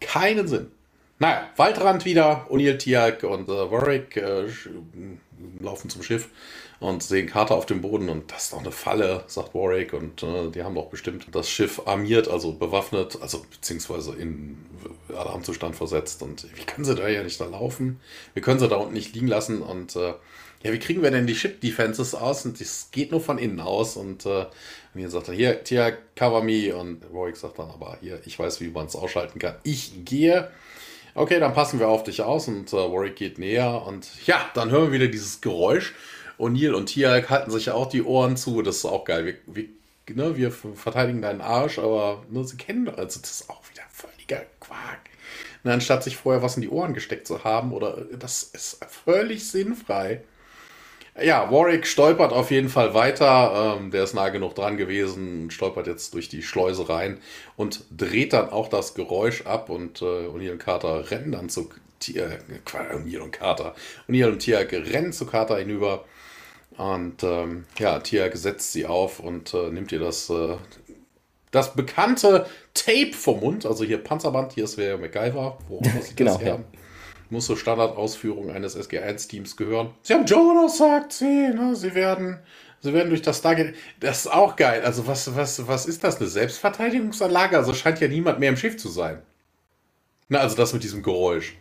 [0.00, 0.72] Keinen Sinn.
[1.20, 4.46] Naja, Waldrand wieder, O'Neill, Tiag und äh, Warwick äh,
[5.60, 6.28] laufen zum Schiff
[6.80, 9.92] und sehen Carter auf dem Boden und das ist doch eine Falle, sagt Warwick.
[9.92, 14.58] Und äh, die haben doch bestimmt das Schiff armiert, also bewaffnet, also beziehungsweise in
[15.08, 16.22] Alarmzustand versetzt.
[16.22, 17.98] Und wie können sie da ja nicht da laufen?
[18.34, 19.60] Wir können sie da unten nicht liegen lassen.
[19.60, 20.14] Und äh,
[20.62, 22.44] ja, wie kriegen wir denn die Ship Defenses aus?
[22.44, 23.96] Und das geht nur von innen aus.
[23.96, 24.46] Und äh,
[24.94, 26.76] mir sagt er, hier, Tia, cover me.
[26.76, 29.56] Und Warwick sagt dann aber, hier, ich weiß, wie man es ausschalten kann.
[29.64, 30.48] Ich gehe.
[31.16, 34.70] Okay, dann passen wir auf dich aus und äh, Warwick geht näher und ja, dann
[34.70, 35.94] hören wir wieder dieses Geräusch
[36.38, 38.62] O'Neill und Tiag halten sich ja auch die Ohren zu.
[38.62, 39.38] Das ist auch geil.
[39.46, 39.64] Wir,
[40.06, 43.82] wir, ne, wir verteidigen deinen Arsch, aber ne, sie kennen, also das ist auch wieder
[43.90, 45.00] völliger Quark.
[45.64, 49.48] Ne, anstatt sich vorher was in die Ohren gesteckt zu haben, oder das ist völlig
[49.48, 50.22] sinnfrei.
[51.20, 53.76] Ja, Warwick stolpert auf jeden Fall weiter.
[53.80, 57.18] Ähm, der ist nah genug dran gewesen, stolpert jetzt durch die Schleuse rein
[57.56, 59.68] und dreht dann auch das Geräusch ab.
[59.68, 61.70] Und äh, O'Neill und Carter rennen dann zu.
[62.06, 62.38] Äh,
[62.94, 63.74] O'Neill und Carter.
[64.08, 66.04] O'Neill und Tia rennen zu Carter hinüber
[66.78, 70.56] und ähm, ja, Tia setzt sie auf und äh, nimmt ihr das, äh,
[71.50, 73.66] das bekannte Tape vom Mund.
[73.66, 75.58] Also hier Panzerband, hier ist wer MacGyver.
[75.66, 75.80] Wo
[76.16, 76.60] genau, das ja.
[77.30, 79.90] Muss zur Standardausführung eines SG1-Teams gehören.
[80.02, 81.24] Sie haben Jonas, sagt sie.
[81.48, 81.74] Ne?
[81.74, 82.38] Sie werden.
[82.80, 83.74] Sie werden durch das Stargate.
[83.98, 84.82] Das ist auch geil.
[84.84, 86.18] Also, was, was, was ist das?
[86.18, 87.56] Eine Selbstverteidigungsanlage?
[87.56, 89.20] Also scheint ja niemand mehr im Schiff zu sein.
[90.28, 91.56] Na, also das mit diesem Geräusch.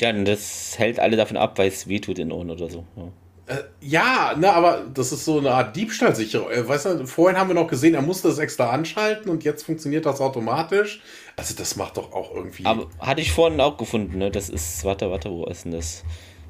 [0.00, 2.86] Ja, das hält alle davon ab, weil es wehtut in Ohren oder so.
[2.96, 3.12] Ja.
[3.46, 6.50] Äh, ja, ne, aber das ist so eine Art Diebstahlsicherung.
[6.50, 9.64] Äh, weißt du, vorhin haben wir noch gesehen, er musste das extra anschalten und jetzt
[9.64, 11.02] funktioniert das automatisch.
[11.36, 12.64] Also das macht doch auch irgendwie.
[12.64, 14.30] Aber hatte ich vorhin auch gefunden, ne?
[14.30, 16.04] Das ist, warte, warte, wo ist denn das?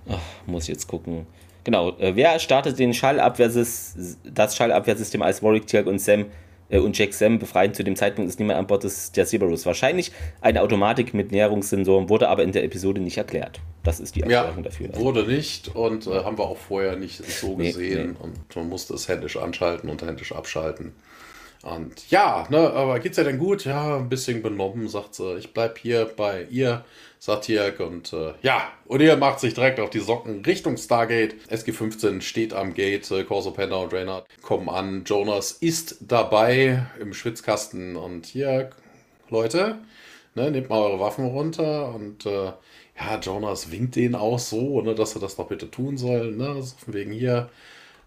[0.09, 1.27] Ach, muss ich jetzt gucken.
[1.65, 6.27] Genau, äh, wer startet den Schallabwehrsystem, das Schallabwehrsystem als Warwick, Tirk und Sam
[6.79, 7.75] und Jack Sam befreien.
[7.75, 9.67] Zu dem Zeitpunkt ist niemand an Bord des, der Cerberus.
[9.67, 13.61] Wahrscheinlich eine Automatik mit Näherungssensoren, wurde aber in der Episode nicht erklärt.
[13.83, 14.89] Das ist die Erklärung ja, dafür.
[14.91, 15.01] Also.
[15.01, 18.13] Wurde nicht und äh, haben wir auch vorher nicht so gesehen.
[18.13, 18.17] Nee, nee.
[18.21, 20.93] Und man musste es händisch anschalten und händisch abschalten.
[21.63, 23.65] Und ja, ne, aber geht's ja denn gut?
[23.65, 25.37] Ja, ein bisschen benommen, sagt sie.
[25.39, 26.85] Ich bleib hier bei ihr,
[27.23, 27.79] sagt Tirk.
[27.79, 31.37] Und äh, ja, und ihr macht sich direkt auf die Socken Richtung Stargate.
[31.51, 33.09] SG-15 steht am Gate.
[33.13, 35.05] Äh, Corso Panda und Reynard kommen an.
[35.07, 37.95] Jonas ist dabei im Schwitzkasten.
[37.95, 38.71] Und hier,
[39.31, 39.79] Leute,
[40.35, 41.95] ne, nehmt mal eure Waffen runter.
[41.95, 42.53] Und äh,
[42.99, 46.33] ja, Jonas winkt denen auch so, ne, dass er das doch bitte tun soll.
[46.33, 47.51] Ne, von wegen hier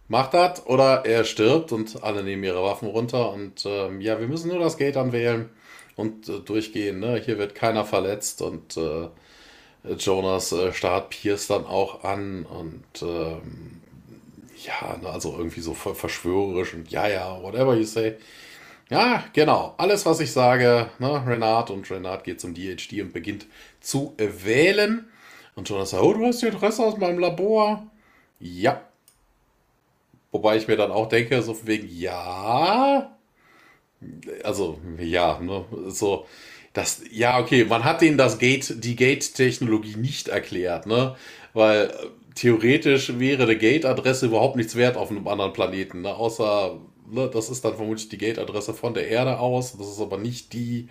[0.10, 4.28] macht das oder er stirbt und alle nehmen ihre Waffen runter und ähm, ja, wir
[4.28, 5.50] müssen nur das Gate anwählen
[5.96, 7.00] und äh, durchgehen.
[7.00, 7.22] Ne?
[7.24, 9.10] Hier wird keiner verletzt und äh,
[9.98, 13.82] Jonas äh, starrt Pierce dann auch an und ähm,
[14.64, 18.16] ja, ne, also irgendwie so verschwörerisch und ja, ja, whatever you say.
[18.90, 19.76] Ja, genau.
[19.78, 23.48] Alles, was ich sage, ne, Renat und Renat geht zum DHD und beginnt
[23.80, 25.08] zu wählen.
[25.56, 27.86] Und Jonas sagt, oh, du hast die Adresse aus meinem Labor.
[28.40, 28.82] Ja,
[30.36, 33.15] Wobei ich mir dann auch denke, so wegen, ja,
[34.44, 36.26] also, ja, ne, so,
[36.74, 41.16] das, ja, okay, man hat denen das Gate, die Gate-Technologie nicht erklärt, ne,
[41.54, 41.92] weil äh,
[42.36, 47.50] theoretisch wäre die Gate-Adresse überhaupt nichts wert auf einem anderen Planeten, ne, außer, ne, das
[47.50, 50.90] ist dann vermutlich die Gate-Adresse von der Erde aus, das ist aber nicht die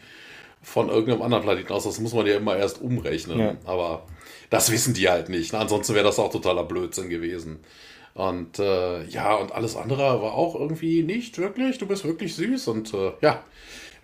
[0.62, 3.56] von irgendeinem anderen Planeten aus, das muss man ja immer erst umrechnen, ja.
[3.66, 4.06] aber
[4.48, 5.58] das wissen die halt nicht, ne?
[5.58, 7.60] ansonsten wäre das auch totaler Blödsinn gewesen.
[8.14, 11.78] Und äh, ja, und alles andere war auch irgendwie nicht wirklich.
[11.78, 12.68] Du bist wirklich süß.
[12.68, 13.42] Und äh, ja,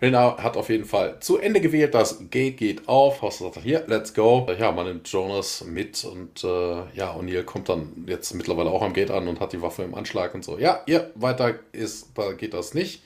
[0.01, 1.93] Rena hat auf jeden Fall zu Ende gewählt.
[1.93, 3.21] Das Gate geht auf.
[3.21, 4.47] Hast gesagt, hier, let's go.
[4.59, 6.47] Ja, man nimmt Jonas mit und äh,
[6.93, 9.95] ja, O'Neill kommt dann jetzt mittlerweile auch am Gate an und hat die Waffe im
[9.95, 10.57] Anschlag und so.
[10.57, 13.01] Ja, hier, weiter ist, da geht das nicht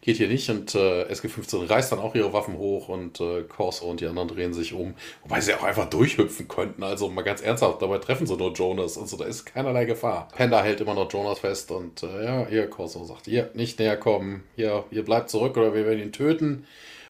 [0.00, 3.86] geht hier nicht und äh, SG-15 reißt dann auch ihre Waffen hoch und äh, Corso
[3.86, 4.94] und die anderen drehen sich um.
[5.22, 6.82] Wobei sie auch einfach durchhüpfen könnten.
[6.82, 8.96] Also mal ganz ernsthaft, dabei treffen sie nur Jonas.
[8.96, 10.28] Also da ist keinerlei Gefahr.
[10.34, 13.96] Panda hält immer noch Jonas fest und äh, ja, hier, Corso sagt, hier, nicht näher
[13.96, 14.44] kommen.
[14.56, 16.66] Hier, ihr bleibt zurück oder wir werden ihn töten.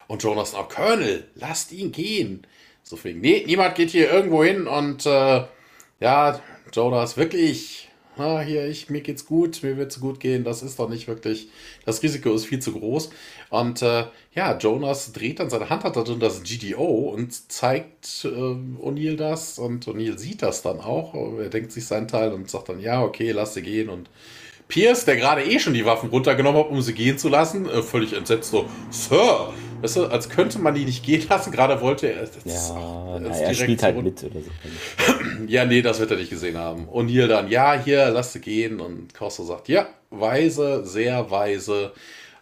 [0.07, 2.45] Und Jonas sagt, Colonel, lasst ihn gehen.
[2.83, 5.43] So wegen, nee, niemand geht hier irgendwo hin und äh,
[6.01, 6.41] ja,
[6.73, 10.89] Jonas, wirklich, ah, hier, ich, mir geht's gut, mir wird's gut gehen, das ist doch
[10.89, 11.49] nicht wirklich,
[11.85, 13.09] das Risiko ist viel zu groß.
[13.49, 18.27] Und äh, ja, Jonas dreht dann seine Hand, hat dann das GDO und zeigt äh,
[18.27, 21.13] O'Neill das und O'Neill sieht das dann auch.
[21.37, 24.09] Er denkt sich seinen Teil und sagt dann, ja, okay, lass sie gehen und
[24.71, 27.83] Pierce, der gerade eh schon die Waffen runtergenommen hat, um sie gehen zu lassen, äh,
[27.83, 32.07] völlig entsetzt so, Sir, weißt du, als könnte man die nicht gehen lassen, gerade wollte
[32.07, 32.23] er.
[32.23, 35.13] Ja, das na, er spielt halt mit oder so.
[35.47, 36.87] ja, nee, das wird er nicht gesehen haben.
[36.87, 38.79] Und hier dann, ja, hier, lass sie gehen.
[38.79, 41.91] Und Costa sagt, ja, weise, sehr weise.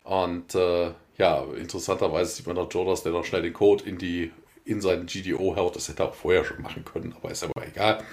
[0.03, 4.31] Und äh, ja, interessanterweise sieht man noch Jonas, der noch schnell den Code in die
[4.65, 5.76] in seinen GDO haut.
[5.76, 8.03] Das hätte er auch vorher schon machen können, aber ist aber egal.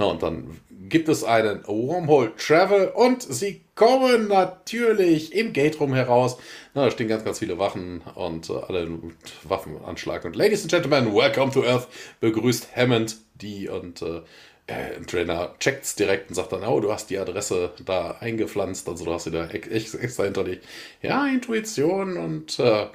[0.00, 0.58] Na, und dann
[0.88, 6.38] gibt es einen Wormhole Travel und sie kommen natürlich im Gate rum heraus.
[6.72, 9.14] Na, da stehen ganz, ganz viele Wachen und äh, alle mit
[9.44, 10.24] Waffenanschlag.
[10.24, 11.86] Und Ladies and Gentlemen, welcome to Earth,
[12.20, 14.22] begrüßt Hammond die und äh,
[14.68, 18.88] äh, Trainer checkt es direkt und sagt dann, oh, du hast die Adresse da eingepflanzt,
[18.88, 20.64] also du hast sie da extra hinterlegt.
[21.02, 22.86] Ja, Intuition und äh,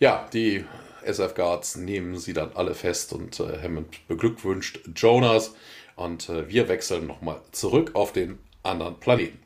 [0.00, 0.64] ja, die
[1.04, 5.54] SF Guards nehmen sie dann alle fest und äh, Hammond beglückwünscht Jonas.
[6.00, 9.38] Und äh, wir wechseln nochmal zurück auf den anderen Planeten.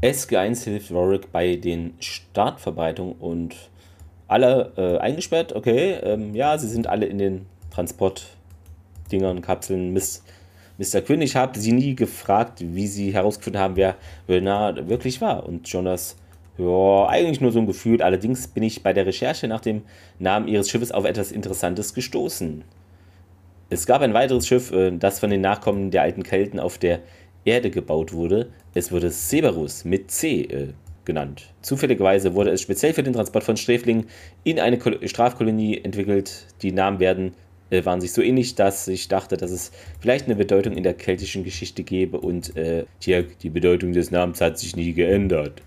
[0.00, 3.56] SG1 hilft Warwick bei den Startverbreitungen und
[4.28, 5.56] alle äh, eingesperrt.
[5.56, 9.92] Okay, ähm, ja, sie sind alle in den Transportdingern, Kapseln.
[9.92, 10.22] Miss,
[10.78, 11.00] Mr.
[11.00, 13.96] Quinn, ich habe sie nie gefragt, wie sie herausgefunden haben, wer
[14.28, 15.46] Bernard wirklich war.
[15.46, 16.16] Und Jonas,
[16.58, 18.02] ja, eigentlich nur so ein Gefühl.
[18.02, 19.82] Allerdings bin ich bei der Recherche nach dem
[20.20, 22.62] Namen ihres Schiffes auf etwas Interessantes gestoßen.
[23.68, 27.00] Es gab ein weiteres Schiff, äh, das von den Nachkommen der alten Kelten auf der
[27.44, 28.48] Erde gebaut wurde.
[28.74, 30.68] Es wurde Cerberus mit C äh,
[31.04, 31.52] genannt.
[31.62, 34.06] Zufälligerweise wurde es speziell für den Transport von Sträflingen
[34.44, 34.78] in eine
[35.08, 36.46] Strafkolonie entwickelt.
[36.62, 37.34] Die Namen werden,
[37.70, 40.94] äh, waren sich so ähnlich, dass ich dachte, dass es vielleicht eine Bedeutung in der
[40.94, 45.60] keltischen Geschichte gäbe und äh, tja, die Bedeutung des Namens hat sich nie geändert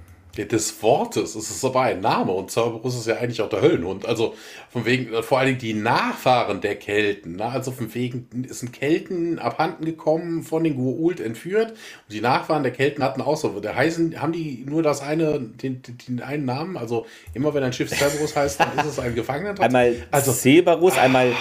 [0.45, 1.36] des Wortes.
[1.36, 4.06] Es ist aber ein Name und Cerberus ist ja eigentlich auch der Höllenhund.
[4.06, 4.36] Also
[4.70, 7.38] von wegen, äh, vor allen Dingen die Nachfahren der Kelten.
[7.38, 7.45] Ne?
[7.45, 11.72] Also von wegen sind Kelten abhanden gekommen, von den Gua'uld entführt.
[11.72, 13.60] Und die Nachfahren der Kelten hatten auch so.
[13.60, 16.78] Der heißen, haben die nur das eine, den, den einen Namen?
[16.78, 19.60] Also immer wenn ein Schiff Cerberus heißt, dann ist es ein Gefangener.
[19.60, 21.34] Einmal also, Cerberus, einmal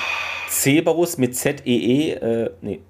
[0.51, 2.15] Cerberus mit Z-E-E.
[2.15, 2.81] -E, äh, nee.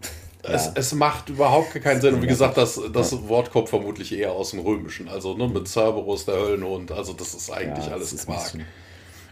[0.42, 2.14] Es, es macht überhaupt keinen Sinn.
[2.14, 5.08] Und wie gesagt, das, das Wort kommt vermutlich eher aus dem Römischen.
[5.08, 6.92] Also ne, mit Cerberus, der Höllenhund.
[6.92, 8.54] Also das ist eigentlich ja, alles Quark.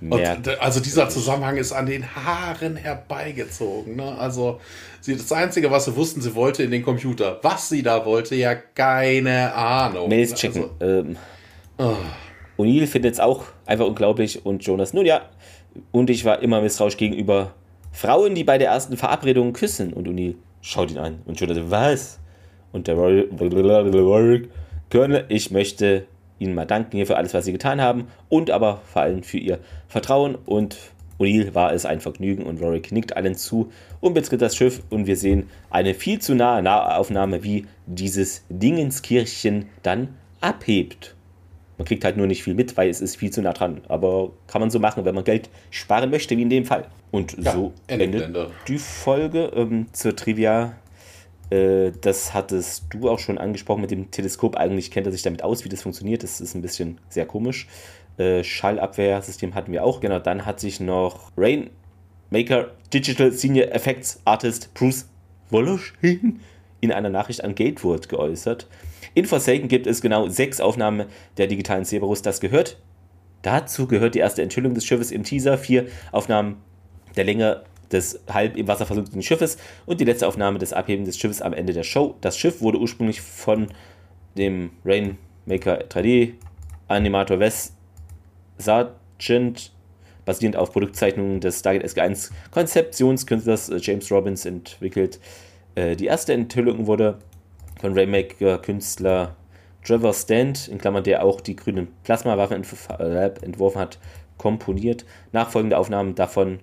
[0.01, 3.97] Und, also dieser Zusammenhang ist an den Haaren herbeigezogen.
[3.97, 4.19] Ne?
[4.19, 4.61] Also
[5.01, 7.39] sie, das Einzige, was sie wussten, sie wollte in den Computer.
[7.43, 10.09] Was sie da wollte, ja keine Ahnung.
[10.09, 10.65] Mails checken.
[10.79, 11.17] Also, ähm,
[11.79, 11.95] oh.
[12.59, 15.29] O'Neill findet es auch einfach unglaublich und Jonas, nun ja,
[15.93, 17.53] und ich war immer misstrauisch gegenüber
[17.93, 19.93] Frauen, die bei der ersten Verabredung küssen.
[19.93, 22.21] Und O'Neill schaut ihn an und Jonas, was?
[22.73, 24.49] Und der Royal
[24.91, 26.07] Colonel, ich möchte
[26.39, 29.39] Ihnen mal danken hier für alles, was Sie getan haben und aber vor allem für
[29.39, 29.59] Ihr
[29.89, 30.77] Vertrauen und
[31.19, 35.07] O'Neill war es ein Vergnügen und Rorik nickt allen zu und betritt das Schiff und
[35.07, 40.09] wir sehen eine viel zu nahe Nahaufnahme, wie dieses Dingenskirchen dann
[40.41, 41.16] abhebt.
[41.79, 43.83] Man kriegt halt nur nicht viel mit, weil es ist viel zu nah dran.
[43.89, 46.87] Aber kann man so machen, wenn man Geld sparen möchte, wie in dem Fall.
[47.11, 48.35] Und ja, so endet
[48.67, 50.75] die Folge ähm, zur Trivia.
[51.51, 54.57] Äh, das hattest du auch schon angesprochen mit dem Teleskop.
[54.57, 56.23] Eigentlich kennt er sich damit aus, wie das funktioniert.
[56.23, 57.69] Das ist ein bisschen sehr komisch.
[58.17, 60.01] Äh, Schallabwehrsystem hatten wir auch.
[60.01, 65.07] Genau, dann hat sich noch Rainmaker Digital Senior Effects Artist Bruce
[65.51, 66.41] Woloschin
[66.81, 68.67] in einer Nachricht an Gatewood geäußert.
[69.17, 71.07] In Forsaken gibt es genau sechs Aufnahmen
[71.39, 72.21] der digitalen Cerberus.
[72.21, 72.77] Das gehört.
[73.41, 76.57] Dazu gehört die erste Enthüllung des Schiffes im Teaser, vier Aufnahmen
[77.17, 79.57] der Länge des halb im Wasser versunkenen Schiffes
[79.87, 82.17] und die letzte Aufnahme des Abheben des Schiffes am Ende der Show.
[82.21, 83.69] Das Schiff wurde ursprünglich von
[84.37, 86.35] dem Rainmaker 3D
[86.89, 87.73] Animator Wes
[88.59, 89.73] Sargent
[90.27, 95.21] basierend auf Produktzeichnungen des Stargate SG1 Konzeptionskünstlers äh, James Robbins entwickelt.
[95.75, 97.17] Äh, die erste Enthüllung wurde
[97.81, 99.37] von Raymaker-Künstler
[99.85, 102.65] Trevor Stand, in Klammern, der auch die grünen Plasmawaffen
[102.99, 103.99] äh, entworfen hat,
[104.37, 105.05] komponiert.
[105.33, 106.61] Nachfolgende Aufnahmen davon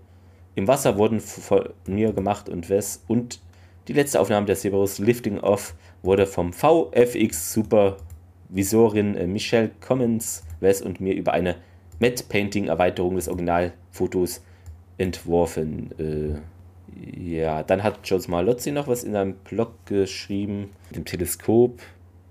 [0.56, 3.40] im Wasser wurden von mir gemacht und Wes und
[3.88, 10.82] die letzte Aufnahme der Cerberus Lifting Off wurde vom VFX Supervisorin äh, Michelle Commons, Wes
[10.82, 11.56] und mir über eine
[12.00, 14.42] Matte Painting Erweiterung des Originalfotos
[14.98, 15.92] entworfen.
[16.00, 16.53] Äh,
[17.16, 21.82] ja, dann hat Jones Malozzi noch was in seinem Blog geschrieben, mit dem Teleskop.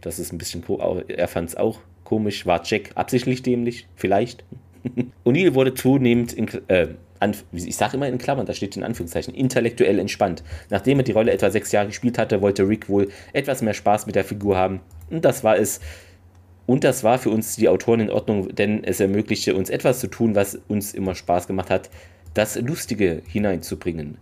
[0.01, 0.63] Das ist ein bisschen,
[1.09, 2.47] er fand es auch komisch.
[2.47, 3.87] War Jack absichtlich dämlich?
[3.97, 4.45] Vielleicht.
[5.25, 6.89] O'Neill wurde zunehmend, in, äh,
[7.53, 10.43] ich sage immer in Klammern, da steht in Anführungszeichen, intellektuell entspannt.
[10.71, 14.07] Nachdem er die Rolle etwa sechs Jahre gespielt hatte, wollte Rick wohl etwas mehr Spaß
[14.07, 14.81] mit der Figur haben.
[15.11, 15.81] Und das war es.
[16.67, 20.07] Und das war für uns die Autoren in Ordnung, denn es ermöglichte uns etwas zu
[20.07, 21.91] tun, was uns immer Spaß gemacht hat,
[22.35, 24.17] das Lustige hineinzubringen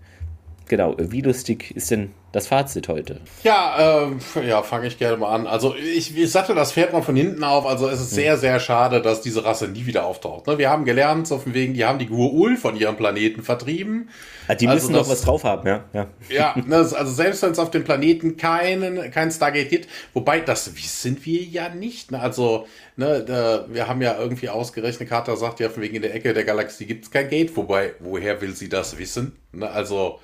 [0.71, 3.21] genau, wie lustig ist denn das Fazit heute?
[3.43, 4.07] Ja,
[4.37, 5.49] äh, ja, fange ich gerne mal an.
[5.49, 7.67] Also ich, ich sagte, das fährt mal von hinten auf.
[7.67, 10.47] Also es ist sehr, sehr schade, dass diese Rasse nie wieder auftaucht.
[10.47, 10.57] Ne?
[10.59, 14.11] Wir haben gelernt, so von wegen, die haben die Gua'ul von ihrem Planeten vertrieben.
[14.49, 15.85] Ja, die müssen also, doch was drauf haben, ja.
[15.93, 20.39] Ja, ja ne, also selbst wenn es auf dem Planeten keinen, kein Stargate gibt, wobei
[20.39, 22.13] das wissen wir ja nicht.
[22.13, 22.21] Ne?
[22.21, 26.15] Also ne, da, wir haben ja irgendwie ausgerechnet, Carter sagt ja von wegen in der
[26.15, 29.37] Ecke der Galaxie gibt es kein Gate, wobei, woher will sie das wissen?
[29.53, 29.69] Ne?
[29.69, 30.21] Also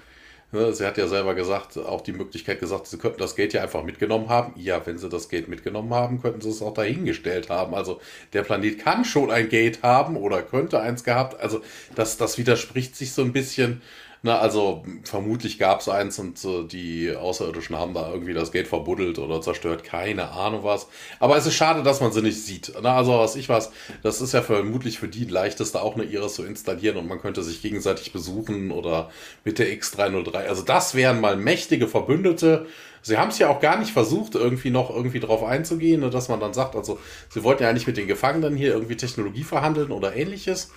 [0.53, 3.83] sie hat ja selber gesagt, auch die Möglichkeit gesagt, sie könnten das Gate ja einfach
[3.83, 4.53] mitgenommen haben.
[4.57, 7.75] Ja, wenn sie das Gate mitgenommen haben, könnten sie es auch dahingestellt haben.
[7.75, 8.01] Also
[8.33, 11.41] der Planet kann schon ein Gate haben oder könnte eins gehabt.
[11.41, 11.63] Also
[11.95, 13.83] das, das widerspricht sich so ein bisschen.
[14.27, 18.67] Na, also vermutlich gab es eins und äh, die Außerirdischen haben da irgendwie das Gate
[18.67, 20.89] verbuddelt oder zerstört, keine Ahnung was.
[21.21, 22.73] Aber es ist schade, dass man sie nicht sieht.
[22.83, 23.71] Na, also was ich was,
[24.03, 27.45] das ist ja vermutlich für die leichteste auch eine Iris zu installieren und man könnte
[27.45, 29.11] sich gegenseitig besuchen oder
[29.45, 30.49] mit der X303.
[30.49, 32.67] Also das wären mal mächtige Verbündete.
[33.03, 36.29] Sie haben es ja auch gar nicht versucht, irgendwie noch irgendwie drauf einzugehen, ne, dass
[36.29, 36.99] man dann sagt, also
[37.29, 40.73] sie wollten ja nicht mit den Gefangenen hier irgendwie Technologie verhandeln oder ähnliches.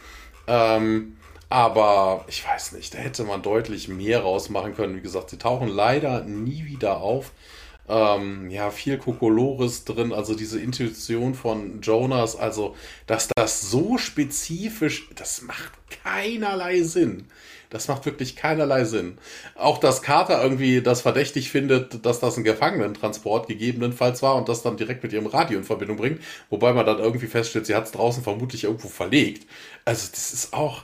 [0.45, 1.15] Ähm,
[1.49, 4.95] aber ich weiß nicht, da hätte man deutlich mehr rausmachen können.
[4.95, 7.31] Wie gesagt, sie tauchen leider nie wieder auf.
[7.87, 12.75] Ähm, ja, viel Kokolores drin, also diese Intuition von Jonas, also
[13.07, 15.71] dass das so spezifisch, das macht
[16.03, 17.25] keinerlei Sinn.
[17.71, 19.17] Das macht wirklich keinerlei Sinn.
[19.55, 24.61] Auch dass Carter irgendwie das verdächtig findet, dass das ein Gefangenentransport gegebenenfalls war und das
[24.61, 26.21] dann direkt mit ihrem Radio in Verbindung bringt,
[26.51, 29.47] wobei man dann irgendwie feststellt, sie hat es draußen vermutlich irgendwo verlegt.
[29.85, 30.83] Also das ist auch,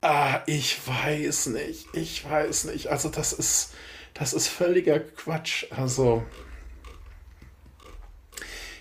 [0.00, 1.86] Ah, ich weiß nicht.
[1.94, 2.88] Ich weiß nicht.
[2.88, 3.74] Also das ist,
[4.14, 5.66] das ist völliger Quatsch.
[5.70, 6.22] Also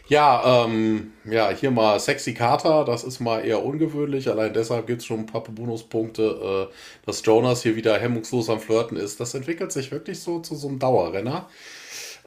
[0.07, 4.29] ja, ähm, ja, hier mal Sexy Carter, das ist mal eher ungewöhnlich.
[4.29, 8.59] Allein deshalb gibt es schon ein paar Bonuspunkte, äh, dass Jonas hier wieder hemmungslos am
[8.59, 9.19] Flirten ist.
[9.19, 11.49] Das entwickelt sich wirklich so zu so einem Dauerrenner.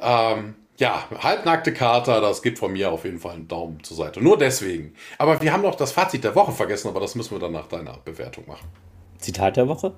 [0.01, 4.23] Ähm, ja, halbnackte Carter, das gibt von mir auf jeden Fall einen Daumen zur Seite.
[4.23, 4.95] Nur deswegen.
[5.19, 7.67] Aber wir haben noch das Fazit der Woche vergessen, aber das müssen wir dann nach
[7.67, 8.69] deiner Bewertung machen.
[9.19, 9.93] Zitat der Woche?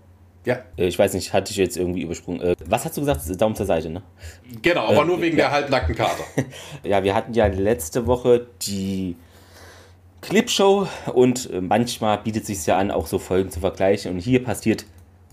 [0.47, 0.61] Ja.
[0.79, 2.41] Äh, ich weiß nicht, hatte ich jetzt irgendwie übersprungen.
[2.41, 3.21] Äh, was hast du gesagt?
[3.41, 4.03] Daumen zur Seite, ne?
[4.63, 5.45] Genau, aber äh, nur wegen ja.
[5.45, 6.23] der halbnackten Karte.
[6.83, 9.17] ja, wir hatten ja letzte Woche die
[10.23, 14.13] Clipshow und manchmal bietet es sich ja an, auch so Folgen zu vergleichen.
[14.13, 14.85] Und hier passiert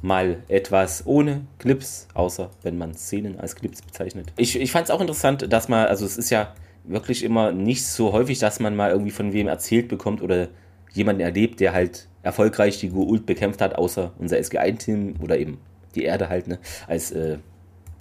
[0.02, 4.32] mal etwas ohne Clips, außer wenn man Szenen als Clips bezeichnet.
[4.38, 6.54] Ich, ich fand es auch interessant, dass man, also es ist ja
[6.84, 10.50] wirklich immer nicht so häufig, dass man mal irgendwie von wem erzählt bekommt oder
[10.94, 15.60] jemanden erlebt, der halt erfolgreich die Goult bekämpft hat, außer unser SG1-Team oder eben
[15.96, 17.38] die Erde halt, ne, als äh,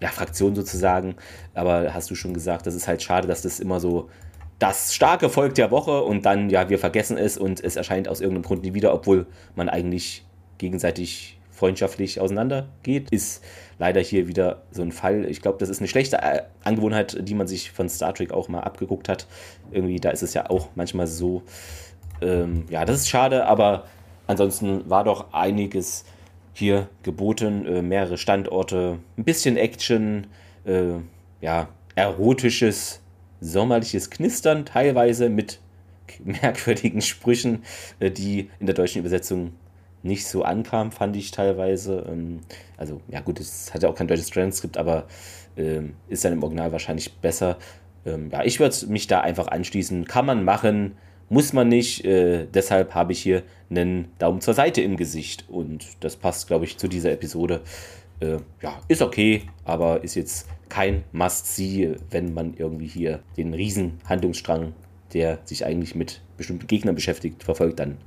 [0.01, 1.17] ja, Fraktion sozusagen.
[1.55, 4.09] Aber hast du schon gesagt, das ist halt schade, dass das immer so
[4.59, 8.21] das starke Volk der Woche und dann, ja, wir vergessen es und es erscheint aus
[8.21, 10.25] irgendeinem Grund nie wieder, obwohl man eigentlich
[10.59, 13.43] gegenseitig freundschaftlich auseinandergeht, ist
[13.79, 15.25] leider hier wieder so ein Fall.
[15.25, 18.49] Ich glaube, das ist eine schlechte äh, Angewohnheit, die man sich von Star Trek auch
[18.49, 19.27] mal abgeguckt hat.
[19.73, 21.43] Irgendwie, da ist es ja auch manchmal so.
[22.21, 23.87] Ähm, ja, das ist schade, aber
[24.27, 26.05] ansonsten war doch einiges
[26.53, 27.67] hier geboten.
[27.67, 30.27] Äh, mehrere Standorte, ein bisschen Action,
[30.67, 30.95] äh,
[31.41, 33.01] ja, erotisches,
[33.41, 35.61] sommerliches Knistern, teilweise mit
[36.25, 37.65] merkwürdigen Sprüchen,
[37.99, 39.53] äh, die in der deutschen Übersetzung
[40.07, 42.07] nicht so ankam, fand ich teilweise.
[42.09, 42.41] Ähm,
[42.77, 45.07] also, ja, gut, es hat ja auch kein deutsches Transskript, aber
[45.57, 47.59] ähm, ist dann im Original wahrscheinlich besser.
[48.05, 50.05] Ähm, ja, ich würde mich da einfach anschließen.
[50.05, 50.97] Kann man machen,
[51.29, 52.05] muss man nicht.
[52.05, 55.45] Äh, deshalb habe ich hier einen Daumen zur Seite im Gesicht.
[55.49, 57.63] Und das passt, glaube ich, zu dieser Episode.
[58.21, 63.99] Äh, ja, ist okay, aber ist jetzt kein Must-See, wenn man irgendwie hier den riesen
[64.09, 64.73] Handlungsstrang,
[65.13, 67.99] der sich eigentlich mit bestimmten Gegnern beschäftigt, verfolgt, dann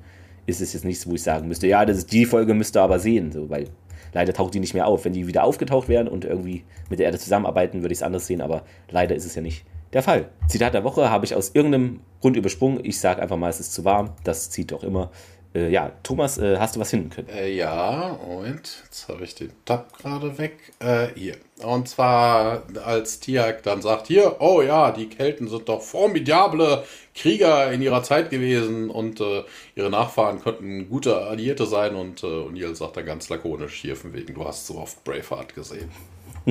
[0.50, 2.82] ist es jetzt nichts, wo ich sagen müsste, ja, das ist die Folge müsst ihr
[2.82, 3.66] aber sehen, so, weil
[4.14, 5.06] leider taucht die nicht mehr auf.
[5.06, 8.28] Wenn die wieder aufgetaucht wären und irgendwie mit der Erde zusammenarbeiten, würde ich es anders
[8.28, 10.30] sehen, aber leider ist es ja nicht der Fall.
[10.48, 12.80] Zitat der Woche habe ich aus irgendeinem Grund übersprungen.
[12.84, 14.12] Ich sage einfach mal, es ist zu warm.
[14.24, 15.10] Das zieht doch immer.
[15.56, 17.28] Äh, ja, Thomas, äh, hast du was finden können?
[17.30, 20.58] Äh, ja, und jetzt habe ich den Tab gerade weg.
[20.80, 21.38] Äh, hier.
[21.64, 26.84] Und zwar, als Tiak dann sagt, hier, oh ja, die Kelten sind doch formidable
[27.16, 29.44] Krieger in ihrer Zeit gewesen und äh,
[29.76, 31.96] ihre Nachfahren könnten gute Alliierte sein.
[31.96, 35.56] Und äh, O'Neill sagt dann ganz lakonisch, hier von wegen, du hast so oft Braveheart
[35.56, 35.90] gesehen.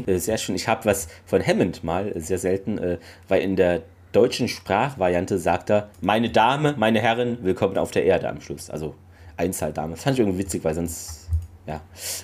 [0.06, 0.56] Äh, sehr schön.
[0.56, 2.98] Ich habe was von Hammond mal, sehr selten,
[3.28, 8.28] weil in der deutschen Sprachvariante sagt er, meine Dame, meine Herren, willkommen auf der Erde
[8.28, 8.70] am Schluss.
[8.70, 8.94] Also
[9.36, 9.94] Einzahl-Dame.
[9.94, 11.28] Das fand ich irgendwie witzig, weil sonst
[11.66, 11.80] ja,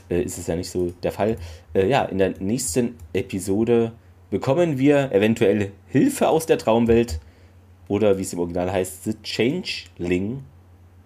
[0.08, 1.36] äh, ist es ja nicht so der Fall.
[1.74, 3.92] Äh, ja, in der nächsten Episode
[4.30, 7.20] bekommen wir eventuell Hilfe aus der Traumwelt
[7.86, 10.44] oder wie es im Original heißt, The Changeling.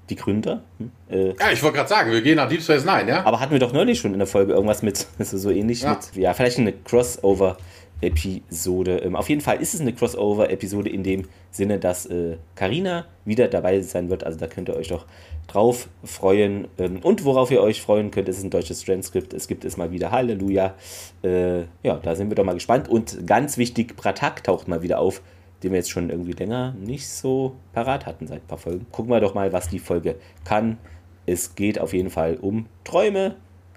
[0.08, 0.62] Die Gründer.
[0.78, 0.90] Hm?
[1.10, 3.26] Äh, ja, ich wollte gerade sagen, wir gehen nach Deep Space Nine, ja?
[3.26, 5.90] Aber hatten wir doch neulich schon in der Folge irgendwas mit, so, so ähnlich ja.
[5.90, 7.58] mit, ja, vielleicht eine Crossover-
[8.00, 8.98] Episode.
[8.98, 12.08] Ähm, auf jeden Fall ist es eine Crossover-Episode in dem Sinne, dass
[12.54, 14.24] Karina äh, wieder dabei sein wird.
[14.24, 15.06] Also da könnt ihr euch doch
[15.46, 16.68] drauf freuen.
[16.78, 19.34] Ähm, und worauf ihr euch freuen könnt, ist ein deutsches Transkript.
[19.34, 20.10] Es gibt es mal wieder.
[20.10, 20.74] Halleluja.
[21.22, 22.88] Äh, ja, da sind wir doch mal gespannt.
[22.88, 25.22] Und ganz wichtig, Pratak taucht mal wieder auf,
[25.62, 28.86] den wir jetzt schon irgendwie länger nicht so parat hatten seit ein paar Folgen.
[28.92, 30.78] Gucken wir doch mal, was die Folge kann.
[31.26, 33.36] Es geht auf jeden Fall um Träume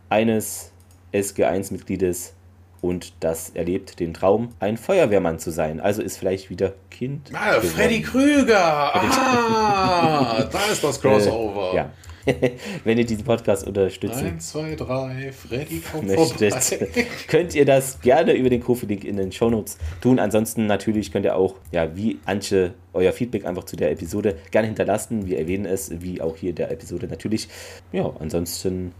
[0.09, 0.71] eines
[1.13, 2.33] SG1-Mitgliedes
[2.81, 5.79] und das erlebt den Traum, ein Feuerwehrmann zu sein.
[5.79, 7.31] Also ist vielleicht wieder Kind.
[7.33, 8.91] Ah, Freddy Krüger!
[9.23, 11.71] Ah, da ist das Crossover.
[11.73, 11.89] Äh, ja.
[12.83, 16.79] Wenn ihr diesen Podcast unterstützen 1, 2, 3, Freddy kommt möchtet,
[17.27, 20.19] könnt ihr das gerne über den Kofi-Link in den Shownotes tun.
[20.19, 24.67] Ansonsten natürlich könnt ihr auch, ja, wie Antje, euer Feedback einfach zu der Episode gerne
[24.67, 25.25] hinterlassen.
[25.25, 27.47] Wir erwähnen es, wie auch hier der Episode natürlich.
[27.91, 28.93] Ja, ansonsten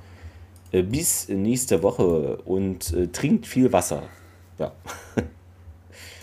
[0.71, 4.03] bis nächste Woche und äh, trinkt viel Wasser.
[4.57, 4.71] Ja.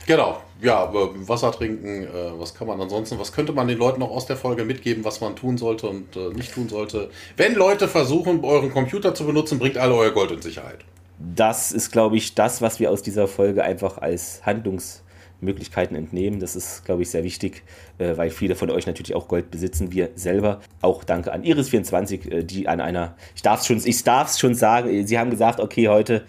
[0.07, 2.09] Genau, ja, Wasser trinken, äh,
[2.39, 5.21] was kann man ansonsten, was könnte man den Leuten noch aus der Folge mitgeben, was
[5.21, 7.11] man tun sollte und äh, nicht tun sollte?
[7.37, 10.79] Wenn Leute versuchen, euren Computer zu benutzen, bringt alle euer Gold in Sicherheit.
[11.19, 15.03] Das ist, glaube ich, das, was wir aus dieser Folge einfach als Handlungs-
[15.41, 16.41] Möglichkeiten entnehmen.
[16.41, 17.63] Das ist, glaube ich, sehr wichtig,
[17.99, 19.93] äh, weil viele von euch natürlich auch Gold besitzen.
[19.93, 20.61] Wir selber.
[20.83, 25.19] Auch danke an Iris24, äh, die an einer, ich darf es schon, schon sagen, sie
[25.19, 26.25] haben gesagt, okay, heute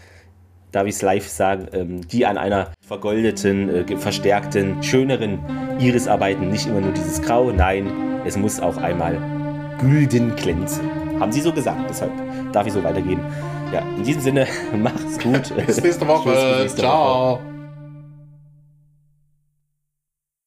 [0.71, 5.39] darf ich es live sagen, ähm, die an einer vergoldeten, äh, verstärkten, schöneren
[5.79, 6.49] Iris arbeiten.
[6.49, 7.91] Nicht immer nur dieses Grau, nein,
[8.25, 9.17] es muss auch einmal
[9.79, 10.89] gülden glänzen.
[11.19, 12.11] Haben sie so gesagt, deshalb
[12.53, 13.19] darf ich so weitergehen.
[13.73, 15.53] Ja, in diesem Sinne, macht's gut.
[15.65, 16.29] Bis nächste Woche.
[16.29, 17.39] Bis nächste Ciao.
[17.39, 17.58] Woche.